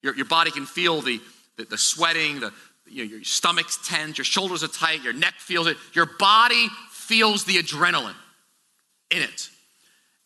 Your, 0.02 0.14
your 0.14 0.26
body 0.26 0.50
can 0.50 0.66
feel 0.66 1.00
the, 1.00 1.20
the, 1.56 1.64
the 1.64 1.78
sweating, 1.78 2.40
the, 2.40 2.52
you 2.86 3.04
know, 3.04 3.10
your 3.10 3.24
stomach's 3.24 3.78
tense, 3.86 4.18
your 4.18 4.24
shoulders 4.24 4.62
are 4.62 4.68
tight, 4.68 5.02
your 5.02 5.12
neck 5.12 5.34
feels 5.38 5.66
it. 5.66 5.76
Your 5.92 6.06
body 6.18 6.68
feels 6.90 7.44
the 7.44 7.54
adrenaline 7.54 8.14
in 9.10 9.22
it. 9.22 9.50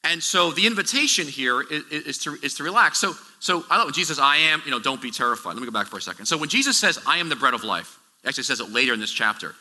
And 0.05 0.23
so 0.23 0.51
the 0.51 0.67
invitation 0.67 1.29
here 1.29 1.63
is, 1.63 1.85
is, 1.91 2.19
to, 2.19 2.37
is 2.43 2.55
to 2.55 2.65
relax. 2.65 2.99
So, 2.99 3.15
so 3.39 3.65
I 3.71 3.77
love 3.79 3.87
when 3.87 3.95
Jesus 3.95 4.17
says, 4.17 4.19
I 4.23 4.37
am, 4.37 4.63
you 4.65 4.73
know, 4.73 4.81
don't 4.81 5.01
be 5.01 5.13
terrified. 5.13 5.55
Let 5.55 5.61
me 5.61 5.67
go 5.67 5.73
back 5.73 5.87
for 5.87 5.99
a 5.99 6.03
second. 6.03 6.27
So 6.27 6.37
when 6.37 6.49
Jesus 6.49 6.77
says, 6.77 6.99
I 7.07 7.19
am 7.19 7.29
the 7.29 7.37
bread 7.37 7.55
of 7.55 7.63
life, 7.63 7.99
actually 8.27 8.45
says 8.45 8.61
it 8.61 8.71
later 8.71 8.93
in 8.93 9.01
this 9.01 9.13
chapter. 9.13 9.55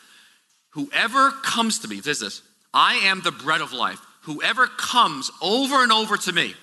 Whoever 0.70 1.30
comes 1.30 1.80
to 1.80 1.88
me, 1.88 2.00
says 2.00 2.18
this, 2.18 2.42
I 2.74 2.94
am 3.04 3.20
the 3.22 3.30
bread 3.30 3.60
of 3.60 3.72
life. 3.72 4.00
Whoever 4.22 4.66
comes 4.66 5.30
over 5.40 5.82
and 5.82 5.92
over 5.92 6.16
to 6.16 6.32
me 6.32 6.54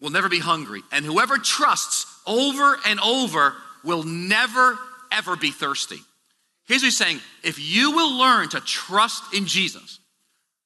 will 0.00 0.10
never 0.10 0.28
be 0.28 0.38
hungry. 0.38 0.82
And 0.92 1.04
whoever 1.04 1.38
trusts 1.38 2.06
over 2.26 2.76
and 2.86 3.00
over 3.00 3.54
will 3.82 4.02
never, 4.02 4.78
ever 5.12 5.36
be 5.36 5.50
thirsty. 5.50 5.98
Here's 6.66 6.80
what 6.80 6.86
he's 6.86 6.96
saying 6.96 7.20
if 7.42 7.58
you 7.58 7.92
will 7.92 8.18
learn 8.18 8.48
to 8.50 8.60
trust 8.60 9.34
in 9.34 9.46
Jesus, 9.46 9.98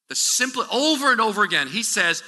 the 0.07 0.15
simple, 0.15 0.65
over 0.71 1.11
and 1.11 1.21
over 1.21 1.43
again, 1.43 1.67
he 1.67 1.83
says, 1.83 2.23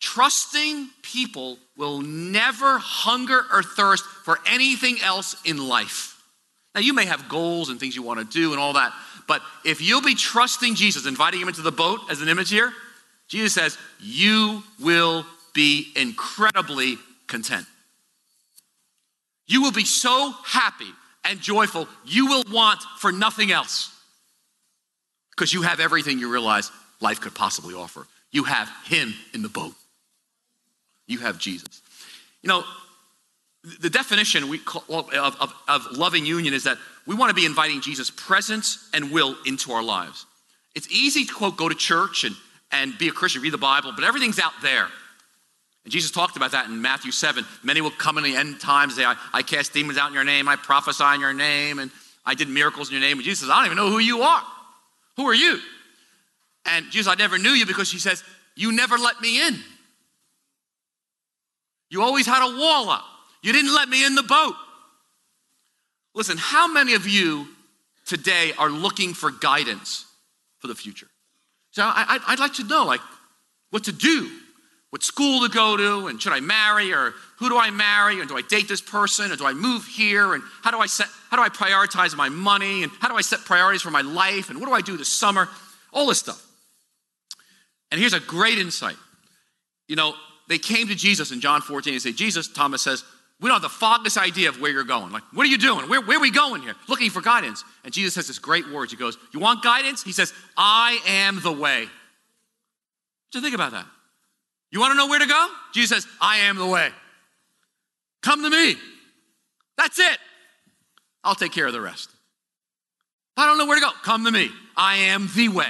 Trusting 0.00 0.88
people 1.02 1.58
will 1.76 2.00
never 2.00 2.78
hunger 2.78 3.42
or 3.52 3.64
thirst 3.64 4.04
for 4.04 4.38
anything 4.46 5.00
else 5.02 5.34
in 5.44 5.68
life. 5.68 6.22
Now, 6.74 6.80
you 6.80 6.94
may 6.94 7.06
have 7.06 7.28
goals 7.28 7.68
and 7.68 7.80
things 7.80 7.96
you 7.96 8.02
want 8.02 8.20
to 8.20 8.24
do 8.24 8.52
and 8.52 8.60
all 8.60 8.74
that, 8.74 8.92
but 9.26 9.42
if 9.64 9.80
you'll 9.80 10.02
be 10.02 10.14
trusting 10.14 10.76
Jesus, 10.76 11.06
inviting 11.06 11.40
him 11.40 11.48
into 11.48 11.62
the 11.62 11.72
boat 11.72 12.00
as 12.10 12.22
an 12.22 12.28
image 12.28 12.50
here, 12.50 12.72
Jesus 13.26 13.52
says, 13.52 13.76
you 14.00 14.62
will 14.80 15.26
be 15.52 15.92
incredibly 15.96 16.96
content. 17.26 17.66
You 19.48 19.62
will 19.62 19.72
be 19.72 19.84
so 19.84 20.32
happy 20.44 20.92
and 21.24 21.40
joyful, 21.40 21.88
you 22.04 22.26
will 22.26 22.44
want 22.52 22.80
for 22.98 23.10
nothing 23.10 23.50
else 23.50 23.94
because 25.36 25.52
you 25.52 25.62
have 25.62 25.80
everything 25.80 26.18
you 26.18 26.30
realize 26.30 26.70
life 27.00 27.20
could 27.20 27.34
possibly 27.34 27.74
offer. 27.74 28.06
You 28.30 28.44
have 28.44 28.70
Him 28.84 29.14
in 29.34 29.42
the 29.42 29.48
boat, 29.48 29.74
you 31.06 31.18
have 31.18 31.38
Jesus. 31.38 31.82
You 32.42 32.48
know, 32.48 32.64
the 33.80 33.90
definition 33.90 34.48
we 34.48 34.58
call, 34.58 34.84
of, 34.88 35.36
of, 35.40 35.52
of 35.66 35.86
loving 35.92 36.24
union 36.24 36.54
is 36.54 36.64
that 36.64 36.78
we 37.06 37.14
want 37.14 37.30
to 37.30 37.34
be 37.34 37.46
inviting 37.46 37.80
Jesus' 37.80 38.10
presence 38.10 38.88
and 38.94 39.10
will 39.10 39.36
into 39.44 39.72
our 39.72 39.82
lives. 39.82 40.26
It's 40.74 40.88
easy 40.90 41.24
to 41.24 41.34
quote, 41.34 41.56
go 41.56 41.68
to 41.68 41.74
church 41.74 42.24
and, 42.24 42.36
and 42.70 42.96
be 42.98 43.08
a 43.08 43.12
Christian, 43.12 43.42
read 43.42 43.52
the 43.52 43.58
Bible, 43.58 43.92
but 43.94 44.04
everything's 44.04 44.38
out 44.38 44.52
there. 44.62 44.88
And 45.88 45.92
Jesus 45.94 46.10
talked 46.10 46.36
about 46.36 46.50
that 46.50 46.66
in 46.66 46.82
Matthew 46.82 47.10
7. 47.10 47.46
Many 47.62 47.80
will 47.80 47.90
come 47.90 48.18
in 48.18 48.24
the 48.24 48.36
end 48.36 48.60
times, 48.60 48.96
say, 48.96 49.06
I, 49.06 49.16
I 49.32 49.40
cast 49.40 49.72
demons 49.72 49.96
out 49.96 50.08
in 50.08 50.12
your 50.12 50.22
name, 50.22 50.46
I 50.46 50.54
prophesy 50.54 51.14
in 51.14 51.20
your 51.22 51.32
name, 51.32 51.78
and 51.78 51.90
I 52.26 52.34
did 52.34 52.50
miracles 52.50 52.90
in 52.90 52.92
your 52.92 53.00
name. 53.00 53.16
And 53.16 53.24
Jesus 53.24 53.40
says, 53.40 53.48
I 53.48 53.56
don't 53.56 53.72
even 53.72 53.78
know 53.78 53.88
who 53.88 53.98
you 53.98 54.20
are. 54.20 54.42
Who 55.16 55.26
are 55.26 55.34
you? 55.34 55.58
And 56.66 56.90
Jesus, 56.90 57.10
I 57.10 57.14
never 57.14 57.38
knew 57.38 57.52
you 57.52 57.64
because 57.64 57.90
he 57.90 57.98
says, 57.98 58.22
You 58.54 58.70
never 58.70 58.98
let 58.98 59.18
me 59.22 59.48
in. 59.48 59.56
You 61.88 62.02
always 62.02 62.26
had 62.26 62.46
a 62.46 62.58
wall 62.58 62.90
up. 62.90 63.06
You 63.42 63.54
didn't 63.54 63.74
let 63.74 63.88
me 63.88 64.04
in 64.04 64.14
the 64.14 64.22
boat. 64.24 64.56
Listen, 66.14 66.36
how 66.36 66.70
many 66.70 66.92
of 66.92 67.06
you 67.06 67.48
today 68.04 68.52
are 68.58 68.68
looking 68.68 69.14
for 69.14 69.30
guidance 69.30 70.04
for 70.58 70.66
the 70.66 70.74
future? 70.74 71.08
So 71.70 71.82
I, 71.82 72.18
would 72.28 72.40
like 72.40 72.52
to 72.56 72.64
know, 72.64 72.84
like, 72.84 73.00
what 73.70 73.84
to 73.84 73.92
do 73.92 74.30
what 74.90 75.02
school 75.02 75.46
to 75.46 75.52
go 75.52 75.76
to 75.76 76.06
and 76.06 76.20
should 76.20 76.32
I 76.32 76.40
marry 76.40 76.92
or 76.92 77.12
who 77.38 77.48
do 77.48 77.58
I 77.58 77.70
marry 77.70 78.20
and 78.20 78.28
do 78.28 78.36
I 78.36 78.42
date 78.42 78.68
this 78.68 78.80
person 78.80 79.30
or 79.30 79.36
do 79.36 79.46
I 79.46 79.52
move 79.52 79.86
here 79.86 80.34
and 80.34 80.42
how 80.62 80.70
do 80.70 80.78
I 80.78 80.86
set 80.86 81.08
how 81.30 81.36
do 81.36 81.42
I 81.42 81.50
prioritize 81.50 82.16
my 82.16 82.30
money 82.30 82.82
and 82.82 82.92
how 83.00 83.08
do 83.08 83.14
I 83.14 83.20
set 83.20 83.40
priorities 83.40 83.82
for 83.82 83.90
my 83.90 84.00
life 84.00 84.48
and 84.48 84.60
what 84.60 84.66
do 84.66 84.72
I 84.72 84.80
do 84.80 84.96
this 84.96 85.08
summer? 85.08 85.48
All 85.92 86.06
this 86.06 86.18
stuff. 86.18 86.44
And 87.90 88.00
here's 88.00 88.14
a 88.14 88.20
great 88.20 88.58
insight. 88.58 88.96
You 89.88 89.96
know, 89.96 90.14
they 90.48 90.58
came 90.58 90.88
to 90.88 90.94
Jesus 90.94 91.32
in 91.32 91.40
John 91.40 91.60
14 91.60 91.92
and 91.92 92.02
say, 92.02 92.12
Jesus, 92.12 92.48
Thomas 92.48 92.82
says, 92.82 93.04
we 93.40 93.48
don't 93.48 93.54
have 93.54 93.62
the 93.62 93.68
foggiest 93.68 94.18
idea 94.18 94.48
of 94.48 94.60
where 94.60 94.70
you're 94.70 94.84
going. 94.84 95.12
Like, 95.12 95.22
what 95.32 95.46
are 95.46 95.48
you 95.48 95.58
doing? 95.58 95.88
Where, 95.88 96.00
where 96.00 96.18
are 96.18 96.20
we 96.20 96.30
going 96.30 96.60
here? 96.60 96.74
Looking 96.88 97.10
for 97.10 97.20
guidance. 97.20 97.62
And 97.84 97.92
Jesus 97.92 98.16
has 98.16 98.26
this 98.26 98.38
great 98.38 98.68
words. 98.68 98.90
He 98.90 98.98
goes, 98.98 99.16
You 99.32 99.38
want 99.38 99.62
guidance? 99.62 100.02
He 100.02 100.12
says, 100.12 100.32
I 100.56 100.98
am 101.06 101.40
the 101.40 101.52
way. 101.52 101.86
You 103.32 103.40
think 103.40 103.54
about 103.54 103.72
that? 103.72 103.86
You 104.70 104.80
want 104.80 104.92
to 104.92 104.96
know 104.96 105.06
where 105.06 105.18
to 105.18 105.26
go? 105.26 105.48
Jesus 105.72 106.04
says, 106.04 106.12
I 106.20 106.38
am 106.38 106.56
the 106.56 106.66
way. 106.66 106.90
Come 108.22 108.42
to 108.42 108.50
me. 108.50 108.76
That's 109.76 109.98
it. 109.98 110.18
I'll 111.24 111.34
take 111.34 111.52
care 111.52 111.66
of 111.66 111.72
the 111.72 111.80
rest. 111.80 112.10
I 113.36 113.46
don't 113.46 113.58
know 113.58 113.66
where 113.66 113.76
to 113.76 113.80
go, 113.80 113.90
come 114.02 114.24
to 114.24 114.30
me. 114.30 114.50
I 114.76 114.96
am 114.96 115.28
the 115.34 115.48
way. 115.48 115.68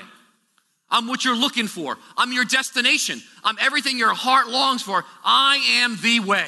I'm 0.91 1.07
what 1.07 1.25
you're 1.25 1.37
looking 1.37 1.67
for. 1.67 1.99
I'm 2.17 2.33
your 2.33 2.47
destination. 2.47 3.21
I'm 3.45 3.57
everything 3.61 3.99
your 3.99 4.15
heart 4.15 4.49
longs 4.49 4.83
for. 4.83 5.05
I 5.23 5.83
am 5.83 5.99
the 6.03 6.21
way. 6.21 6.47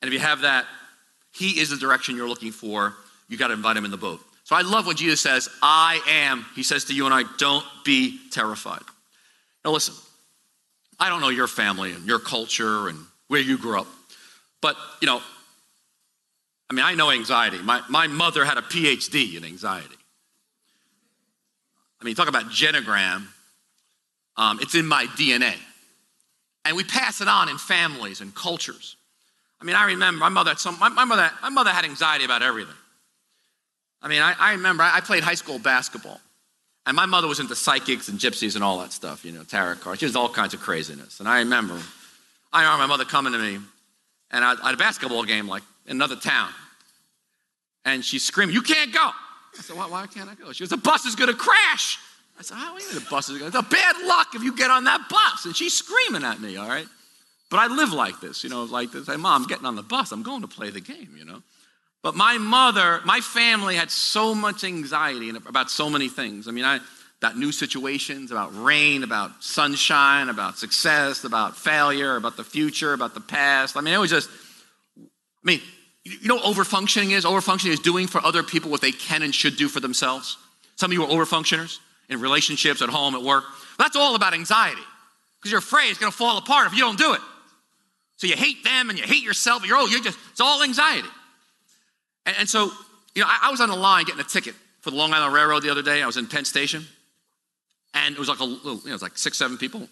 And 0.00 0.08
if 0.08 0.12
you 0.12 0.20
have 0.20 0.42
that, 0.42 0.64
He 1.32 1.60
is 1.60 1.70
the 1.70 1.76
direction 1.76 2.16
you're 2.16 2.28
looking 2.28 2.52
for. 2.52 2.94
You 3.28 3.36
got 3.36 3.48
to 3.48 3.54
invite 3.54 3.76
Him 3.76 3.84
in 3.84 3.90
the 3.90 3.96
boat. 3.96 4.20
So 4.44 4.54
I 4.54 4.62
love 4.62 4.86
when 4.86 4.96
Jesus 4.96 5.20
says, 5.20 5.48
I 5.60 6.00
am. 6.08 6.46
He 6.54 6.62
says 6.62 6.84
to 6.84 6.94
you 6.94 7.04
and 7.04 7.12
I, 7.12 7.24
don't 7.36 7.64
be 7.84 8.18
terrified. 8.30 8.82
Now, 9.68 9.74
listen, 9.74 9.94
I 10.98 11.10
don't 11.10 11.20
know 11.20 11.28
your 11.28 11.46
family 11.46 11.92
and 11.92 12.06
your 12.06 12.18
culture 12.18 12.88
and 12.88 12.98
where 13.26 13.42
you 13.42 13.58
grew 13.58 13.78
up, 13.78 13.86
but, 14.62 14.76
you 15.02 15.06
know, 15.06 15.20
I 16.70 16.72
mean, 16.72 16.86
I 16.86 16.94
know 16.94 17.10
anxiety. 17.10 17.58
My, 17.58 17.82
my 17.90 18.06
mother 18.06 18.46
had 18.46 18.56
a 18.56 18.62
PhD 18.62 19.36
in 19.36 19.44
anxiety. 19.44 19.94
I 22.00 22.04
mean, 22.06 22.14
talk 22.14 22.30
about 22.30 22.44
genogram. 22.44 23.26
Um, 24.38 24.58
it's 24.62 24.74
in 24.74 24.86
my 24.86 25.04
DNA. 25.18 25.52
And 26.64 26.74
we 26.74 26.82
pass 26.82 27.20
it 27.20 27.28
on 27.28 27.50
in 27.50 27.58
families 27.58 28.22
and 28.22 28.34
cultures. 28.34 28.96
I 29.60 29.64
mean, 29.64 29.76
I 29.76 29.84
remember 29.84 30.18
my 30.18 30.30
mother 30.30 30.52
had 30.52 30.60
some, 30.60 30.78
my, 30.78 30.88
my 30.88 31.04
mother, 31.04 31.30
my 31.42 31.50
mother 31.50 31.72
had 31.72 31.84
anxiety 31.84 32.24
about 32.24 32.40
everything. 32.40 32.72
I 34.00 34.08
mean, 34.08 34.22
I, 34.22 34.34
I 34.38 34.52
remember 34.52 34.82
I 34.82 35.02
played 35.02 35.24
high 35.24 35.34
school 35.34 35.58
basketball. 35.58 36.22
And 36.88 36.96
my 36.96 37.04
mother 37.04 37.28
was 37.28 37.38
into 37.38 37.54
psychics 37.54 38.08
and 38.08 38.18
gypsies 38.18 38.54
and 38.54 38.64
all 38.64 38.78
that 38.78 38.94
stuff, 38.94 39.22
you 39.22 39.30
know, 39.30 39.44
tarot 39.44 39.74
cards. 39.74 40.00
She 40.00 40.06
was 40.06 40.16
all 40.16 40.30
kinds 40.30 40.54
of 40.54 40.60
craziness. 40.60 41.20
And 41.20 41.28
I 41.28 41.40
remember, 41.40 41.78
I 42.50 42.62
remember 42.62 42.78
my 42.78 42.86
mother 42.86 43.04
coming 43.04 43.34
to 43.34 43.38
me, 43.38 43.58
and 44.30 44.42
I, 44.42 44.54
had 44.54 44.74
a 44.74 44.78
basketball 44.78 45.22
game 45.24 45.46
like 45.46 45.62
in 45.84 45.98
another 45.98 46.16
town, 46.16 46.48
and 47.84 48.02
she's 48.02 48.24
screaming, 48.24 48.54
"You 48.54 48.62
can't 48.62 48.90
go!" 48.90 49.00
I 49.02 49.60
said, 49.60 49.76
"Why, 49.76 49.86
why 49.86 50.06
can't 50.06 50.30
I 50.30 50.34
go?" 50.34 50.50
She 50.52 50.64
goes, 50.64 50.70
"The 50.70 50.78
bus 50.78 51.04
is 51.04 51.14
going 51.14 51.30
to 51.30 51.36
crash." 51.36 51.98
I 52.38 52.42
said, 52.42 52.56
"How 52.56 52.74
do 52.74 52.82
you 52.82 52.94
the 52.94 53.06
bus 53.10 53.28
is 53.28 53.36
going? 53.38 53.52
to 53.52 53.58
It's 53.58 53.66
a 53.66 53.70
bad 53.70 53.96
luck 54.06 54.28
if 54.34 54.42
you 54.42 54.56
get 54.56 54.70
on 54.70 54.84
that 54.84 55.10
bus." 55.10 55.44
And 55.44 55.54
she's 55.54 55.74
screaming 55.74 56.24
at 56.24 56.40
me. 56.40 56.56
All 56.56 56.68
right, 56.68 56.86
but 57.50 57.58
I 57.58 57.66
live 57.66 57.92
like 57.92 58.18
this, 58.20 58.42
you 58.42 58.48
know, 58.48 58.64
like 58.64 58.92
this. 58.92 59.08
Hey, 59.08 59.16
mom, 59.16 59.42
I'm 59.42 59.46
getting 59.46 59.66
on 59.66 59.76
the 59.76 59.82
bus. 59.82 60.10
I'm 60.10 60.22
going 60.22 60.40
to 60.40 60.48
play 60.48 60.70
the 60.70 60.80
game, 60.80 61.14
you 61.18 61.26
know. 61.26 61.42
But 62.02 62.14
my 62.14 62.38
mother, 62.38 63.00
my 63.04 63.20
family 63.20 63.74
had 63.74 63.90
so 63.90 64.34
much 64.34 64.64
anxiety 64.64 65.30
about 65.30 65.70
so 65.70 65.90
many 65.90 66.08
things. 66.08 66.46
I 66.46 66.52
mean, 66.52 66.64
I, 66.64 66.78
about 67.20 67.36
new 67.36 67.50
situations, 67.50 68.30
about 68.30 68.50
rain, 68.62 69.02
about 69.02 69.42
sunshine, 69.42 70.28
about 70.28 70.56
success, 70.56 71.24
about 71.24 71.56
failure, 71.56 72.14
about 72.16 72.36
the 72.36 72.44
future, 72.44 72.92
about 72.92 73.14
the 73.14 73.20
past. 73.20 73.76
I 73.76 73.80
mean, 73.80 73.94
it 73.94 73.98
was 73.98 74.10
just, 74.10 74.30
I 74.96 75.02
mean, 75.42 75.60
you 76.04 76.28
know 76.28 76.36
what 76.36 76.44
overfunctioning 76.44 77.10
is? 77.10 77.24
Overfunctioning 77.24 77.72
is 77.72 77.80
doing 77.80 78.06
for 78.06 78.24
other 78.24 78.44
people 78.44 78.70
what 78.70 78.80
they 78.80 78.92
can 78.92 79.22
and 79.22 79.34
should 79.34 79.56
do 79.56 79.68
for 79.68 79.80
themselves. 79.80 80.38
Some 80.76 80.92
of 80.92 80.94
you 80.94 81.02
are 81.02 81.08
overfunctioners 81.08 81.78
in 82.08 82.20
relationships, 82.20 82.80
at 82.80 82.88
home, 82.88 83.16
at 83.16 83.22
work. 83.22 83.44
That's 83.78 83.96
all 83.96 84.14
about 84.14 84.32
anxiety 84.32 84.80
because 85.38 85.50
you're 85.50 85.58
afraid 85.58 85.90
it's 85.90 85.98
going 85.98 86.12
to 86.12 86.16
fall 86.16 86.38
apart 86.38 86.68
if 86.68 86.72
you 86.74 86.80
don't 86.80 86.98
do 86.98 87.14
it. 87.14 87.20
So 88.16 88.28
you 88.28 88.36
hate 88.36 88.62
them 88.64 88.90
and 88.90 88.98
you 88.98 89.04
hate 89.04 89.22
yourself. 89.22 89.66
You're, 89.66 89.76
oh, 89.76 89.86
you're 89.86 90.00
just, 90.00 90.18
it's 90.30 90.40
all 90.40 90.62
anxiety. 90.62 91.08
And, 92.28 92.36
and 92.40 92.48
so, 92.48 92.70
you 93.14 93.22
know, 93.22 93.28
I, 93.28 93.48
I, 93.48 93.50
was 93.50 93.62
on 93.62 93.70
the 93.70 93.76
line 93.76 94.04
getting 94.04 94.20
a 94.20 94.24
ticket 94.24 94.54
for 94.82 94.90
the 94.90 94.96
Long 94.96 95.14
Island 95.14 95.32
Railroad 95.32 95.62
the 95.62 95.70
other 95.70 95.82
day. 95.82 96.02
I 96.02 96.06
was 96.06 96.18
in 96.18 96.26
Penn 96.26 96.44
Station, 96.44 96.86
and 97.94 98.14
it 98.14 98.18
was 98.18 98.28
like 98.28 98.40
a 98.40 98.44
little, 98.44 98.74
you 98.74 98.84
know, 98.84 98.90
it 98.90 98.92
was 98.92 99.02
like 99.02 99.16
six, 99.16 99.38
seven 99.38 99.56
people. 99.56 99.88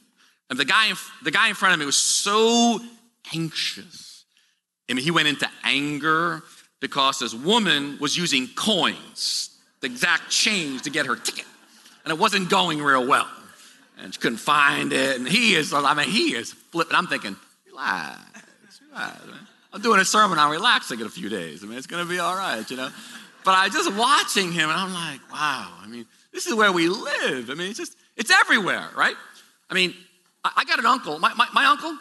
And 0.51 0.59
the 0.59 0.67
guy, 0.67 0.89
in, 0.89 0.97
the 1.25 1.31
guy 1.31 1.49
in 1.49 1.55
front 1.55 1.73
of 1.73 1.81
me 1.81 1.87
was 1.87 1.97
so 1.97 2.79
anxious. 3.35 4.25
I 4.89 4.93
mean, 4.93 5.03
he 5.03 5.11
went 5.11 5.29
into 5.29 5.49
anger 5.65 6.43
because 6.79 7.21
this 7.21 7.35
woman 7.35 7.97
was 8.01 8.19
using 8.19 8.49
coins, 8.49 9.59
the 9.81 9.87
exact 9.87 10.31
change 10.31 10.83
to 10.83 10.91
get 10.91 11.07
her 11.07 11.17
ticket, 11.17 11.47
and 12.05 12.13
it 12.13 12.19
wasn't 12.19 12.51
going 12.51 12.83
real 12.83 13.07
well. 13.07 13.29
And 13.99 14.13
she 14.13 14.21
couldn't 14.21 14.39
find 14.39 14.93
it. 14.93 15.17
And 15.17 15.27
he 15.27 15.55
is, 15.55 15.73
I 15.73 15.95
mean, 15.95 16.11
he 16.11 16.35
is 16.35 16.53
flipping. 16.53 16.95
I'm 16.95 17.07
thinking, 17.07 17.35
relax, 17.67 18.21
relax, 18.93 19.27
man. 19.27 19.47
I'm 19.77 19.83
doing 19.83 20.01
a 20.01 20.07
sermon 20.07 20.39
on 20.39 20.51
relaxing 20.51 21.01
in 21.01 21.07
a 21.07 21.11
few 21.11 21.29
days. 21.29 21.63
I 21.63 21.67
mean, 21.67 21.77
it's 21.77 21.87
going 21.87 22.03
to 22.03 22.09
be 22.09 22.19
all 22.19 22.35
right, 22.35 22.69
you 22.71 22.79
know. 22.79 22.89
But 23.45 23.51
I 23.51 23.69
just 23.69 23.95
watching 23.95 24.51
him, 24.51 24.71
and 24.71 24.73
I'm 24.73 24.91
like, 24.91 25.21
wow. 25.31 25.71
I 25.83 25.87
mean, 25.87 26.07
this 26.33 26.47
is 26.47 26.55
where 26.55 26.73
we 26.73 26.89
live. 26.89 27.51
I 27.51 27.55
mean, 27.55 27.69
it's 27.69 27.79
just, 27.79 27.95
it's 28.17 28.31
everywhere, 28.31 28.89
right? 28.97 29.15
I 29.69 29.75
mean, 29.75 29.95
I, 30.43 30.53
I 30.57 30.65
got 30.65 30.79
an 30.79 30.87
uncle. 30.87 31.19
My, 31.19 31.35
my, 31.35 31.47
my 31.53 31.67
uncle, 31.67 31.95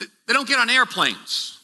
they 0.00 0.32
don't 0.32 0.48
get 0.48 0.58
on 0.58 0.68
airplanes. 0.68 1.60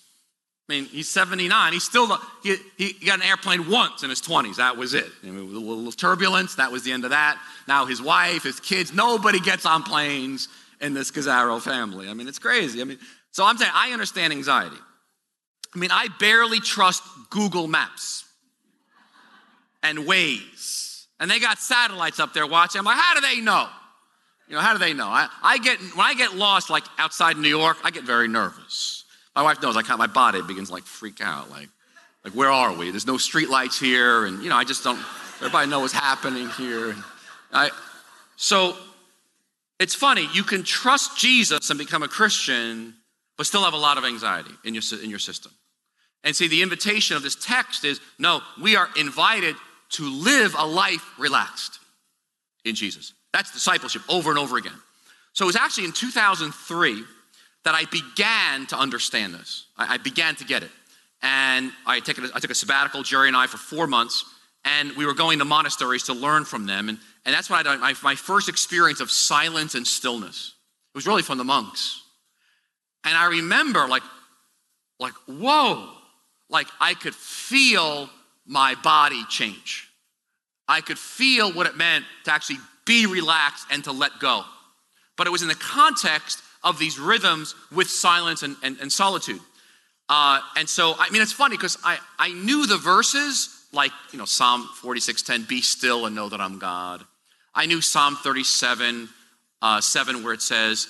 I 0.68 0.74
mean, 0.74 0.84
he's 0.84 1.08
79. 1.08 1.72
He's 1.72 1.82
still, 1.82 2.16
he, 2.44 2.54
he 2.78 3.04
got 3.04 3.18
an 3.18 3.26
airplane 3.26 3.68
once 3.68 4.04
in 4.04 4.10
his 4.10 4.22
20s. 4.22 4.58
That 4.58 4.76
was 4.76 4.94
it. 4.94 5.06
I 5.24 5.26
mean, 5.26 5.38
a 5.38 5.58
little 5.58 5.90
turbulence. 5.90 6.54
That 6.54 6.70
was 6.70 6.84
the 6.84 6.92
end 6.92 7.02
of 7.02 7.10
that. 7.10 7.36
Now 7.66 7.84
his 7.84 8.00
wife, 8.00 8.44
his 8.44 8.60
kids, 8.60 8.94
nobody 8.94 9.40
gets 9.40 9.66
on 9.66 9.82
planes 9.82 10.46
in 10.80 10.94
this 10.94 11.10
Scazzero 11.10 11.60
family. 11.60 12.08
I 12.08 12.14
mean, 12.14 12.28
it's 12.28 12.38
crazy. 12.38 12.80
I 12.80 12.84
mean, 12.84 12.98
so 13.32 13.44
I'm 13.44 13.58
saying 13.58 13.72
I 13.74 13.90
understand 13.90 14.32
anxiety. 14.32 14.76
I 15.74 15.78
mean, 15.78 15.90
I 15.90 16.08
barely 16.18 16.60
trust 16.60 17.02
Google 17.30 17.68
Maps 17.68 18.24
and 19.82 20.00
Waze. 20.00 21.06
And 21.20 21.30
they 21.30 21.38
got 21.38 21.58
satellites 21.58 22.18
up 22.18 22.32
there 22.32 22.46
watching. 22.46 22.78
I'm 22.78 22.84
like, 22.84 22.98
how 22.98 23.14
do 23.14 23.20
they 23.20 23.40
know? 23.40 23.68
You 24.48 24.56
know, 24.56 24.62
how 24.62 24.72
do 24.72 24.78
they 24.78 24.94
know? 24.94 25.06
I, 25.06 25.28
I 25.42 25.58
get 25.58 25.78
when 25.78 26.04
I 26.06 26.14
get 26.14 26.34
lost, 26.34 26.70
like 26.70 26.84
outside 26.98 27.36
New 27.36 27.48
York, 27.48 27.76
I 27.84 27.90
get 27.90 28.02
very 28.02 28.26
nervous. 28.26 29.04
My 29.36 29.42
wife 29.42 29.62
knows 29.62 29.76
I 29.76 29.82
can't, 29.82 29.98
my 29.98 30.08
body 30.08 30.42
begins 30.42 30.70
like 30.72 30.82
freak 30.82 31.20
out. 31.20 31.50
Like, 31.50 31.68
like 32.24 32.32
where 32.34 32.50
are 32.50 32.72
we? 32.74 32.90
There's 32.90 33.06
no 33.06 33.16
street 33.16 33.48
lights 33.48 33.78
here, 33.78 34.24
and 34.26 34.42
you 34.42 34.48
know, 34.48 34.56
I 34.56 34.64
just 34.64 34.82
don't 34.82 34.98
everybody 35.36 35.70
know 35.70 35.80
what's 35.80 35.92
happening 35.92 36.48
here. 36.48 36.96
I 37.52 37.70
so 38.36 38.76
It's 39.80 39.94
funny, 39.94 40.28
you 40.34 40.42
can 40.42 40.62
trust 40.62 41.16
Jesus 41.16 41.70
and 41.70 41.78
become 41.78 42.02
a 42.02 42.08
Christian, 42.08 42.94
but 43.38 43.46
still 43.46 43.64
have 43.64 43.72
a 43.72 43.78
lot 43.78 43.96
of 43.96 44.04
anxiety 44.04 44.50
in 44.62 44.74
your, 44.74 44.82
in 45.02 45.08
your 45.08 45.18
system. 45.18 45.52
And 46.24 46.36
see, 46.36 46.48
the 46.48 46.62
invitation 46.62 47.16
of 47.16 47.22
this 47.22 47.34
text 47.34 47.84
is 47.84 48.00
no, 48.18 48.40
we 48.60 48.76
are 48.76 48.88
invited 48.96 49.56
to 49.90 50.04
live 50.04 50.54
a 50.58 50.66
life 50.66 51.04
relaxed 51.18 51.78
in 52.64 52.74
Jesus. 52.74 53.14
That's 53.32 53.52
discipleship 53.52 54.02
over 54.08 54.30
and 54.30 54.38
over 54.38 54.56
again. 54.56 54.78
So 55.32 55.44
it 55.44 55.46
was 55.46 55.56
actually 55.56 55.86
in 55.86 55.92
2003 55.92 57.04
that 57.64 57.74
I 57.74 57.84
began 57.86 58.66
to 58.68 58.76
understand 58.78 59.34
this. 59.34 59.66
I, 59.76 59.94
I 59.94 59.96
began 59.98 60.34
to 60.36 60.44
get 60.44 60.62
it. 60.62 60.70
And 61.22 61.72
I, 61.86 62.00
take 62.00 62.18
a, 62.18 62.28
I 62.34 62.40
took 62.40 62.50
a 62.50 62.54
sabbatical, 62.54 63.02
Geri 63.02 63.28
and 63.28 63.36
I, 63.36 63.46
for 63.46 63.58
four 63.58 63.86
months, 63.86 64.24
and 64.64 64.92
we 64.96 65.06
were 65.06 65.14
going 65.14 65.38
to 65.38 65.44
monasteries 65.44 66.04
to 66.04 66.14
learn 66.14 66.44
from 66.44 66.66
them. 66.66 66.88
And, 66.88 66.98
and 67.24 67.34
that's 67.34 67.50
when 67.50 67.66
I 67.66 67.76
my, 67.76 67.94
my 68.02 68.14
first 68.14 68.48
experience 68.48 69.00
of 69.00 69.10
silence 69.10 69.74
and 69.74 69.86
stillness. 69.86 70.54
It 70.94 70.98
was 70.98 71.06
really 71.06 71.22
from 71.22 71.38
the 71.38 71.44
monks. 71.44 72.02
And 73.04 73.16
I 73.16 73.26
remember, 73.26 73.86
like, 73.86 74.02
like, 74.98 75.14
whoa, 75.26 75.90
like 76.50 76.66
I 76.80 76.94
could 76.94 77.14
feel 77.14 78.10
my 78.46 78.74
body 78.82 79.24
change. 79.28 79.88
I 80.68 80.80
could 80.82 80.98
feel 80.98 81.52
what 81.52 81.66
it 81.66 81.76
meant 81.76 82.04
to 82.24 82.32
actually 82.32 82.58
be 82.84 83.06
relaxed 83.06 83.66
and 83.70 83.82
to 83.84 83.92
let 83.92 84.12
go. 84.20 84.44
But 85.16 85.26
it 85.26 85.30
was 85.30 85.42
in 85.42 85.48
the 85.48 85.54
context 85.54 86.40
of 86.62 86.78
these 86.78 86.98
rhythms 86.98 87.54
with 87.72 87.88
silence 87.88 88.42
and, 88.42 88.56
and, 88.62 88.78
and 88.80 88.92
solitude. 88.92 89.40
Uh, 90.08 90.40
and 90.56 90.68
so, 90.68 90.94
I 90.98 91.08
mean, 91.10 91.22
it's 91.22 91.32
funny 91.32 91.56
because 91.56 91.78
I, 91.84 91.98
I 92.18 92.32
knew 92.32 92.66
the 92.66 92.76
verses 92.76 93.60
like, 93.72 93.92
you 94.12 94.18
know, 94.18 94.24
Psalm 94.24 94.68
46:10, 94.82 95.48
be 95.48 95.62
still 95.62 96.06
and 96.06 96.14
know 96.14 96.28
that 96.28 96.40
I'm 96.40 96.58
God. 96.58 97.04
I 97.54 97.66
knew 97.66 97.80
Psalm 97.80 98.16
37, 98.16 99.08
uh, 99.62 99.80
7, 99.80 100.22
where 100.22 100.32
it 100.32 100.42
says, 100.42 100.88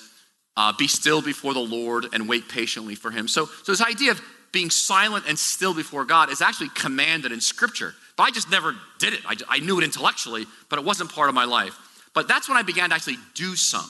uh, 0.57 0.73
be 0.77 0.87
still 0.87 1.21
before 1.21 1.53
the 1.53 1.59
Lord 1.59 2.07
and 2.13 2.27
wait 2.27 2.49
patiently 2.49 2.95
for 2.95 3.11
him. 3.11 3.27
So, 3.27 3.45
so 3.45 3.71
this 3.71 3.81
idea 3.81 4.11
of 4.11 4.21
being 4.51 4.69
silent 4.69 5.25
and 5.27 5.37
still 5.37 5.73
before 5.73 6.05
God 6.05 6.31
is 6.31 6.41
actually 6.41 6.69
commanded 6.69 7.31
in 7.31 7.41
Scripture. 7.41 7.93
But 8.17 8.23
I 8.23 8.31
just 8.31 8.51
never 8.51 8.75
did 8.99 9.13
it. 9.13 9.21
I, 9.25 9.35
I 9.49 9.59
knew 9.59 9.79
it 9.79 9.83
intellectually, 9.83 10.45
but 10.69 10.79
it 10.79 10.85
wasn't 10.85 11.11
part 11.11 11.29
of 11.29 11.35
my 11.35 11.45
life. 11.45 11.77
But 12.13 12.27
that's 12.27 12.49
when 12.49 12.57
I 12.57 12.61
began 12.61 12.89
to 12.89 12.95
actually 12.95 13.17
do 13.35 13.55
some 13.55 13.89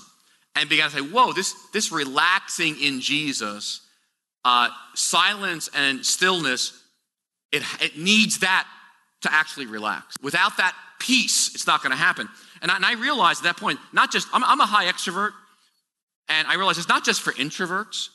and 0.55 0.69
began 0.69 0.89
to 0.89 0.95
say, 0.95 1.01
whoa, 1.01 1.33
this, 1.33 1.55
this 1.73 1.91
relaxing 1.91 2.79
in 2.79 3.01
Jesus, 3.01 3.81
uh, 4.45 4.69
silence 4.93 5.69
and 5.75 6.05
stillness, 6.05 6.79
it, 7.51 7.63
it 7.81 7.97
needs 7.97 8.39
that 8.39 8.67
to 9.21 9.33
actually 9.33 9.65
relax. 9.65 10.15
Without 10.21 10.57
that 10.57 10.75
peace, 10.99 11.53
it's 11.55 11.67
not 11.67 11.81
going 11.81 11.91
to 11.91 11.97
happen. 11.97 12.27
And 12.61 12.69
I, 12.69 12.75
and 12.75 12.85
I, 12.85 12.93
realized 12.93 13.41
at 13.41 13.43
that 13.43 13.57
point, 13.57 13.79
not 13.91 14.11
just, 14.11 14.27
I'm, 14.33 14.43
I'm 14.43 14.59
a 14.59 14.65
high 14.65 14.85
extrovert, 14.85 15.31
and 16.29 16.47
I 16.47 16.55
realized 16.55 16.79
it's 16.79 16.87
not 16.87 17.03
just 17.03 17.21
for 17.21 17.33
introverts. 17.33 18.09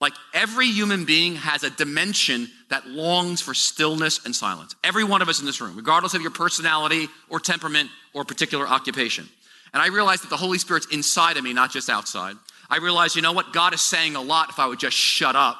Like 0.00 0.12
every 0.32 0.66
human 0.66 1.04
being 1.04 1.36
has 1.36 1.64
a 1.64 1.70
dimension 1.70 2.48
that 2.70 2.86
longs 2.86 3.40
for 3.40 3.52
stillness 3.52 4.24
and 4.24 4.34
silence. 4.34 4.76
Every 4.84 5.02
one 5.02 5.22
of 5.22 5.28
us 5.28 5.40
in 5.40 5.46
this 5.46 5.60
room, 5.60 5.76
regardless 5.76 6.14
of 6.14 6.22
your 6.22 6.30
personality 6.30 7.08
or 7.28 7.40
temperament 7.40 7.90
or 8.14 8.24
particular 8.24 8.66
occupation. 8.66 9.28
And 9.72 9.82
I 9.82 9.88
realized 9.88 10.22
that 10.22 10.30
the 10.30 10.36
Holy 10.36 10.58
Spirit's 10.58 10.86
inside 10.86 11.36
of 11.36 11.44
me, 11.44 11.52
not 11.52 11.72
just 11.72 11.90
outside. 11.90 12.36
I 12.70 12.78
realized, 12.78 13.16
you 13.16 13.22
know 13.22 13.32
what? 13.32 13.52
God 13.52 13.74
is 13.74 13.80
saying 13.80 14.14
a 14.14 14.22
lot 14.22 14.50
if 14.50 14.58
I 14.58 14.66
would 14.66 14.78
just 14.78 14.96
shut 14.96 15.34
up 15.34 15.58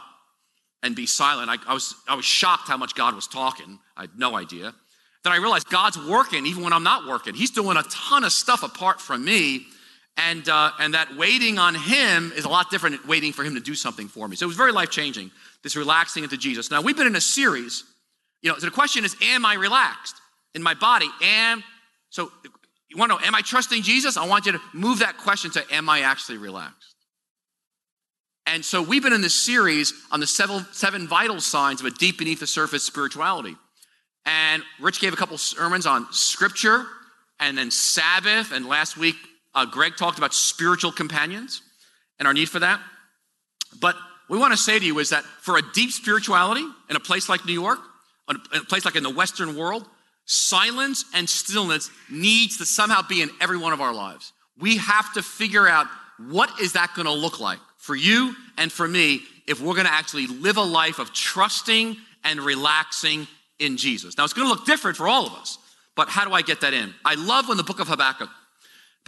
and 0.83 0.95
be 0.95 1.07
silent. 1.07 1.51
I, 1.51 1.57
I, 1.67 1.75
was, 1.75 1.95
I 2.07 2.15
was 2.15 2.25
shocked 2.25 2.69
how 2.69 2.77
much 2.77 2.95
God 2.95 3.15
was 3.15 3.27
talking. 3.27 3.79
I 3.97 4.03
had 4.03 4.11
no 4.17 4.37
idea. 4.37 4.73
Then 5.25 5.33
I 5.33 5.37
realized 5.37 5.69
God's 5.69 5.99
working 5.99 6.47
even 6.47 6.63
when 6.63 6.73
I'm 6.73 6.85
not 6.85 7.07
working. 7.07 7.35
He's 7.35 7.51
doing 7.51 7.77
a 7.77 7.83
ton 7.85 8.25
of 8.25 8.33
stuff 8.33 8.63
apart 8.63 9.01
from 9.01 9.25
me. 9.25 9.67
And, 10.19 10.49
uh, 10.49 10.73
and 10.81 10.95
that 10.95 11.17
waiting 11.17 11.59
on 11.59 11.77
Him 11.77 12.33
is 12.35 12.45
a 12.45 12.49
lot 12.49 12.71
different 12.71 13.01
than 13.01 13.09
waiting 13.09 13.33
for 13.33 13.45
Him 13.45 13.55
to 13.55 13.61
do 13.61 13.77
something 13.77 14.09
for 14.09 14.27
me. 14.27 14.35
So 14.35 14.45
it 14.45 14.49
was 14.49 14.57
very 14.57 14.73
life 14.73 14.91
changing, 14.91 15.31
this 15.63 15.77
relaxing 15.77 16.25
into 16.25 16.37
Jesus. 16.37 16.71
Now, 16.71 16.83
we've 16.83 16.97
been 16.97 17.07
in 17.07 17.17
a 17.17 17.21
series. 17.21 17.85
You 18.43 18.51
know, 18.51 18.59
so 18.59 18.67
the 18.67 18.73
question 18.73 19.05
is, 19.05 19.17
am 19.23 19.47
I 19.47 19.55
relaxed 19.55 20.17
in 20.55 20.63
my 20.63 20.75
body? 20.75 21.09
Am, 21.23 21.63
so 22.11 22.33
you 22.89 22.97
want 22.97 23.13
to 23.13 23.19
know, 23.19 23.25
am 23.25 23.35
I 23.35 23.43
trusting 23.43 23.83
Jesus? 23.83 24.17
I 24.17 24.27
want 24.27 24.47
you 24.47 24.53
to 24.53 24.61
move 24.75 24.99
that 24.99 25.19
question 25.19 25.53
to, 25.53 25.65
am 25.73 25.89
I 25.89 26.01
actually 26.01 26.39
relaxed? 26.39 26.97
And 28.47 28.65
so 28.65 28.83
we've 28.83 29.03
been 29.03 29.13
in 29.13 29.21
this 29.21 29.35
series 29.35 29.93
on 30.11 30.21
the 30.21 30.27
seven, 30.27 30.67
seven 30.73 31.07
vital 31.07 31.41
signs 31.41 31.81
of 31.81 31.87
a 31.87 31.91
deep 31.91 32.19
beneath 32.19 32.41
the 32.41 32.47
surface 32.47 32.83
spirituality. 32.83 33.57
And 34.25 34.63
Rich 34.81 35.01
gave 35.01 35.13
a 35.13 35.17
couple 35.17 35.39
sermons 35.39 35.87
on 35.87 36.07
scripture 36.13 36.87
and 37.39 37.57
then 37.57 37.71
Sabbath. 37.71 38.53
And 38.53 38.67
last 38.67 38.97
week, 38.97 39.17
uh, 39.59 39.65
Greg 39.65 39.97
talked 39.97 40.19
about 40.19 40.33
spiritual 40.33 40.93
companions 40.93 41.63
and 42.19 42.29
our 42.29 42.35
need 42.35 42.49
for 42.49 42.61
that. 42.61 42.81
But 43.81 43.97
we 44.29 44.39
want 44.39 44.53
to 44.53 44.57
say 44.57 44.79
to 44.79 44.85
you 44.85 44.99
is 44.99 45.11
that 45.11 45.25
for 45.25 45.57
a 45.57 45.63
deep 45.73 45.91
spirituality 45.91 46.65
in 46.89 46.97
a 46.97 47.01
place 47.01 47.29
like 47.29 47.45
New 47.45 47.53
York, 47.61 47.79
in 48.29 48.37
a 48.55 48.65
place 48.65 48.85
like 48.85 48.97
in 48.97 49.03
the 49.03 49.11
Western 49.11 49.57
world, 49.57 49.85
silence 50.27 51.05
and 51.15 51.29
stillness 51.29 51.91
needs 52.11 52.59
to 52.59 52.67
somehow 52.67 53.03
be 53.03 53.21
in 53.21 53.31
every 53.41 53.57
one 53.57 53.73
of 53.73 53.81
our 53.81 53.93
lives. 53.93 54.33
We 54.59 54.77
have 54.77 55.13
to 55.15 55.23
figure 55.23 55.67
out 55.67 55.87
what 56.19 56.61
is 56.61 56.75
that 56.75 56.93
going 56.95 57.07
to 57.07 57.13
look 57.13 57.41
like 57.41 57.59
for 57.79 57.97
you 57.97 58.35
and 58.59 58.71
for 58.71 58.87
me 58.87 59.23
if 59.47 59.61
we're 59.61 59.75
going 59.75 59.87
to 59.87 59.93
actually 59.93 60.27
live 60.27 60.57
a 60.57 60.63
life 60.63 60.99
of 60.99 61.13
trusting 61.13 61.97
and 62.25 62.41
relaxing 62.41 63.27
in 63.59 63.77
Jesus. 63.77 64.19
Now, 64.19 64.25
it's 64.25 64.35
going 64.35 64.47
to 64.47 64.55
look 64.55 64.67
different 64.67 64.97
for 64.97 65.09
all 65.09 65.27
of 65.27 65.33
us, 65.33 65.59
but 65.97 66.09
how 66.09 66.25
do 66.27 66.33
I 66.33 66.43
get 66.43 66.61
that 66.61 66.75
in? 66.75 66.93
I 67.05 67.15
love 67.15 67.49
when 67.49 67.57
the 67.57 67.65
book 67.65 67.81
of 67.81 67.89
Habakkuk, 67.89 68.29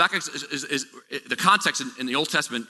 Habakkuk 0.00 0.34
is, 0.34 0.42
is, 0.44 0.64
is, 0.64 0.86
is 1.10 1.22
the 1.28 1.36
context 1.36 1.82
in, 1.82 1.90
in, 1.98 2.06
the 2.06 2.14
Old 2.14 2.30
Testament, 2.30 2.66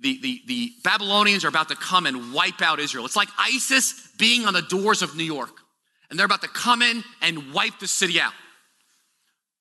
the, 0.00 0.18
the, 0.22 0.40
the 0.46 0.70
Babylonians 0.82 1.44
are 1.44 1.48
about 1.48 1.68
to 1.68 1.76
come 1.76 2.06
and 2.06 2.32
wipe 2.32 2.62
out 2.62 2.80
Israel. 2.80 3.04
It's 3.04 3.16
like 3.16 3.28
ISIS 3.38 4.08
being 4.18 4.46
on 4.46 4.54
the 4.54 4.62
doors 4.62 5.02
of 5.02 5.14
New 5.14 5.24
York, 5.24 5.52
and 6.08 6.18
they're 6.18 6.26
about 6.26 6.40
to 6.40 6.48
come 6.48 6.80
in 6.80 7.04
and 7.20 7.52
wipe 7.52 7.78
the 7.78 7.86
city 7.86 8.18
out. 8.18 8.32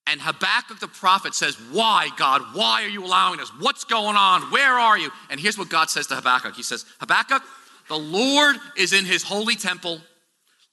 And 0.07 0.21
Habakkuk 0.21 0.79
the 0.79 0.87
prophet 0.87 1.35
says, 1.35 1.55
Why, 1.71 2.09
God? 2.17 2.41
Why 2.53 2.83
are 2.83 2.89
you 2.89 3.03
allowing 3.03 3.39
this? 3.39 3.51
What's 3.59 3.83
going 3.83 4.15
on? 4.15 4.43
Where 4.43 4.79
are 4.79 4.97
you? 4.97 5.09
And 5.29 5.39
here's 5.39 5.57
what 5.57 5.69
God 5.69 5.89
says 5.89 6.07
to 6.07 6.15
Habakkuk 6.15 6.55
He 6.55 6.63
says, 6.63 6.85
Habakkuk, 7.01 7.43
the 7.89 7.99
Lord 7.99 8.55
is 8.77 8.93
in 8.93 9.05
his 9.05 9.21
holy 9.21 9.55
temple. 9.55 9.99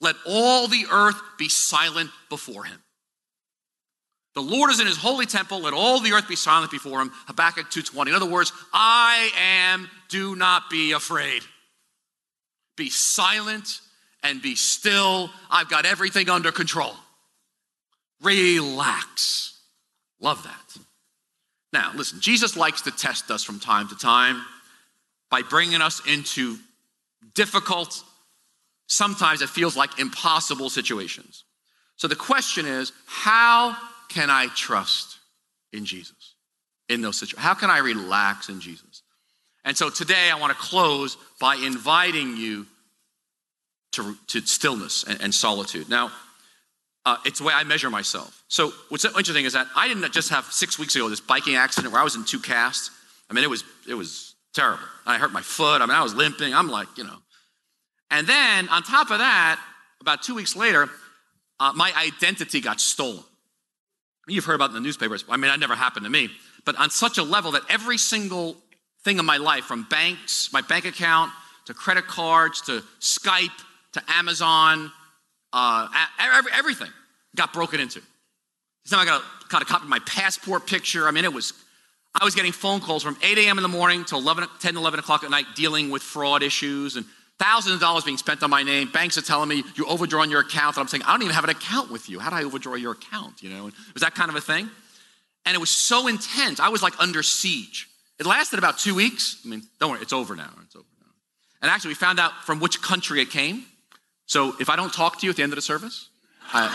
Let 0.00 0.14
all 0.24 0.68
the 0.68 0.86
earth 0.90 1.20
be 1.36 1.48
silent 1.48 2.10
before 2.30 2.62
him. 2.62 2.78
The 4.38 4.56
Lord 4.56 4.70
is 4.70 4.78
in 4.78 4.86
his 4.86 4.96
holy 4.96 5.26
temple. 5.26 5.62
Let 5.62 5.74
all 5.74 5.98
the 5.98 6.12
earth 6.12 6.28
be 6.28 6.36
silent 6.36 6.70
before 6.70 7.00
him. 7.00 7.10
Habakkuk 7.26 7.72
2.20. 7.72 8.06
In 8.06 8.14
other 8.14 8.24
words, 8.24 8.52
I 8.72 9.32
am, 9.36 9.90
do 10.08 10.36
not 10.36 10.70
be 10.70 10.92
afraid. 10.92 11.42
Be 12.76 12.88
silent 12.88 13.80
and 14.22 14.40
be 14.40 14.54
still. 14.54 15.28
I've 15.50 15.68
got 15.68 15.86
everything 15.86 16.30
under 16.30 16.52
control. 16.52 16.94
Relax. 18.22 19.58
Love 20.20 20.44
that. 20.44 20.82
Now, 21.72 21.90
listen, 21.96 22.20
Jesus 22.20 22.56
likes 22.56 22.82
to 22.82 22.92
test 22.92 23.32
us 23.32 23.42
from 23.42 23.58
time 23.58 23.88
to 23.88 23.96
time 23.96 24.40
by 25.32 25.42
bringing 25.42 25.82
us 25.82 26.00
into 26.06 26.58
difficult, 27.34 28.04
sometimes 28.86 29.42
it 29.42 29.48
feels 29.48 29.76
like 29.76 29.98
impossible 29.98 30.70
situations. 30.70 31.42
So 31.96 32.06
the 32.06 32.14
question 32.14 32.66
is 32.66 32.92
how 33.04 33.76
can 34.08 34.30
I 34.30 34.48
trust 34.54 35.18
in 35.72 35.84
Jesus 35.84 36.34
in 36.88 37.00
those 37.02 37.18
situations? 37.18 37.44
How 37.44 37.54
can 37.54 37.70
I 37.70 37.78
relax 37.78 38.48
in 38.48 38.60
Jesus? 38.60 39.02
And 39.64 39.76
so 39.76 39.90
today 39.90 40.30
I 40.32 40.38
want 40.38 40.52
to 40.52 40.58
close 40.58 41.16
by 41.40 41.56
inviting 41.56 42.36
you 42.36 42.66
to, 43.92 44.16
to 44.28 44.40
stillness 44.40 45.04
and, 45.04 45.20
and 45.20 45.34
solitude. 45.34 45.88
Now, 45.88 46.10
uh, 47.04 47.16
it's 47.24 47.38
the 47.38 47.44
way 47.44 47.54
I 47.54 47.64
measure 47.64 47.90
myself. 47.90 48.44
So 48.48 48.72
what's 48.90 49.04
interesting 49.04 49.44
is 49.44 49.54
that 49.54 49.66
I 49.74 49.88
didn't 49.88 50.12
just 50.12 50.30
have 50.30 50.44
six 50.46 50.78
weeks 50.78 50.94
ago 50.94 51.08
this 51.08 51.20
biking 51.20 51.56
accident 51.56 51.92
where 51.92 52.00
I 52.00 52.04
was 52.04 52.16
in 52.16 52.24
two 52.24 52.38
casts. 52.38 52.90
I 53.30 53.34
mean, 53.34 53.44
it 53.44 53.50
was 53.50 53.64
it 53.88 53.94
was 53.94 54.34
terrible. 54.54 54.84
I 55.06 55.18
hurt 55.18 55.32
my 55.32 55.42
foot. 55.42 55.80
I 55.80 55.86
mean, 55.86 55.96
I 55.96 56.02
was 56.02 56.14
limping. 56.14 56.54
I'm 56.54 56.68
like, 56.68 56.88
you 56.96 57.04
know. 57.04 57.16
And 58.10 58.26
then 58.26 58.68
on 58.68 58.82
top 58.82 59.10
of 59.10 59.18
that, 59.18 59.60
about 60.00 60.22
two 60.22 60.34
weeks 60.34 60.56
later, 60.56 60.88
uh, 61.60 61.72
my 61.74 61.92
identity 61.96 62.60
got 62.60 62.80
stolen. 62.80 63.24
You've 64.28 64.44
heard 64.44 64.54
about 64.54 64.70
in 64.70 64.74
the 64.74 64.80
newspapers. 64.80 65.24
I 65.28 65.36
mean, 65.36 65.50
that 65.50 65.58
never 65.58 65.74
happened 65.74 66.04
to 66.04 66.10
me, 66.10 66.30
but 66.64 66.76
on 66.76 66.90
such 66.90 67.18
a 67.18 67.22
level 67.22 67.52
that 67.52 67.62
every 67.68 67.98
single 67.98 68.56
thing 69.02 69.18
in 69.18 69.24
my 69.24 69.38
life, 69.38 69.64
from 69.64 69.84
banks, 69.84 70.52
my 70.52 70.60
bank 70.60 70.84
account, 70.84 71.32
to 71.66 71.74
credit 71.74 72.06
cards, 72.06 72.60
to 72.62 72.82
Skype, 73.00 73.50
to 73.92 74.02
Amazon, 74.08 74.92
uh, 75.52 75.88
everything 76.52 76.90
got 77.36 77.52
broken 77.52 77.80
into. 77.80 78.00
This 78.84 78.90
time 78.90 79.00
I 79.00 79.04
got 79.04 79.22
a, 79.22 79.48
got 79.48 79.62
a 79.62 79.64
copy 79.64 79.84
of 79.84 79.88
my 79.88 80.00
passport 80.00 80.66
picture. 80.66 81.06
I 81.06 81.10
mean, 81.10 81.24
it 81.24 81.32
was, 81.32 81.52
I 82.18 82.24
was 82.24 82.34
getting 82.34 82.52
phone 82.52 82.80
calls 82.80 83.02
from 83.02 83.16
8 83.22 83.38
a.m. 83.38 83.58
in 83.58 83.62
the 83.62 83.68
morning 83.68 84.04
till 84.04 84.18
11, 84.18 84.46
10, 84.60 84.76
11 84.76 85.00
o'clock 85.00 85.24
at 85.24 85.30
night 85.30 85.46
dealing 85.54 85.90
with 85.90 86.02
fraud 86.02 86.42
issues 86.42 86.96
and 86.96 87.06
thousands 87.38 87.74
of 87.76 87.80
dollars 87.80 88.04
being 88.04 88.16
spent 88.16 88.42
on 88.42 88.50
my 88.50 88.62
name. 88.62 88.90
Banks 88.90 89.16
are 89.16 89.22
telling 89.22 89.48
me 89.48 89.62
you're 89.76 89.88
overdrawing 89.88 90.30
your 90.30 90.40
account. 90.40 90.76
And 90.76 90.82
I'm 90.82 90.88
saying, 90.88 91.02
I 91.04 91.12
don't 91.12 91.22
even 91.22 91.34
have 91.34 91.44
an 91.44 91.50
account 91.50 91.90
with 91.90 92.08
you. 92.10 92.18
How 92.18 92.30
do 92.30 92.36
I 92.36 92.44
overdraw 92.44 92.74
your 92.74 92.92
account? 92.92 93.42
You 93.42 93.50
know, 93.50 93.68
it 93.68 93.74
was 93.94 94.02
that 94.02 94.14
kind 94.14 94.28
of 94.28 94.36
a 94.36 94.40
thing? 94.40 94.68
And 95.46 95.54
it 95.54 95.58
was 95.58 95.70
so 95.70 96.08
intense. 96.08 96.60
I 96.60 96.68
was 96.68 96.82
like 96.82 96.98
under 97.00 97.22
siege. 97.22 97.88
It 98.18 98.26
lasted 98.26 98.58
about 98.58 98.78
two 98.78 98.94
weeks. 98.94 99.40
I 99.44 99.48
mean, 99.48 99.62
don't 99.78 99.92
worry, 99.92 100.02
it's 100.02 100.12
over 100.12 100.34
now. 100.34 100.50
It's 100.64 100.74
over 100.74 100.84
now. 101.00 101.06
And 101.62 101.70
actually, 101.70 101.90
we 101.90 101.94
found 101.94 102.18
out 102.18 102.32
from 102.44 102.60
which 102.60 102.82
country 102.82 103.20
it 103.20 103.30
came. 103.30 103.64
So 104.26 104.54
if 104.60 104.68
I 104.68 104.76
don't 104.76 104.92
talk 104.92 105.20
to 105.20 105.26
you 105.26 105.30
at 105.30 105.36
the 105.36 105.42
end 105.42 105.52
of 105.52 105.56
the 105.56 105.62
service, 105.62 106.08
I, 106.52 106.66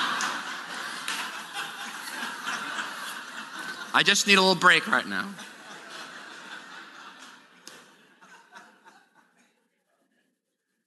I 3.99 4.01
just 4.03 4.25
need 4.25 4.37
a 4.37 4.41
little 4.41 4.55
break 4.55 4.87
right 4.87 5.05
now. 5.05 5.29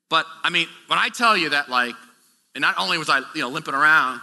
But 0.09 0.27
I 0.43 0.51
mean, 0.51 0.69
when 0.87 0.99
I 0.99 1.09
tell 1.09 1.37
you 1.37 1.51
that, 1.51 1.69
like, 1.69 1.95
and 2.55 2.63
not 2.63 2.77
only 2.79 2.99
was 2.99 3.11
I, 3.11 3.21
you 3.35 3.41
know, 3.41 3.49
limping 3.49 3.75
around, 3.75 4.21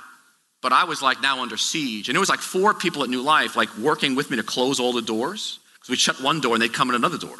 but 0.62 0.72
I 0.72 0.86
was 0.86 1.02
like 1.02 1.22
now 1.22 1.42
under 1.42 1.58
siege. 1.58 2.10
And 2.10 2.16
it 2.16 2.20
was 2.20 2.30
like 2.30 2.40
four 2.40 2.74
people 2.74 3.04
at 3.04 3.10
New 3.10 3.22
Life, 3.22 3.56
like 3.56 3.76
working 3.78 4.16
with 4.16 4.32
me 4.32 4.38
to 4.38 4.44
close 4.44 4.80
all 4.80 4.94
the 4.94 5.02
doors. 5.02 5.60
Because 5.76 5.90
we'd 5.90 6.00
shut 6.00 6.22
one 6.22 6.40
door 6.40 6.54
and 6.54 6.62
they'd 6.62 6.74
come 6.74 6.90
in 6.90 6.96
another 6.96 7.18
door. 7.18 7.36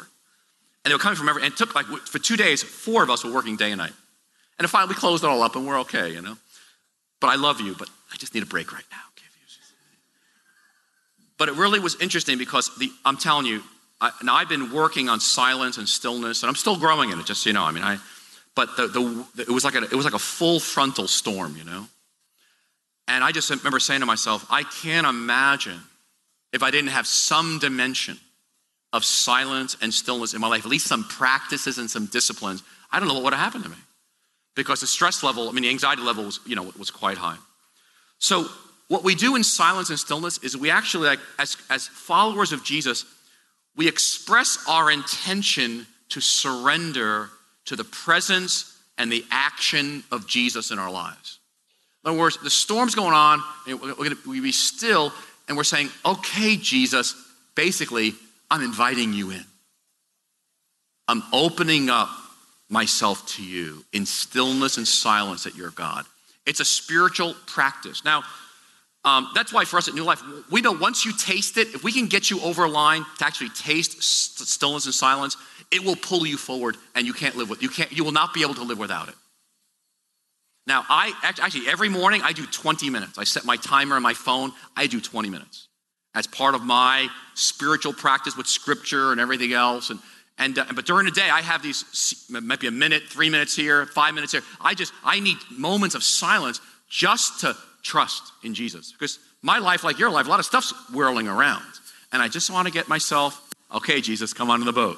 And 0.84 0.90
they 0.90 0.92
were 0.92 0.98
coming 0.98 1.16
from 1.16 1.30
every, 1.30 1.42
and 1.42 1.52
it 1.52 1.56
took 1.56 1.74
like, 1.74 1.86
for 1.86 2.18
two 2.18 2.36
days, 2.36 2.62
four 2.62 3.02
of 3.02 3.08
us 3.08 3.24
were 3.24 3.32
working 3.32 3.56
day 3.56 3.72
and 3.72 3.78
night. 3.78 3.94
And 4.58 4.68
finally 4.68 4.90
we 4.90 5.00
closed 5.00 5.24
it 5.24 5.26
all 5.26 5.42
up 5.42 5.56
and 5.56 5.66
we're 5.66 5.80
okay, 5.80 6.12
you 6.12 6.20
know. 6.20 6.36
But 7.20 7.28
I 7.28 7.36
love 7.36 7.60
you, 7.60 7.74
but 7.74 7.88
I 8.12 8.16
just 8.16 8.34
need 8.34 8.42
a 8.42 8.46
break 8.46 8.72
right 8.72 8.84
now. 8.90 8.98
But 11.36 11.48
it 11.48 11.54
really 11.56 11.80
was 11.80 12.00
interesting 12.00 12.38
because 12.38 12.76
the, 12.78 12.90
I'm 13.04 13.16
telling 13.16 13.46
you, 13.46 13.62
I, 14.00 14.12
now 14.22 14.34
I've 14.34 14.48
been 14.48 14.72
working 14.72 15.08
on 15.08 15.20
silence 15.20 15.78
and 15.78 15.88
stillness, 15.88 16.42
and 16.42 16.48
I'm 16.48 16.56
still 16.56 16.76
growing 16.76 17.10
in 17.10 17.18
it, 17.18 17.26
just 17.26 17.42
so 17.42 17.50
you 17.50 17.54
know. 17.54 17.64
I 17.64 17.72
mean, 17.72 17.84
I, 17.84 17.98
but 18.54 18.76
the, 18.76 18.86
the, 18.86 19.42
it, 19.42 19.48
was 19.48 19.64
like 19.64 19.74
a, 19.74 19.82
it 19.82 19.94
was 19.94 20.04
like 20.04 20.14
a 20.14 20.18
full 20.18 20.60
frontal 20.60 21.08
storm, 21.08 21.56
you 21.56 21.64
know? 21.64 21.86
And 23.08 23.22
I 23.22 23.32
just 23.32 23.50
remember 23.50 23.80
saying 23.80 24.00
to 24.00 24.06
myself, 24.06 24.46
I 24.50 24.62
can't 24.62 25.06
imagine 25.06 25.80
if 26.52 26.62
I 26.62 26.70
didn't 26.70 26.90
have 26.90 27.06
some 27.06 27.58
dimension 27.58 28.18
of 28.92 29.04
silence 29.04 29.76
and 29.82 29.92
stillness 29.92 30.34
in 30.34 30.40
my 30.40 30.46
life, 30.46 30.64
at 30.64 30.70
least 30.70 30.86
some 30.86 31.04
practices 31.04 31.78
and 31.78 31.90
some 31.90 32.06
disciplines, 32.06 32.62
I 32.92 33.00
don't 33.00 33.08
know 33.08 33.14
what 33.14 33.24
would 33.24 33.34
have 33.34 33.42
happened 33.42 33.64
to 33.64 33.70
me. 33.70 33.76
Because 34.54 34.80
the 34.80 34.86
stress 34.86 35.24
level, 35.24 35.48
I 35.48 35.52
mean, 35.52 35.62
the 35.62 35.70
anxiety 35.70 36.02
level 36.02 36.24
was, 36.24 36.38
you 36.46 36.54
know, 36.54 36.72
was 36.78 36.92
quite 36.92 37.18
high. 37.18 37.36
So 38.18 38.46
what 38.86 39.02
we 39.02 39.16
do 39.16 39.34
in 39.34 39.42
silence 39.42 39.90
and 39.90 39.98
stillness 39.98 40.38
is 40.38 40.56
we 40.56 40.70
actually, 40.70 41.08
like, 41.08 41.18
as, 41.40 41.56
as 41.70 41.88
followers 41.88 42.52
of 42.52 42.62
Jesus, 42.62 43.04
we 43.76 43.88
express 43.88 44.64
our 44.68 44.92
intention 44.92 45.88
to 46.10 46.20
surrender 46.20 47.30
to 47.66 47.76
the 47.76 47.84
presence 47.84 48.78
and 48.98 49.10
the 49.10 49.24
action 49.30 50.04
of 50.10 50.26
Jesus 50.26 50.70
in 50.70 50.78
our 50.78 50.90
lives. 50.90 51.38
In 52.04 52.10
other 52.10 52.18
words, 52.18 52.38
the 52.42 52.50
storm's 52.50 52.94
going 52.94 53.14
on, 53.14 53.42
and 53.66 53.80
we're 53.80 54.10
to 54.10 54.18
we 54.26 54.40
be 54.40 54.52
still, 54.52 55.12
and 55.48 55.56
we're 55.56 55.64
saying, 55.64 55.88
okay, 56.04 56.56
Jesus, 56.56 57.14
basically, 57.54 58.14
I'm 58.50 58.62
inviting 58.62 59.12
you 59.12 59.30
in. 59.30 59.44
I'm 61.08 61.22
opening 61.32 61.90
up 61.90 62.10
myself 62.68 63.26
to 63.36 63.44
you 63.44 63.84
in 63.92 64.06
stillness 64.06 64.76
and 64.76 64.86
silence 64.86 65.44
that 65.44 65.54
you're 65.54 65.70
God. 65.70 66.04
It's 66.46 66.60
a 66.60 66.64
spiritual 66.64 67.34
practice. 67.46 68.04
Now, 68.04 68.22
um, 69.04 69.28
that's 69.34 69.52
why 69.52 69.64
for 69.64 69.76
us 69.76 69.88
at 69.88 69.94
New 69.94 70.04
Life, 70.04 70.22
we 70.50 70.62
know 70.62 70.72
once 70.72 71.04
you 71.04 71.12
taste 71.12 71.58
it, 71.58 71.68
if 71.74 71.84
we 71.84 71.92
can 71.92 72.06
get 72.06 72.30
you 72.30 72.40
over 72.40 72.64
a 72.64 72.70
line 72.70 73.04
to 73.18 73.26
actually 73.26 73.50
taste 73.50 74.02
stillness 74.02 74.86
and 74.86 74.94
silence, 74.94 75.36
it 75.74 75.84
will 75.84 75.96
pull 75.96 76.26
you 76.26 76.36
forward, 76.36 76.76
and 76.94 77.06
you 77.06 77.12
can't 77.12 77.36
live 77.36 77.50
with 77.50 77.62
you 77.62 77.68
can't 77.68 77.92
you 77.92 78.04
will 78.04 78.12
not 78.12 78.32
be 78.32 78.42
able 78.42 78.54
to 78.54 78.62
live 78.62 78.78
without 78.78 79.08
it. 79.08 79.14
Now, 80.66 80.84
I 80.88 81.12
actually 81.22 81.68
every 81.68 81.88
morning 81.88 82.22
I 82.22 82.32
do 82.32 82.46
20 82.46 82.88
minutes. 82.90 83.18
I 83.18 83.24
set 83.24 83.44
my 83.44 83.56
timer 83.56 83.96
on 83.96 84.02
my 84.02 84.14
phone. 84.14 84.52
I 84.76 84.86
do 84.86 85.00
20 85.00 85.28
minutes 85.28 85.68
as 86.14 86.26
part 86.26 86.54
of 86.54 86.62
my 86.62 87.08
spiritual 87.34 87.92
practice 87.92 88.36
with 88.36 88.46
Scripture 88.46 89.12
and 89.12 89.20
everything 89.20 89.52
else. 89.52 89.90
And 89.90 90.00
and 90.38 90.58
uh, 90.58 90.64
but 90.74 90.86
during 90.86 91.06
the 91.06 91.12
day 91.12 91.28
I 91.28 91.42
have 91.42 91.62
these 91.62 92.24
maybe 92.30 92.66
a 92.66 92.70
minute, 92.70 93.02
three 93.08 93.28
minutes 93.28 93.54
here, 93.54 93.86
five 93.86 94.14
minutes 94.14 94.32
here. 94.32 94.42
I 94.60 94.74
just 94.74 94.92
I 95.04 95.20
need 95.20 95.38
moments 95.50 95.94
of 95.94 96.02
silence 96.02 96.60
just 96.88 97.40
to 97.40 97.56
trust 97.82 98.22
in 98.42 98.54
Jesus. 98.54 98.92
Because 98.92 99.18
my 99.42 99.58
life, 99.58 99.84
like 99.84 99.98
your 99.98 100.10
life, 100.10 100.26
a 100.26 100.30
lot 100.30 100.38
of 100.38 100.46
stuff's 100.46 100.72
whirling 100.92 101.28
around. 101.28 101.62
And 102.12 102.22
I 102.22 102.28
just 102.28 102.48
want 102.48 102.66
to 102.66 102.72
get 102.72 102.88
myself, 102.88 103.50
okay, 103.74 104.00
Jesus, 104.00 104.32
come 104.32 104.48
onto 104.48 104.64
the 104.64 104.72
boat. 104.72 104.96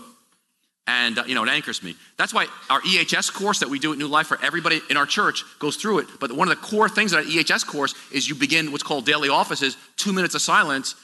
And, 0.89 1.19
uh, 1.19 1.25
you 1.27 1.35
know, 1.35 1.43
it 1.43 1.49
anchors 1.49 1.83
me. 1.83 1.97
That's 2.17 2.33
why 2.33 2.47
our 2.71 2.81
EHS 2.83 3.33
course 3.33 3.59
that 3.59 3.69
we 3.69 3.81
do 3.81 3.93
at 3.93 3.99
New 3.99 4.07
Life 4.07 4.29
for 4.29 4.39
everybody 4.43 4.81
in 4.89 4.97
our 4.97 5.07
church 5.07 5.43
goes 5.59 5.77
through 5.77 6.01
it. 6.01 6.07
But 6.21 6.31
one 6.31 6.49
of 6.49 6.61
the 6.61 6.65
core 6.65 6.89
things 6.89 7.13
of 7.13 7.25
that 7.25 7.31
EHS 7.31 7.67
course 7.67 7.95
is 8.13 8.29
you 8.29 8.37
begin 8.37 8.71
what's 8.71 8.85
called 8.85 9.05
daily 9.05 9.29
offices, 9.29 9.77
two 9.97 10.13
minutes 10.13 10.37
of 10.37 10.43
silence 10.43 10.95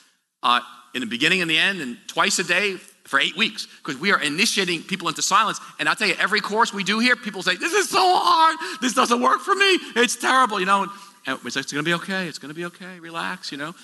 uh, 0.44 0.60
in 0.94 1.00
the 1.00 1.06
beginning 1.06 1.40
and 1.40 1.50
the 1.50 1.58
end, 1.58 1.80
and 1.80 1.98
twice 2.06 2.38
a 2.38 2.44
day 2.44 2.76
for 3.04 3.18
eight 3.18 3.36
weeks 3.36 3.66
because 3.84 4.00
we 4.00 4.12
are 4.12 4.20
initiating 4.22 4.82
people 4.82 5.08
into 5.08 5.22
silence. 5.22 5.60
And 5.78 5.88
I'll 5.88 5.96
tell 5.96 6.08
you, 6.08 6.14
every 6.18 6.40
course 6.40 6.72
we 6.72 6.84
do 6.84 6.98
here, 6.98 7.16
people 7.16 7.42
say, 7.42 7.56
This 7.56 7.72
is 7.72 7.88
so 7.88 8.00
hard. 8.00 8.56
This 8.80 8.94
doesn't 8.94 9.20
work 9.20 9.40
for 9.40 9.54
me. 9.54 9.78
It's 9.96 10.16
terrible, 10.16 10.60
you 10.60 10.66
know. 10.66 10.88
And 11.26 11.38
it's, 11.44 11.56
it's 11.56 11.72
going 11.72 11.84
to 11.84 11.88
be 11.88 11.94
okay. 11.94 12.26
It's 12.26 12.38
going 12.38 12.50
to 12.50 12.54
be 12.54 12.64
okay. 12.66 13.00
Relax, 13.00 13.52
you 13.52 13.58
know. 13.58 13.74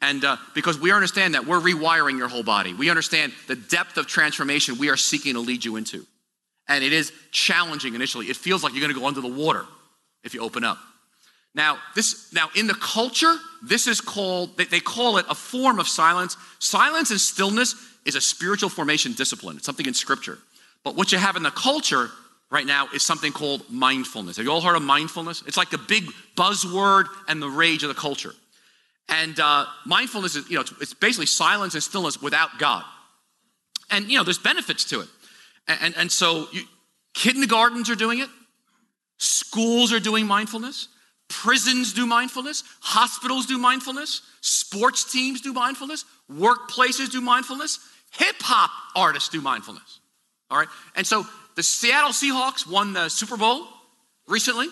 And 0.00 0.24
uh, 0.24 0.36
because 0.54 0.78
we 0.78 0.92
understand 0.92 1.34
that 1.34 1.46
we're 1.46 1.60
rewiring 1.60 2.18
your 2.18 2.28
whole 2.28 2.44
body, 2.44 2.72
we 2.72 2.88
understand 2.88 3.32
the 3.48 3.56
depth 3.56 3.96
of 3.96 4.06
transformation 4.06 4.78
we 4.78 4.90
are 4.90 4.96
seeking 4.96 5.34
to 5.34 5.40
lead 5.40 5.64
you 5.64 5.76
into. 5.76 6.06
And 6.68 6.84
it 6.84 6.92
is 6.92 7.12
challenging 7.32 7.94
initially. 7.94 8.26
It 8.26 8.36
feels 8.36 8.62
like 8.62 8.74
you're 8.74 8.82
going 8.82 8.94
to 8.94 9.00
go 9.00 9.06
under 9.06 9.20
the 9.20 9.28
water 9.28 9.64
if 10.22 10.34
you 10.34 10.40
open 10.40 10.62
up. 10.64 10.78
Now, 11.54 11.78
this 11.96 12.32
now 12.32 12.50
in 12.54 12.66
the 12.66 12.74
culture, 12.74 13.34
this 13.62 13.86
is 13.86 14.00
called 14.00 14.56
they, 14.56 14.64
they 14.64 14.80
call 14.80 15.16
it 15.16 15.26
a 15.28 15.34
form 15.34 15.80
of 15.80 15.88
silence. 15.88 16.36
Silence 16.58 17.10
and 17.10 17.20
stillness 17.20 17.74
is 18.04 18.14
a 18.14 18.20
spiritual 18.20 18.68
formation 18.68 19.12
discipline. 19.14 19.56
It's 19.56 19.66
something 19.66 19.86
in 19.86 19.94
scripture. 19.94 20.38
But 20.84 20.94
what 20.94 21.10
you 21.10 21.18
have 21.18 21.36
in 21.36 21.42
the 21.42 21.50
culture 21.50 22.10
right 22.50 22.66
now 22.66 22.88
is 22.94 23.02
something 23.02 23.32
called 23.32 23.68
mindfulness. 23.68 24.36
Have 24.36 24.46
you 24.46 24.52
all 24.52 24.60
heard 24.60 24.76
of 24.76 24.82
mindfulness? 24.82 25.42
It's 25.46 25.56
like 25.56 25.70
the 25.70 25.78
big 25.78 26.04
buzzword 26.36 27.06
and 27.26 27.42
the 27.42 27.48
rage 27.48 27.82
of 27.82 27.88
the 27.88 27.94
culture. 27.94 28.34
And 29.08 29.38
uh, 29.40 29.66
mindfulness 29.86 30.36
is, 30.36 30.48
you 30.50 30.56
know, 30.56 30.60
it's, 30.62 30.72
it's, 30.80 30.94
basically 30.94 31.26
silence 31.26 31.74
and 31.74 31.82
stillness 31.82 32.20
without 32.20 32.58
God. 32.58 32.84
And, 33.90 34.10
you 34.10 34.18
know, 34.18 34.24
there's 34.24 34.38
benefits 34.38 34.84
to 34.86 35.00
it. 35.00 35.08
And, 35.66 35.78
and, 35.82 35.96
and 35.96 36.12
so 36.12 36.46
you, 36.52 36.62
kindergartens 37.14 37.88
are 37.88 37.94
doing 37.94 38.18
it, 38.18 38.28
schools 39.16 39.92
are 39.92 40.00
doing 40.00 40.26
mindfulness, 40.26 40.88
prisons 41.28 41.92
do 41.94 42.06
mindfulness, 42.06 42.64
hospitals 42.80 43.46
do 43.46 43.58
mindfulness, 43.58 44.22
sports 44.40 45.10
teams 45.10 45.40
do 45.40 45.52
mindfulness, 45.52 46.04
workplaces 46.30 47.10
do 47.10 47.20
mindfulness, 47.20 47.78
hip 48.12 48.36
hop 48.40 48.70
artists 48.94 49.30
do 49.30 49.40
mindfulness. 49.40 50.00
All 50.50 50.58
right? 50.58 50.68
And 50.96 51.06
so 51.06 51.26
the 51.56 51.62
Seattle 51.62 52.10
Seahawks 52.10 52.70
won 52.70 52.92
the 52.92 53.08
Super 53.08 53.36
Bowl 53.36 53.66
recently, 54.26 54.68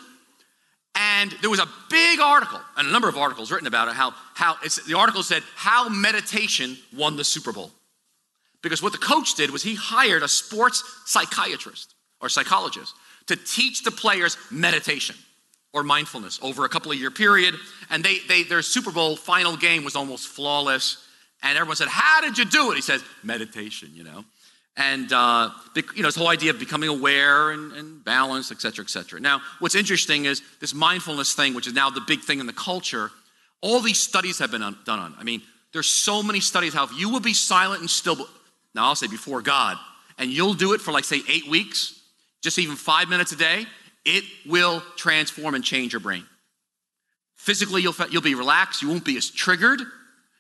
and 1.23 1.31
there 1.41 1.51
was 1.51 1.61
a 1.61 1.69
big 1.89 2.21
article, 2.21 2.61
and 2.77 2.89
a 2.89 2.91
number 2.91 3.09
of 3.09 3.17
articles 3.17 3.51
written 3.51 3.67
about 3.67 3.89
it. 3.89 3.95
How 3.95 4.13
how 4.35 4.57
the 4.87 4.97
article 4.97 5.23
said 5.23 5.43
how 5.55 5.89
meditation 5.89 6.77
won 6.95 7.17
the 7.17 7.25
Super 7.25 7.53
Bowl, 7.53 7.71
because 8.63 8.83
what 8.83 8.93
the 8.93 8.99
coach 8.99 9.35
did 9.35 9.51
was 9.51 9.63
he 9.63 9.75
hired 9.75 10.23
a 10.23 10.29
sports 10.29 10.83
psychiatrist 11.07 11.95
or 12.21 12.29
psychologist 12.29 12.95
to 13.27 13.37
teach 13.37 13.83
the 13.83 13.91
players 13.91 14.37
meditation 14.51 15.17
or 15.73 15.83
mindfulness 15.83 16.39
over 16.43 16.65
a 16.65 16.69
couple 16.69 16.93
of 16.93 16.99
year 16.99 17.11
period, 17.11 17.55
and 17.91 18.05
they 18.05 18.19
they 18.29 18.43
their 18.43 18.63
Super 18.63 18.93
Bowl 18.93 19.17
final 19.17 19.57
game 19.57 19.85
was 19.85 19.97
almost 19.97 20.29
flawless. 20.29 21.03
And 21.43 21.57
everyone 21.57 21.77
said, 21.77 21.89
How 21.89 22.23
did 22.23 22.39
you 22.39 22.47
do 22.47 22.73
it? 22.73 22.77
He 22.77 22.81
says, 22.81 23.05
Meditation, 23.23 23.91
you 23.93 24.05
know 24.05 24.25
and 24.77 25.13
uh, 25.13 25.51
you 25.75 26.03
know 26.03 26.09
this 26.09 26.17
whole 26.17 26.29
idea 26.29 26.51
of 26.51 26.59
becoming 26.59 26.89
aware 26.89 27.51
and, 27.51 27.73
and 27.73 28.05
balanced 28.05 28.53
et 28.53 28.61
cetera 28.61 28.85
et 28.85 28.91
cetera. 28.91 29.21
Now 29.21 29.41
what's 29.59 29.75
interesting 29.75 30.27
is 30.27 30.43
this 30.61 30.75
mindfulness 30.75 31.35
thing 31.35 31.55
which 31.55 31.67
is 31.67 31.73
now 31.73 31.91
the 31.91 32.03
big 32.07 32.21
thing 32.21 32.41
in 32.41 32.47
the 32.47 32.53
culture 32.53 33.11
all 33.63 33.81
these 33.81 33.99
studies 33.99 34.39
have 34.39 34.51
been 34.51 34.61
done 34.61 34.99
on. 34.99 35.15
I 35.19 35.25
mean 35.25 35.43
there's 35.73 35.89
so 35.89 36.23
many 36.23 36.41
studies 36.41 36.75
how 36.75 36.85
if 36.85 36.99
you 36.99 37.11
will 37.11 37.21
be 37.21 37.35
silent 37.35 37.81
and 37.81 37.91
still 37.91 38.17
now 38.75 38.87
i'll 38.87 38.95
say 38.95 39.07
before 39.07 39.43
god 39.43 39.77
and 40.19 40.31
you'll 40.31 40.55
do 40.55 40.73
it 40.73 40.81
for 40.81 40.93
like 40.93 41.05
say 41.05 41.21
eight 41.29 41.49
weeks 41.49 42.01
just 42.43 42.59
even 42.59 42.77
five 42.77 43.09
minutes 43.09 43.33
a 43.33 43.37
day 43.37 43.67
it 44.05 44.25
will 44.47 44.83
transform 44.97 45.57
and 45.57 45.65
change 45.65 45.93
your 45.93 46.01
brain. 46.01 46.25
Physically 47.35 47.83
you'll, 47.83 47.95
you'll 48.11 48.23
be 48.23 48.35
relaxed 48.35 48.83
you 48.83 48.89
won't 48.89 49.05
be 49.05 49.17
as 49.17 49.31
triggered 49.31 49.81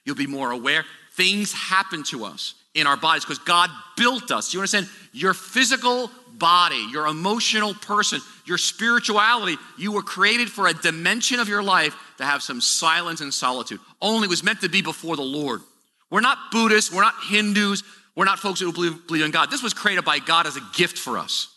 you'll 0.04 0.16
be 0.16 0.26
more 0.26 0.50
aware. 0.50 0.84
Things 1.14 1.52
happen 1.52 2.02
to 2.04 2.24
us 2.24 2.54
in 2.76 2.86
our 2.86 2.96
bodies 2.96 3.24
because 3.24 3.40
God 3.40 3.70
built 3.96 4.30
us. 4.30 4.54
You 4.54 4.60
understand? 4.60 4.88
Your 5.12 5.34
physical 5.34 6.10
body, 6.38 6.86
your 6.92 7.06
emotional 7.06 7.74
person, 7.74 8.20
your 8.44 8.58
spirituality, 8.58 9.56
you 9.78 9.90
were 9.90 10.02
created 10.02 10.50
for 10.50 10.68
a 10.68 10.74
dimension 10.74 11.40
of 11.40 11.48
your 11.48 11.62
life 11.62 11.96
to 12.18 12.24
have 12.24 12.42
some 12.42 12.60
silence 12.60 13.22
and 13.22 13.32
solitude. 13.32 13.80
Only 14.00 14.28
was 14.28 14.44
meant 14.44 14.60
to 14.60 14.68
be 14.68 14.82
before 14.82 15.16
the 15.16 15.22
Lord. 15.22 15.62
We're 16.10 16.20
not 16.20 16.38
Buddhists, 16.52 16.92
we're 16.92 17.02
not 17.02 17.14
Hindus, 17.28 17.82
we're 18.14 18.26
not 18.26 18.38
folks 18.38 18.60
who 18.60 18.72
believe, 18.72 19.06
believe 19.06 19.24
in 19.24 19.30
God. 19.30 19.50
This 19.50 19.62
was 19.62 19.74
created 19.74 20.04
by 20.04 20.18
God 20.18 20.46
as 20.46 20.56
a 20.56 20.62
gift 20.74 20.98
for 20.98 21.18
us. 21.18 21.48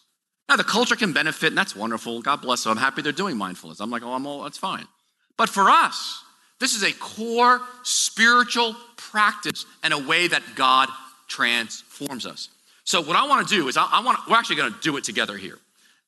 Now, 0.47 0.55
the 0.55 0.63
culture 0.63 0.95
can 0.95 1.13
benefit, 1.13 1.47
and 1.47 1.57
that's 1.57 1.75
wonderful. 1.75 2.21
God 2.21 2.41
bless 2.41 2.63
them. 2.63 2.71
I'm 2.71 2.77
happy 2.77 3.01
they're 3.03 3.11
doing 3.11 3.37
mindfulness. 3.37 3.79
I'm 3.81 3.91
like, 3.91 4.01
oh, 4.03 4.13
I'm 4.13 4.25
all, 4.25 4.43
that's 4.43 4.57
fine. 4.57 4.87
But 5.37 5.49
for 5.49 5.69
us, 5.69 6.23
This 6.59 6.75
is 6.75 6.83
a 6.83 6.91
core 6.91 7.61
spiritual 7.83 8.75
practice 8.97 9.65
and 9.81 9.93
a 9.93 9.97
way 9.97 10.27
that 10.27 10.43
God 10.55 10.89
transforms 11.29 12.25
us. 12.25 12.49
So, 12.83 13.01
what 13.01 13.15
I 13.15 13.27
want 13.27 13.47
to 13.47 13.55
do 13.55 13.67
is, 13.67 13.77
I, 13.77 13.85
I 13.85 14.03
want 14.03 14.19
we're 14.27 14.35
actually 14.35 14.57
going 14.57 14.73
to 14.73 14.79
do 14.81 14.97
it 14.97 15.03
together 15.03 15.37
here. 15.37 15.57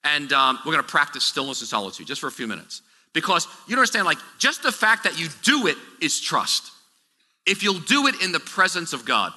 And 0.03 0.33
um, 0.33 0.59
we're 0.65 0.73
going 0.73 0.83
to 0.83 0.89
practice 0.89 1.23
stillness 1.23 1.61
and 1.61 1.67
solitude 1.67 2.07
just 2.07 2.19
for 2.19 2.27
a 2.27 2.31
few 2.31 2.47
minutes. 2.47 2.81
Because 3.13 3.47
you 3.67 3.75
understand, 3.75 4.05
like, 4.05 4.17
just 4.39 4.63
the 4.63 4.71
fact 4.71 5.03
that 5.03 5.19
you 5.19 5.27
do 5.43 5.67
it 5.67 5.77
is 6.01 6.19
trust. 6.19 6.71
If 7.45 7.61
you'll 7.61 7.79
do 7.79 8.07
it 8.07 8.15
in 8.23 8.31
the 8.31 8.39
presence 8.39 8.93
of 8.93 9.05
God. 9.05 9.31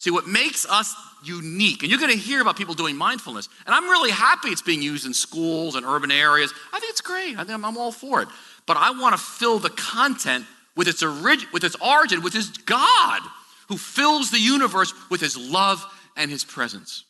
See, 0.00 0.10
what 0.10 0.26
makes 0.26 0.64
us 0.66 0.94
unique, 1.24 1.82
and 1.82 1.90
you're 1.90 2.00
going 2.00 2.12
to 2.12 2.18
hear 2.18 2.40
about 2.40 2.56
people 2.56 2.74
doing 2.74 2.96
mindfulness, 2.96 3.48
and 3.66 3.74
I'm 3.74 3.84
really 3.84 4.12
happy 4.12 4.48
it's 4.48 4.62
being 4.62 4.80
used 4.80 5.06
in 5.06 5.12
schools 5.12 5.74
and 5.74 5.84
urban 5.84 6.12
areas. 6.12 6.52
I 6.72 6.78
think 6.78 6.90
it's 6.90 7.00
great. 7.00 7.34
I 7.36 7.44
think 7.44 7.50
I'm, 7.50 7.64
I'm 7.64 7.76
all 7.76 7.92
for 7.92 8.22
it. 8.22 8.28
But 8.66 8.76
I 8.76 8.92
want 8.92 9.16
to 9.16 9.22
fill 9.22 9.58
the 9.58 9.70
content 9.70 10.44
with 10.76 10.86
its, 10.86 11.02
orig- 11.02 11.48
with 11.52 11.64
its 11.64 11.76
origin, 11.76 12.22
with 12.22 12.32
His 12.32 12.48
God, 12.48 13.22
who 13.68 13.76
fills 13.76 14.30
the 14.30 14.40
universe 14.40 14.92
with 15.10 15.20
His 15.20 15.36
love 15.36 15.84
and 16.16 16.30
His 16.30 16.44
presence. 16.44 17.04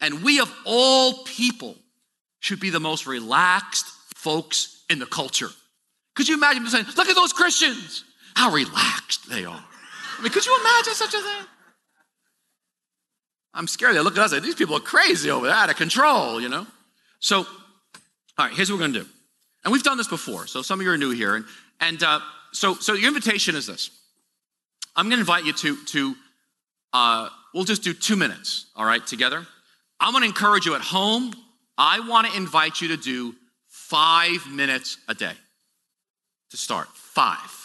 And 0.00 0.22
we, 0.22 0.40
of 0.40 0.52
all 0.64 1.24
people, 1.24 1.76
should 2.40 2.60
be 2.60 2.70
the 2.70 2.80
most 2.80 3.06
relaxed 3.06 3.86
folks 4.14 4.84
in 4.90 4.98
the 4.98 5.06
culture. 5.06 5.48
Could 6.14 6.28
you 6.28 6.34
imagine 6.34 6.66
saying, 6.66 6.86
look 6.96 7.08
at 7.08 7.16
those 7.16 7.32
Christians, 7.32 8.04
how 8.34 8.52
relaxed 8.52 9.28
they 9.28 9.44
are? 9.44 9.64
I 10.18 10.22
mean, 10.22 10.30
could 10.30 10.46
you 10.46 10.56
imagine 10.60 10.94
such 10.94 11.14
a 11.14 11.20
thing? 11.22 11.46
I'm 13.54 13.66
scared. 13.66 13.94
They 13.94 14.00
look 14.00 14.18
at 14.18 14.24
us 14.24 14.32
like 14.32 14.42
these 14.42 14.54
people 14.54 14.76
are 14.76 14.80
crazy 14.80 15.30
over 15.30 15.46
there, 15.46 15.54
out 15.54 15.70
of 15.70 15.76
control, 15.76 16.40
you 16.40 16.48
know? 16.48 16.66
So, 17.20 17.38
all 17.38 17.46
right, 18.38 18.52
here's 18.52 18.70
what 18.70 18.78
we're 18.78 18.86
gonna 18.86 19.00
do. 19.00 19.06
And 19.64 19.72
we've 19.72 19.82
done 19.82 19.96
this 19.96 20.08
before, 20.08 20.46
so 20.46 20.62
some 20.62 20.80
of 20.80 20.84
you 20.84 20.92
are 20.92 20.98
new 20.98 21.10
here. 21.10 21.36
And, 21.36 21.44
and 21.80 22.02
uh, 22.02 22.20
so, 22.52 22.74
so 22.74 22.92
your 22.92 23.08
invitation 23.08 23.56
is 23.56 23.66
this. 23.66 23.90
I'm 24.96 25.08
gonna 25.08 25.20
invite 25.20 25.44
you 25.44 25.52
to, 25.52 25.84
to 25.84 26.14
uh, 26.92 27.28
we'll 27.52 27.64
just 27.64 27.82
do 27.82 27.92
two 27.92 28.16
minutes, 28.16 28.66
all 28.76 28.84
right, 28.84 29.04
together. 29.06 29.46
I'm 30.00 30.12
gonna 30.12 30.26
encourage 30.26 30.66
you 30.66 30.74
at 30.74 30.80
home. 30.80 31.32
I 31.76 32.00
wanna 32.08 32.30
invite 32.36 32.80
you 32.80 32.88
to 32.88 32.96
do 32.96 33.34
five 33.68 34.46
minutes 34.50 34.98
a 35.08 35.14
day 35.14 35.32
to 36.50 36.56
start. 36.56 36.88
Five 36.94 37.64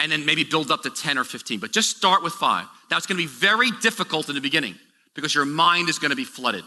and 0.00 0.10
then 0.10 0.24
maybe 0.24 0.44
build 0.44 0.70
up 0.70 0.82
to 0.82 0.90
10 0.90 1.18
or 1.18 1.24
15, 1.24 1.60
but 1.60 1.72
just 1.72 1.96
start 1.96 2.22
with 2.22 2.32
five. 2.32 2.66
Now, 2.90 2.96
it's 2.96 3.06
going 3.06 3.18
to 3.18 3.22
be 3.22 3.28
very 3.28 3.70
difficult 3.82 4.28
in 4.28 4.34
the 4.34 4.40
beginning 4.40 4.74
because 5.14 5.34
your 5.34 5.44
mind 5.44 5.90
is 5.90 5.98
going 5.98 6.10
to 6.10 6.16
be 6.16 6.24
flooded. 6.24 6.64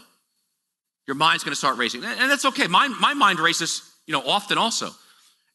Your 1.08 1.16
mind's 1.16 1.42
going 1.42 1.52
to 1.52 1.56
start 1.56 1.76
racing. 1.76 2.04
And 2.04 2.30
that's 2.30 2.44
okay. 2.46 2.68
My, 2.68 2.86
my 2.88 3.12
mind 3.12 3.40
races, 3.40 3.82
you 4.06 4.12
know, 4.12 4.22
often 4.24 4.56
also. 4.56 4.90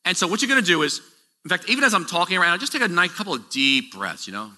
And 0.03 0.15
so 0.15 0.27
what 0.27 0.41
you're 0.41 0.49
going 0.49 0.61
to 0.61 0.67
do 0.67 0.83
is, 0.83 1.01
in 1.45 1.49
fact, 1.49 1.69
even 1.69 1.83
as 1.83 1.93
I'm 1.93 2.05
talking 2.05 2.37
around, 2.37 2.53
I 2.53 2.57
just 2.57 2.71
take 2.71 2.81
a 2.81 2.87
nice 2.87 3.13
couple 3.13 3.33
of 3.33 3.49
deep 3.49 3.93
breaths, 3.93 4.27
you 4.27 4.33
know. 4.33 4.51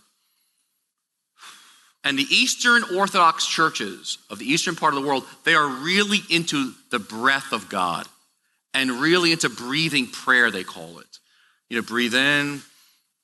And 2.04 2.18
the 2.18 2.26
Eastern 2.32 2.84
Orthodox 2.96 3.46
churches 3.46 4.18
of 4.32 4.40
the 4.40 4.46
eastern 4.46 4.76
part 4.76 4.96
of 4.96 5.02
the 5.02 5.08
world, 5.08 5.24
they 5.44 5.54
are 5.54 5.68
really 5.68 6.20
into 6.32 6.74
the 6.90 6.98
breath 6.98 7.52
of 7.52 7.70
God 7.70 8.08
and 8.74 8.90
really 8.90 9.32
into 9.32 9.50
breathing 9.50 10.08
prayer, 10.08 10.50
they 10.50 10.64
call 10.64 10.98
it. 11.00 11.20
You 11.70 11.78
know, 11.78 11.84
breathe 11.84 12.16
in, 12.16 12.62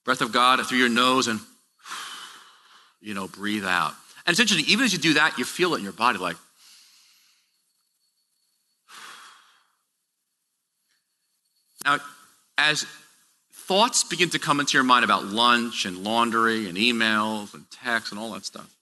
breath 0.06 0.22
of 0.22 0.32
God 0.32 0.66
through 0.68 0.78
your 0.78 0.90
nose 0.90 1.28
and, 1.28 1.40
you 3.02 3.16
know, 3.16 3.28
breathe 3.28 3.66
out. 3.66 3.94
And 4.26 4.34
it's 4.34 4.40
interesting, 4.40 4.72
even 4.72 4.86
as 4.86 4.94
you 4.94 5.00
do 5.00 5.16
that, 5.16 5.40
you 5.40 5.46
feel 5.46 5.74
it 5.74 5.80
in 5.80 5.84
your 5.84 5.94
body 5.94 6.20
like, 6.20 6.38
now, 11.84 11.98
as 12.58 12.86
thoughts 13.68 14.04
begin 14.06 14.30
to 14.30 14.40
come 14.40 14.60
into 14.60 14.78
your 14.78 14.84
mind 14.84 15.04
about 15.04 15.26
lunch 15.26 15.86
and 15.86 16.04
laundry 16.04 16.70
and 16.70 16.78
emails 16.78 17.54
and 17.54 17.70
texts 17.70 18.12
and 18.12 18.20
all 18.20 18.32
that 18.32 18.46
stuff, 18.46 18.74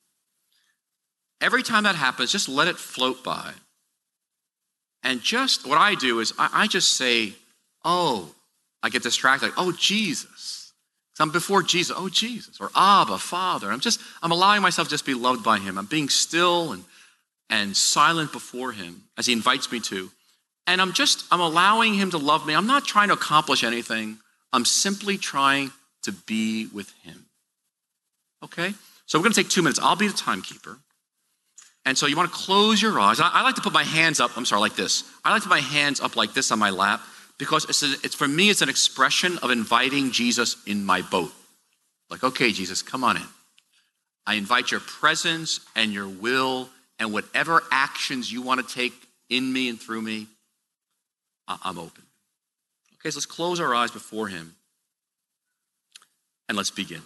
every 1.41 1.63
time 1.63 1.83
that 1.83 1.95
happens, 1.95 2.31
just 2.31 2.47
let 2.47 2.67
it 2.67 2.77
float 2.77 3.23
by. 3.23 3.53
And 5.01 5.21
just 5.21 5.67
what 5.67 5.77
I 5.79 5.95
do 5.95 6.19
is 6.19 6.33
I, 6.37 6.49
I 6.53 6.67
just 6.67 6.95
say, 6.97 7.33
oh, 7.83 8.29
I 8.83 8.89
get 8.89 9.03
distracted, 9.03 9.47
like, 9.47 9.55
oh, 9.57 9.71
Jesus. 9.71 10.71
I'm 11.19 11.31
before 11.31 11.63
Jesus. 11.63 11.95
Oh, 11.97 12.09
Jesus. 12.09 12.59
Or 12.59 12.69
Abba, 12.75 13.17
Father. 13.17 13.71
I'm 13.71 13.79
just, 13.79 14.01
I'm 14.21 14.31
allowing 14.31 14.61
myself 14.61 14.89
just 14.89 15.05
be 15.05 15.13
loved 15.13 15.43
by 15.43 15.59
Him. 15.59 15.77
I'm 15.77 15.85
being 15.85 16.09
still 16.09 16.73
and, 16.73 16.83
and 17.49 17.75
silent 17.75 18.33
before 18.33 18.73
Him 18.73 19.03
as 19.17 19.25
He 19.25 19.33
invites 19.33 19.71
me 19.71 19.79
to. 19.81 20.11
And 20.67 20.81
I'm 20.81 20.91
just, 20.91 21.23
I'm 21.31 21.39
allowing 21.39 21.93
Him 21.93 22.11
to 22.11 22.17
love 22.17 22.45
me. 22.45 22.53
I'm 22.53 22.67
not 22.67 22.85
trying 22.85 23.07
to 23.07 23.13
accomplish 23.13 23.63
anything. 23.63 24.17
I'm 24.55 24.63
simply 24.63 25.17
trying 25.17 25.71
to 26.03 26.13
be 26.13 26.67
with 26.73 26.89
Him. 27.03 27.25
Okay? 28.41 28.73
So 29.05 29.19
we're 29.19 29.23
going 29.23 29.33
to 29.33 29.43
take 29.43 29.49
two 29.49 29.61
minutes. 29.61 29.79
I'll 29.81 29.97
be 29.97 30.07
the 30.07 30.13
timekeeper. 30.13 30.77
And 31.85 31.97
so 31.97 32.07
you 32.07 32.15
want 32.15 32.31
to 32.31 32.37
close 32.37 32.81
your 32.81 32.97
eyes. 32.97 33.19
I, 33.19 33.43
like 33.43 33.55
to 33.55 33.61
put 33.61 33.73
my 33.73 33.83
hands 33.83 34.21
up. 34.21 34.35
I'm 34.37 34.45
sorry, 34.45 34.61
like 34.61 34.77
this. 34.77 35.03
I 35.25 35.31
like 35.31 35.43
to 35.43 35.49
put 35.49 35.55
my 35.55 35.61
hands 35.61 35.99
up 35.99 36.15
like 36.15 36.33
this 36.33 36.51
on 36.51 36.57
my 36.57 36.69
lap 36.69 37.01
because 37.37 37.65
it's, 37.65 37.83
a, 37.83 37.91
it's 38.03 38.15
for 38.15 38.29
me, 38.29 38.49
it's 38.49 38.61
an 38.61 38.69
expression 38.69 39.37
of 39.39 39.51
inviting 39.51 40.11
Jesus 40.11 40.55
in 40.65 40.85
my 40.85 41.01
boat. 41.01 41.33
Like, 42.09 42.23
okay, 42.23 42.51
Jesus, 42.53 42.81
come 42.81 43.03
on 43.03 43.17
in. 43.17 43.23
I 44.25 44.35
invite 44.35 44.71
your 44.71 44.79
presence 44.79 45.59
and 45.75 45.91
your 45.91 46.07
will 46.07 46.69
and 46.97 47.11
whatever 47.11 47.61
actions 47.71 48.31
you 48.31 48.41
want 48.41 48.65
to 48.65 48.73
take 48.73 48.93
in 49.29 49.51
me 49.51 49.67
and 49.67 49.79
through 49.79 50.01
me, 50.01 50.27
I'm 51.45 51.77
open. 51.77 52.04
Okay, 53.05 53.11
so 53.11 53.17
let's 53.17 53.27
close 53.27 53.59
our 53.59 53.75
eyes 53.75 53.91
before 53.91 54.29
Him 54.29 54.55
and 56.49 56.57
let's 56.57 56.71
begin. 56.71 57.03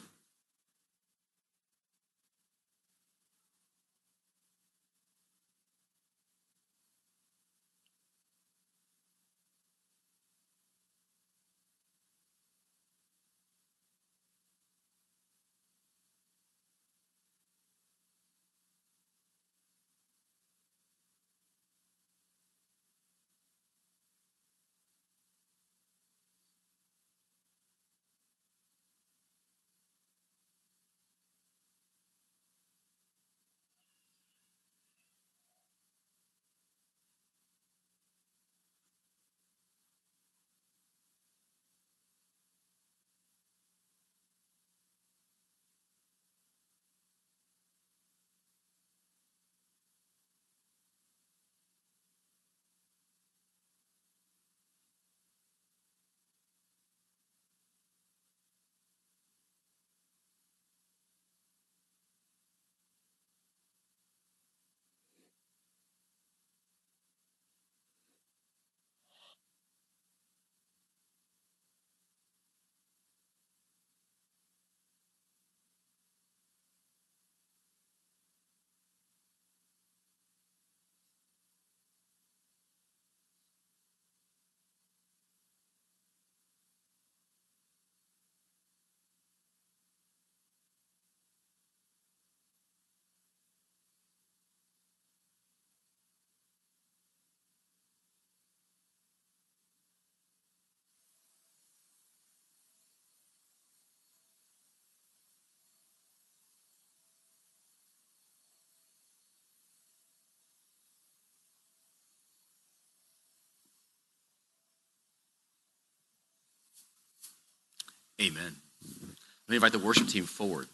Amen. 118.21 118.55
Let 118.81 119.49
me 119.49 119.55
invite 119.55 119.71
the 119.71 119.79
worship 119.79 120.07
team 120.07 120.25
forward. 120.25 120.67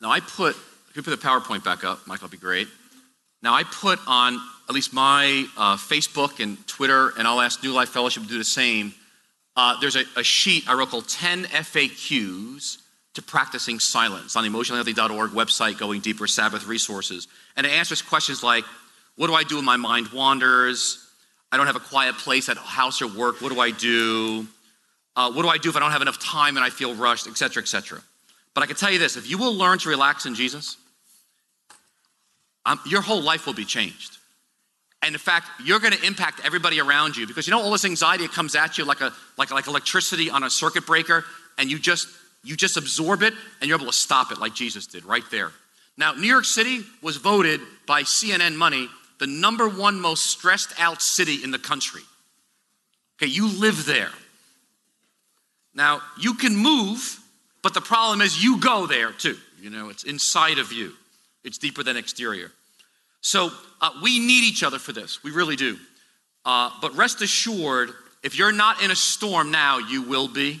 Now, 0.00 0.10
I 0.10 0.20
put, 0.20 0.56
if 0.56 0.92
you 0.94 1.02
put 1.02 1.10
the 1.10 1.26
PowerPoint 1.26 1.64
back 1.64 1.84
up, 1.84 2.06
Michael, 2.06 2.26
would 2.26 2.30
be 2.30 2.38
great. 2.38 2.68
Now, 3.42 3.54
I 3.54 3.64
put 3.64 3.98
on 4.06 4.40
at 4.68 4.74
least 4.74 4.92
my 4.92 5.46
uh, 5.56 5.76
Facebook 5.76 6.42
and 6.42 6.64
Twitter, 6.66 7.12
and 7.18 7.26
I'll 7.26 7.40
ask 7.40 7.62
New 7.62 7.72
Life 7.72 7.88
Fellowship 7.88 8.22
to 8.22 8.28
do 8.28 8.38
the 8.38 8.44
same. 8.44 8.94
Uh, 9.56 9.78
there's 9.80 9.96
a, 9.96 10.04
a, 10.16 10.22
sheet 10.22 10.68
I 10.68 10.74
wrote 10.74 10.90
called 10.90 11.08
10 11.08 11.44
FAQs 11.44 12.78
to 13.14 13.22
practicing 13.22 13.80
silence 13.80 14.36
on 14.36 14.44
the 14.44 14.50
emotionallyhealthy.org 14.50 15.32
website, 15.32 15.76
Going 15.76 16.00
Deeper 16.00 16.28
Sabbath 16.28 16.66
resources. 16.66 17.26
And 17.56 17.66
it 17.66 17.72
answers 17.72 18.00
questions 18.00 18.42
like 18.42 18.64
What 19.16 19.26
do 19.26 19.34
I 19.34 19.42
do 19.42 19.56
when 19.56 19.64
my 19.64 19.76
mind 19.76 20.08
wanders? 20.08 21.04
I 21.50 21.56
don't 21.56 21.66
have 21.66 21.76
a 21.76 21.80
quiet 21.80 22.16
place 22.16 22.48
at 22.48 22.56
house 22.56 23.02
or 23.02 23.08
work. 23.08 23.42
What 23.42 23.52
do 23.52 23.60
I 23.60 23.72
do? 23.72 24.46
Uh, 25.20 25.30
what 25.30 25.42
do 25.42 25.48
I 25.48 25.58
do 25.58 25.68
if 25.68 25.76
I 25.76 25.80
don't 25.80 25.90
have 25.90 26.00
enough 26.00 26.18
time 26.18 26.56
and 26.56 26.64
I 26.64 26.70
feel 26.70 26.94
rushed, 26.94 27.26
etc., 27.26 27.62
etc. 27.62 28.00
But 28.54 28.62
I 28.62 28.66
can 28.66 28.74
tell 28.74 28.90
you 28.90 28.98
this 28.98 29.18
if 29.18 29.28
you 29.28 29.36
will 29.36 29.52
learn 29.52 29.78
to 29.80 29.90
relax 29.90 30.24
in 30.24 30.34
Jesus, 30.34 30.78
um, 32.64 32.80
your 32.86 33.02
whole 33.02 33.20
life 33.20 33.44
will 33.44 33.52
be 33.52 33.66
changed. 33.66 34.16
And 35.02 35.14
in 35.14 35.18
fact, 35.18 35.46
you're 35.62 35.78
going 35.78 35.92
to 35.92 36.06
impact 36.06 36.40
everybody 36.42 36.80
around 36.80 37.18
you 37.18 37.26
because 37.26 37.46
you 37.46 37.50
know 37.50 37.60
all 37.60 37.70
this 37.70 37.84
anxiety 37.84 38.28
comes 38.28 38.54
at 38.54 38.78
you 38.78 38.86
like 38.86 39.02
a 39.02 39.12
like 39.36 39.50
like 39.50 39.66
electricity 39.66 40.30
on 40.30 40.42
a 40.42 40.48
circuit 40.48 40.86
breaker, 40.86 41.22
and 41.58 41.70
you 41.70 41.78
just 41.78 42.08
you 42.42 42.56
just 42.56 42.78
absorb 42.78 43.22
it 43.22 43.34
and 43.60 43.68
you're 43.68 43.76
able 43.76 43.92
to 43.92 43.92
stop 43.92 44.32
it 44.32 44.38
like 44.38 44.54
Jesus 44.54 44.86
did 44.86 45.04
right 45.04 45.24
there. 45.30 45.50
Now, 45.98 46.14
New 46.14 46.28
York 46.28 46.46
City 46.46 46.80
was 47.02 47.18
voted 47.18 47.60
by 47.86 48.04
CNN 48.04 48.56
Money 48.56 48.88
the 49.18 49.26
number 49.26 49.68
one 49.68 50.00
most 50.00 50.24
stressed 50.30 50.72
out 50.78 51.02
city 51.02 51.44
in 51.44 51.50
the 51.50 51.58
country. 51.58 52.00
Okay, 53.18 53.30
you 53.30 53.48
live 53.48 53.84
there. 53.84 54.12
Now, 55.74 56.00
you 56.18 56.34
can 56.34 56.56
move, 56.56 57.20
but 57.62 57.74
the 57.74 57.80
problem 57.80 58.20
is 58.20 58.42
you 58.42 58.60
go 58.60 58.86
there 58.86 59.12
too. 59.12 59.36
You 59.60 59.70
know, 59.70 59.88
it's 59.88 60.04
inside 60.04 60.58
of 60.58 60.72
you, 60.72 60.92
it's 61.44 61.58
deeper 61.58 61.82
than 61.82 61.96
exterior. 61.96 62.50
So 63.20 63.50
uh, 63.80 63.90
we 64.02 64.18
need 64.18 64.44
each 64.44 64.62
other 64.62 64.78
for 64.78 64.92
this. 64.92 65.22
We 65.22 65.30
really 65.30 65.56
do. 65.56 65.76
Uh, 66.44 66.70
but 66.80 66.96
rest 66.96 67.20
assured, 67.20 67.90
if 68.22 68.38
you're 68.38 68.52
not 68.52 68.82
in 68.82 68.90
a 68.90 68.96
storm 68.96 69.50
now, 69.50 69.78
you 69.78 70.02
will 70.02 70.28
be. 70.28 70.60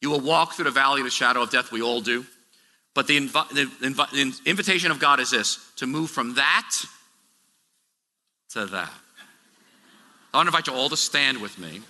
You 0.00 0.10
will 0.10 0.20
walk 0.20 0.54
through 0.54 0.64
the 0.64 0.70
valley 0.70 1.00
of 1.00 1.04
the 1.04 1.10
shadow 1.10 1.42
of 1.42 1.50
death. 1.50 1.72
We 1.72 1.82
all 1.82 2.00
do. 2.00 2.26
But 2.94 3.06
the, 3.06 3.20
the, 3.20 3.70
the 3.80 4.40
invitation 4.44 4.90
of 4.90 5.00
God 5.00 5.18
is 5.18 5.30
this 5.30 5.58
to 5.76 5.86
move 5.86 6.10
from 6.10 6.34
that 6.34 6.70
to 8.50 8.66
that. 8.66 8.92
I 10.32 10.36
want 10.36 10.46
to 10.46 10.50
invite 10.50 10.66
you 10.68 10.74
all 10.74 10.88
to 10.88 10.96
stand 10.96 11.40
with 11.40 11.58
me. 11.58 11.80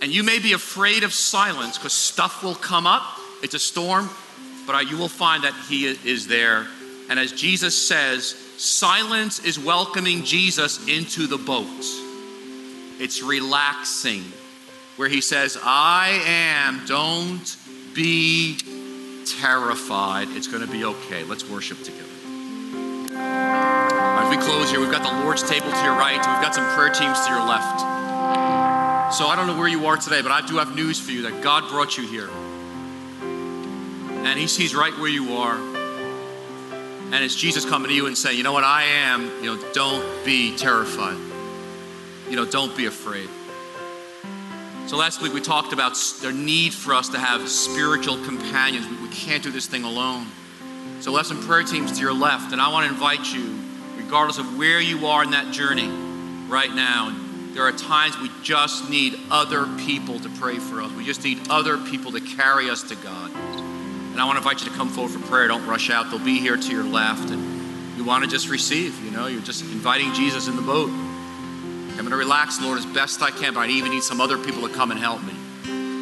And 0.00 0.12
you 0.12 0.22
may 0.22 0.38
be 0.38 0.52
afraid 0.52 1.02
of 1.02 1.12
silence 1.12 1.76
because 1.76 1.92
stuff 1.92 2.42
will 2.44 2.54
come 2.54 2.86
up. 2.86 3.02
It's 3.42 3.54
a 3.54 3.58
storm, 3.58 4.08
but 4.66 4.88
you 4.88 4.96
will 4.96 5.08
find 5.08 5.44
that 5.44 5.54
He 5.68 5.86
is 5.86 6.26
there. 6.26 6.66
And 7.10 7.18
as 7.18 7.32
Jesus 7.32 7.76
says, 7.76 8.36
silence 8.58 9.44
is 9.44 9.58
welcoming 9.58 10.24
Jesus 10.24 10.86
into 10.86 11.26
the 11.26 11.38
boat. 11.38 11.66
It's 13.00 13.22
relaxing, 13.22 14.24
where 14.96 15.08
He 15.08 15.20
says, 15.20 15.58
I 15.62 16.22
am, 16.26 16.84
don't 16.86 17.56
be 17.94 18.58
terrified. 19.40 20.28
It's 20.30 20.46
going 20.46 20.64
to 20.64 20.70
be 20.70 20.84
okay. 20.84 21.24
Let's 21.24 21.48
worship 21.48 21.82
together. 21.82 22.04
As 23.10 24.30
we 24.30 24.36
close 24.42 24.70
here, 24.70 24.80
we've 24.80 24.92
got 24.92 25.02
the 25.02 25.24
Lord's 25.24 25.48
table 25.48 25.70
to 25.70 25.82
your 25.82 25.94
right, 25.94 26.18
we've 26.18 26.42
got 26.42 26.54
some 26.54 26.64
prayer 26.76 26.90
teams 26.90 27.18
to 27.26 27.30
your 27.32 27.44
left. 27.44 28.07
So 29.10 29.26
I 29.26 29.36
don't 29.36 29.46
know 29.46 29.56
where 29.56 29.68
you 29.68 29.86
are 29.86 29.96
today, 29.96 30.20
but 30.20 30.30
I 30.30 30.46
do 30.46 30.58
have 30.58 30.74
news 30.74 31.00
for 31.00 31.12
you 31.12 31.22
that 31.22 31.42
God 31.42 31.70
brought 31.70 31.96
you 31.96 32.06
here. 32.06 32.28
And 33.22 34.38
He 34.38 34.46
sees 34.46 34.74
right 34.74 34.92
where 34.98 35.08
you 35.08 35.38
are. 35.38 35.56
And 35.56 37.14
it's 37.14 37.34
Jesus 37.34 37.64
coming 37.64 37.88
to 37.88 37.94
you 37.94 38.06
and 38.06 38.16
saying, 38.18 38.36
you 38.36 38.44
know 38.44 38.52
what, 38.52 38.64
I 38.64 38.82
am, 38.84 39.24
you 39.42 39.56
know, 39.56 39.72
don't 39.72 40.04
be 40.26 40.54
terrified. 40.58 41.16
You 42.28 42.36
know, 42.36 42.44
don't 42.44 42.76
be 42.76 42.84
afraid. 42.84 43.30
So 44.88 44.98
last 44.98 45.22
week 45.22 45.32
we 45.32 45.40
talked 45.40 45.72
about 45.72 45.94
the 46.20 46.30
need 46.30 46.74
for 46.74 46.92
us 46.92 47.08
to 47.08 47.18
have 47.18 47.48
spiritual 47.48 48.22
companions. 48.26 48.86
We, 49.00 49.08
can't 49.08 49.42
do 49.42 49.50
this 49.50 49.66
thing 49.66 49.84
alone. 49.84 50.26
So 51.00 51.20
some 51.22 51.42
prayer 51.44 51.62
teams 51.62 51.92
to 51.92 52.00
your 52.00 52.12
left, 52.12 52.52
and 52.52 52.60
I 52.60 52.70
want 52.70 52.86
to 52.86 52.92
invite 52.92 53.32
you, 53.32 53.58
regardless 53.96 54.36
of 54.36 54.58
where 54.58 54.80
you 54.80 55.06
are 55.06 55.24
in 55.24 55.30
that 55.30 55.52
journey 55.52 55.88
right 56.48 56.72
now, 56.72 57.14
there 57.58 57.66
are 57.66 57.72
times 57.72 58.16
we 58.20 58.30
just 58.40 58.88
need 58.88 59.18
other 59.32 59.66
people 59.78 60.20
to 60.20 60.28
pray 60.38 60.60
for 60.60 60.80
us. 60.80 60.92
We 60.92 61.04
just 61.04 61.24
need 61.24 61.40
other 61.50 61.76
people 61.76 62.12
to 62.12 62.20
carry 62.20 62.70
us 62.70 62.84
to 62.84 62.94
God. 62.94 63.32
And 63.34 64.20
I 64.20 64.24
want 64.26 64.36
to 64.36 64.48
invite 64.48 64.64
you 64.64 64.70
to 64.70 64.76
come 64.76 64.88
forward 64.88 65.10
for 65.10 65.18
prayer. 65.26 65.48
Don't 65.48 65.66
rush 65.66 65.90
out. 65.90 66.08
They'll 66.08 66.24
be 66.24 66.38
here 66.38 66.56
to 66.56 66.72
your 66.72 66.84
left. 66.84 67.30
And 67.30 67.98
you 67.98 68.04
want 68.04 68.22
to 68.22 68.30
just 68.30 68.48
receive, 68.48 69.04
you 69.04 69.10
know, 69.10 69.26
you're 69.26 69.42
just 69.42 69.62
inviting 69.62 70.14
Jesus 70.14 70.46
in 70.46 70.54
the 70.54 70.62
boat. 70.62 70.88
I'm 70.88 71.96
going 71.96 72.10
to 72.10 72.16
relax, 72.16 72.62
Lord, 72.62 72.78
as 72.78 72.86
best 72.86 73.22
I 73.22 73.32
can, 73.32 73.54
but 73.54 73.60
I 73.62 73.66
even 73.70 73.90
need 73.90 74.04
some 74.04 74.20
other 74.20 74.38
people 74.38 74.68
to 74.68 74.72
come 74.72 74.92
and 74.92 75.00
help 75.00 75.20
me. 75.24 75.34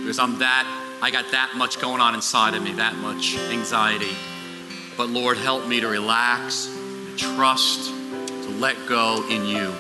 Because 0.03 0.19
I'm 0.19 0.41
that, 0.41 0.67
I 1.01 1.11
got 1.11 1.31
that 1.31 1.55
much 1.57 1.81
going 1.81 2.03
on 2.03 2.15
inside 2.15 2.53
of 2.53 2.63
me, 2.63 2.75
that 2.75 2.97
much 2.97 3.35
anxiety. 3.35 4.15
But 4.99 5.09
Lord, 5.09 5.39
help 5.39 5.67
me 5.67 5.81
to 5.81 5.89
relax, 5.89 6.67
to 6.67 7.17
trust, 7.17 7.89
to 7.89 8.51
let 8.61 8.77
go 8.87 9.27
in 9.31 9.47
you. 9.47 9.73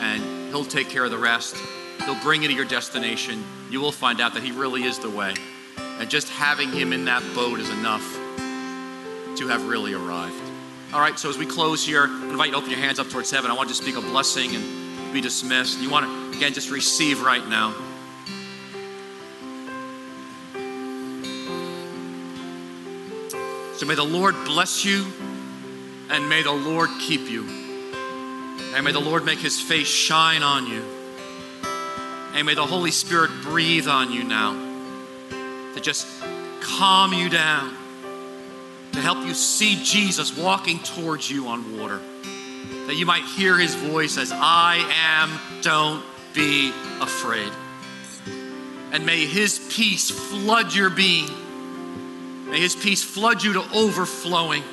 And 0.00 0.29
He'll 0.50 0.64
take 0.64 0.88
care 0.88 1.04
of 1.04 1.12
the 1.12 1.18
rest. 1.18 1.56
He'll 2.04 2.20
bring 2.22 2.42
you 2.42 2.48
to 2.48 2.54
your 2.54 2.64
destination. 2.64 3.44
You 3.70 3.80
will 3.80 3.92
find 3.92 4.20
out 4.20 4.34
that 4.34 4.42
He 4.42 4.50
really 4.50 4.82
is 4.82 4.98
the 4.98 5.08
way. 5.08 5.34
And 5.78 6.10
just 6.10 6.28
having 6.28 6.70
Him 6.70 6.92
in 6.92 7.04
that 7.04 7.22
boat 7.34 7.60
is 7.60 7.70
enough 7.70 8.02
to 9.36 9.46
have 9.48 9.68
really 9.68 9.94
arrived. 9.94 10.42
All 10.92 11.00
right, 11.00 11.16
so 11.16 11.30
as 11.30 11.38
we 11.38 11.46
close 11.46 11.86
here, 11.86 12.06
I 12.08 12.30
invite 12.30 12.46
you 12.46 12.52
to 12.52 12.58
open 12.58 12.70
your 12.70 12.80
hands 12.80 12.98
up 12.98 13.08
towards 13.08 13.30
heaven. 13.30 13.48
I 13.48 13.54
want 13.54 13.68
to 13.68 13.76
speak 13.76 13.96
a 13.96 14.00
blessing 14.00 14.56
and 14.56 15.12
be 15.12 15.20
dismissed. 15.20 15.78
You 15.78 15.88
want 15.88 16.06
to, 16.06 16.36
again, 16.36 16.52
just 16.52 16.70
receive 16.70 17.22
right 17.22 17.46
now. 17.46 17.72
So 23.76 23.86
may 23.86 23.94
the 23.94 24.02
Lord 24.02 24.34
bless 24.44 24.84
you 24.84 25.06
and 26.10 26.28
may 26.28 26.42
the 26.42 26.52
Lord 26.52 26.90
keep 26.98 27.30
you. 27.30 27.59
And 28.74 28.84
may 28.84 28.92
the 28.92 29.00
Lord 29.00 29.24
make 29.24 29.40
his 29.40 29.60
face 29.60 29.88
shine 29.88 30.42
on 30.42 30.66
you. 30.66 30.82
And 32.34 32.46
may 32.46 32.54
the 32.54 32.66
Holy 32.66 32.92
Spirit 32.92 33.30
breathe 33.42 33.88
on 33.88 34.12
you 34.12 34.22
now 34.22 34.52
to 35.74 35.80
just 35.80 36.06
calm 36.60 37.12
you 37.12 37.28
down, 37.28 37.74
to 38.92 39.00
help 39.00 39.26
you 39.26 39.34
see 39.34 39.82
Jesus 39.82 40.36
walking 40.36 40.78
towards 40.78 41.30
you 41.30 41.48
on 41.48 41.78
water. 41.78 42.00
That 42.86 42.94
you 42.96 43.06
might 43.06 43.24
hear 43.24 43.58
his 43.58 43.74
voice 43.74 44.16
as, 44.16 44.32
I 44.32 44.76
am, 45.18 45.62
don't 45.62 46.04
be 46.34 46.72
afraid. 47.00 47.52
And 48.92 49.04
may 49.06 49.26
his 49.26 49.58
peace 49.72 50.10
flood 50.10 50.74
your 50.74 50.90
being. 50.90 51.28
May 52.50 52.60
his 52.60 52.74
peace 52.74 53.04
flood 53.04 53.42
you 53.42 53.54
to 53.54 53.64
overflowing 53.74 54.64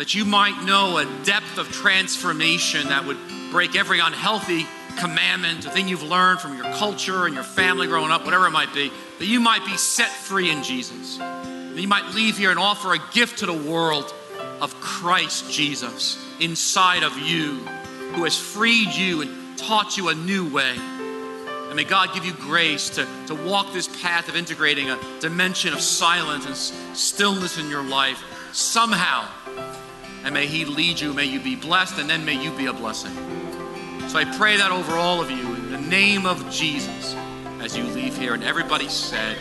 that 0.00 0.14
you 0.14 0.24
might 0.24 0.64
know 0.64 0.96
a 0.96 1.04
depth 1.24 1.58
of 1.58 1.70
transformation 1.70 2.88
that 2.88 3.04
would 3.04 3.18
break 3.50 3.76
every 3.76 4.00
unhealthy 4.00 4.64
commandment, 4.98 5.66
a 5.66 5.70
thing 5.70 5.88
you've 5.88 6.02
learned 6.02 6.40
from 6.40 6.56
your 6.56 6.64
culture 6.72 7.26
and 7.26 7.34
your 7.34 7.44
family 7.44 7.86
growing 7.86 8.10
up, 8.10 8.24
whatever 8.24 8.46
it 8.46 8.50
might 8.50 8.72
be, 8.72 8.90
that 9.18 9.26
you 9.26 9.40
might 9.40 9.62
be 9.66 9.76
set 9.76 10.08
free 10.08 10.50
in 10.50 10.62
Jesus. 10.62 11.18
That 11.18 11.76
you 11.76 11.86
might 11.86 12.14
leave 12.14 12.38
here 12.38 12.48
and 12.48 12.58
offer 12.58 12.94
a 12.94 12.98
gift 13.12 13.40
to 13.40 13.46
the 13.46 13.52
world 13.52 14.10
of 14.62 14.74
Christ 14.80 15.52
Jesus 15.52 16.18
inside 16.40 17.02
of 17.02 17.18
you, 17.18 17.56
who 18.14 18.24
has 18.24 18.38
freed 18.38 18.94
you 18.94 19.20
and 19.20 19.58
taught 19.58 19.98
you 19.98 20.08
a 20.08 20.14
new 20.14 20.50
way. 20.50 20.76
And 20.78 21.76
may 21.76 21.84
God 21.84 22.14
give 22.14 22.24
you 22.24 22.32
grace 22.32 22.88
to, 22.90 23.06
to 23.26 23.34
walk 23.34 23.74
this 23.74 23.88
path 24.00 24.30
of 24.30 24.36
integrating 24.36 24.88
a 24.88 24.98
dimension 25.20 25.74
of 25.74 25.82
silence 25.82 26.46
and 26.46 26.96
stillness 26.96 27.58
in 27.58 27.68
your 27.68 27.82
life 27.82 28.24
somehow 28.52 29.28
and 30.24 30.34
may 30.34 30.46
He 30.46 30.64
lead 30.64 31.00
you. 31.00 31.12
May 31.12 31.26
you 31.26 31.40
be 31.40 31.56
blessed, 31.56 31.98
and 31.98 32.08
then 32.08 32.24
may 32.24 32.42
you 32.42 32.50
be 32.56 32.66
a 32.66 32.72
blessing. 32.72 33.12
So 34.08 34.18
I 34.18 34.24
pray 34.36 34.56
that 34.56 34.70
over 34.72 34.96
all 34.96 35.20
of 35.20 35.30
you 35.30 35.54
in 35.54 35.70
the 35.70 35.80
name 35.80 36.26
of 36.26 36.50
Jesus 36.50 37.14
as 37.60 37.76
you 37.76 37.84
leave 37.84 38.16
here. 38.16 38.34
And 38.34 38.42
everybody 38.42 38.88
said, 38.88 39.36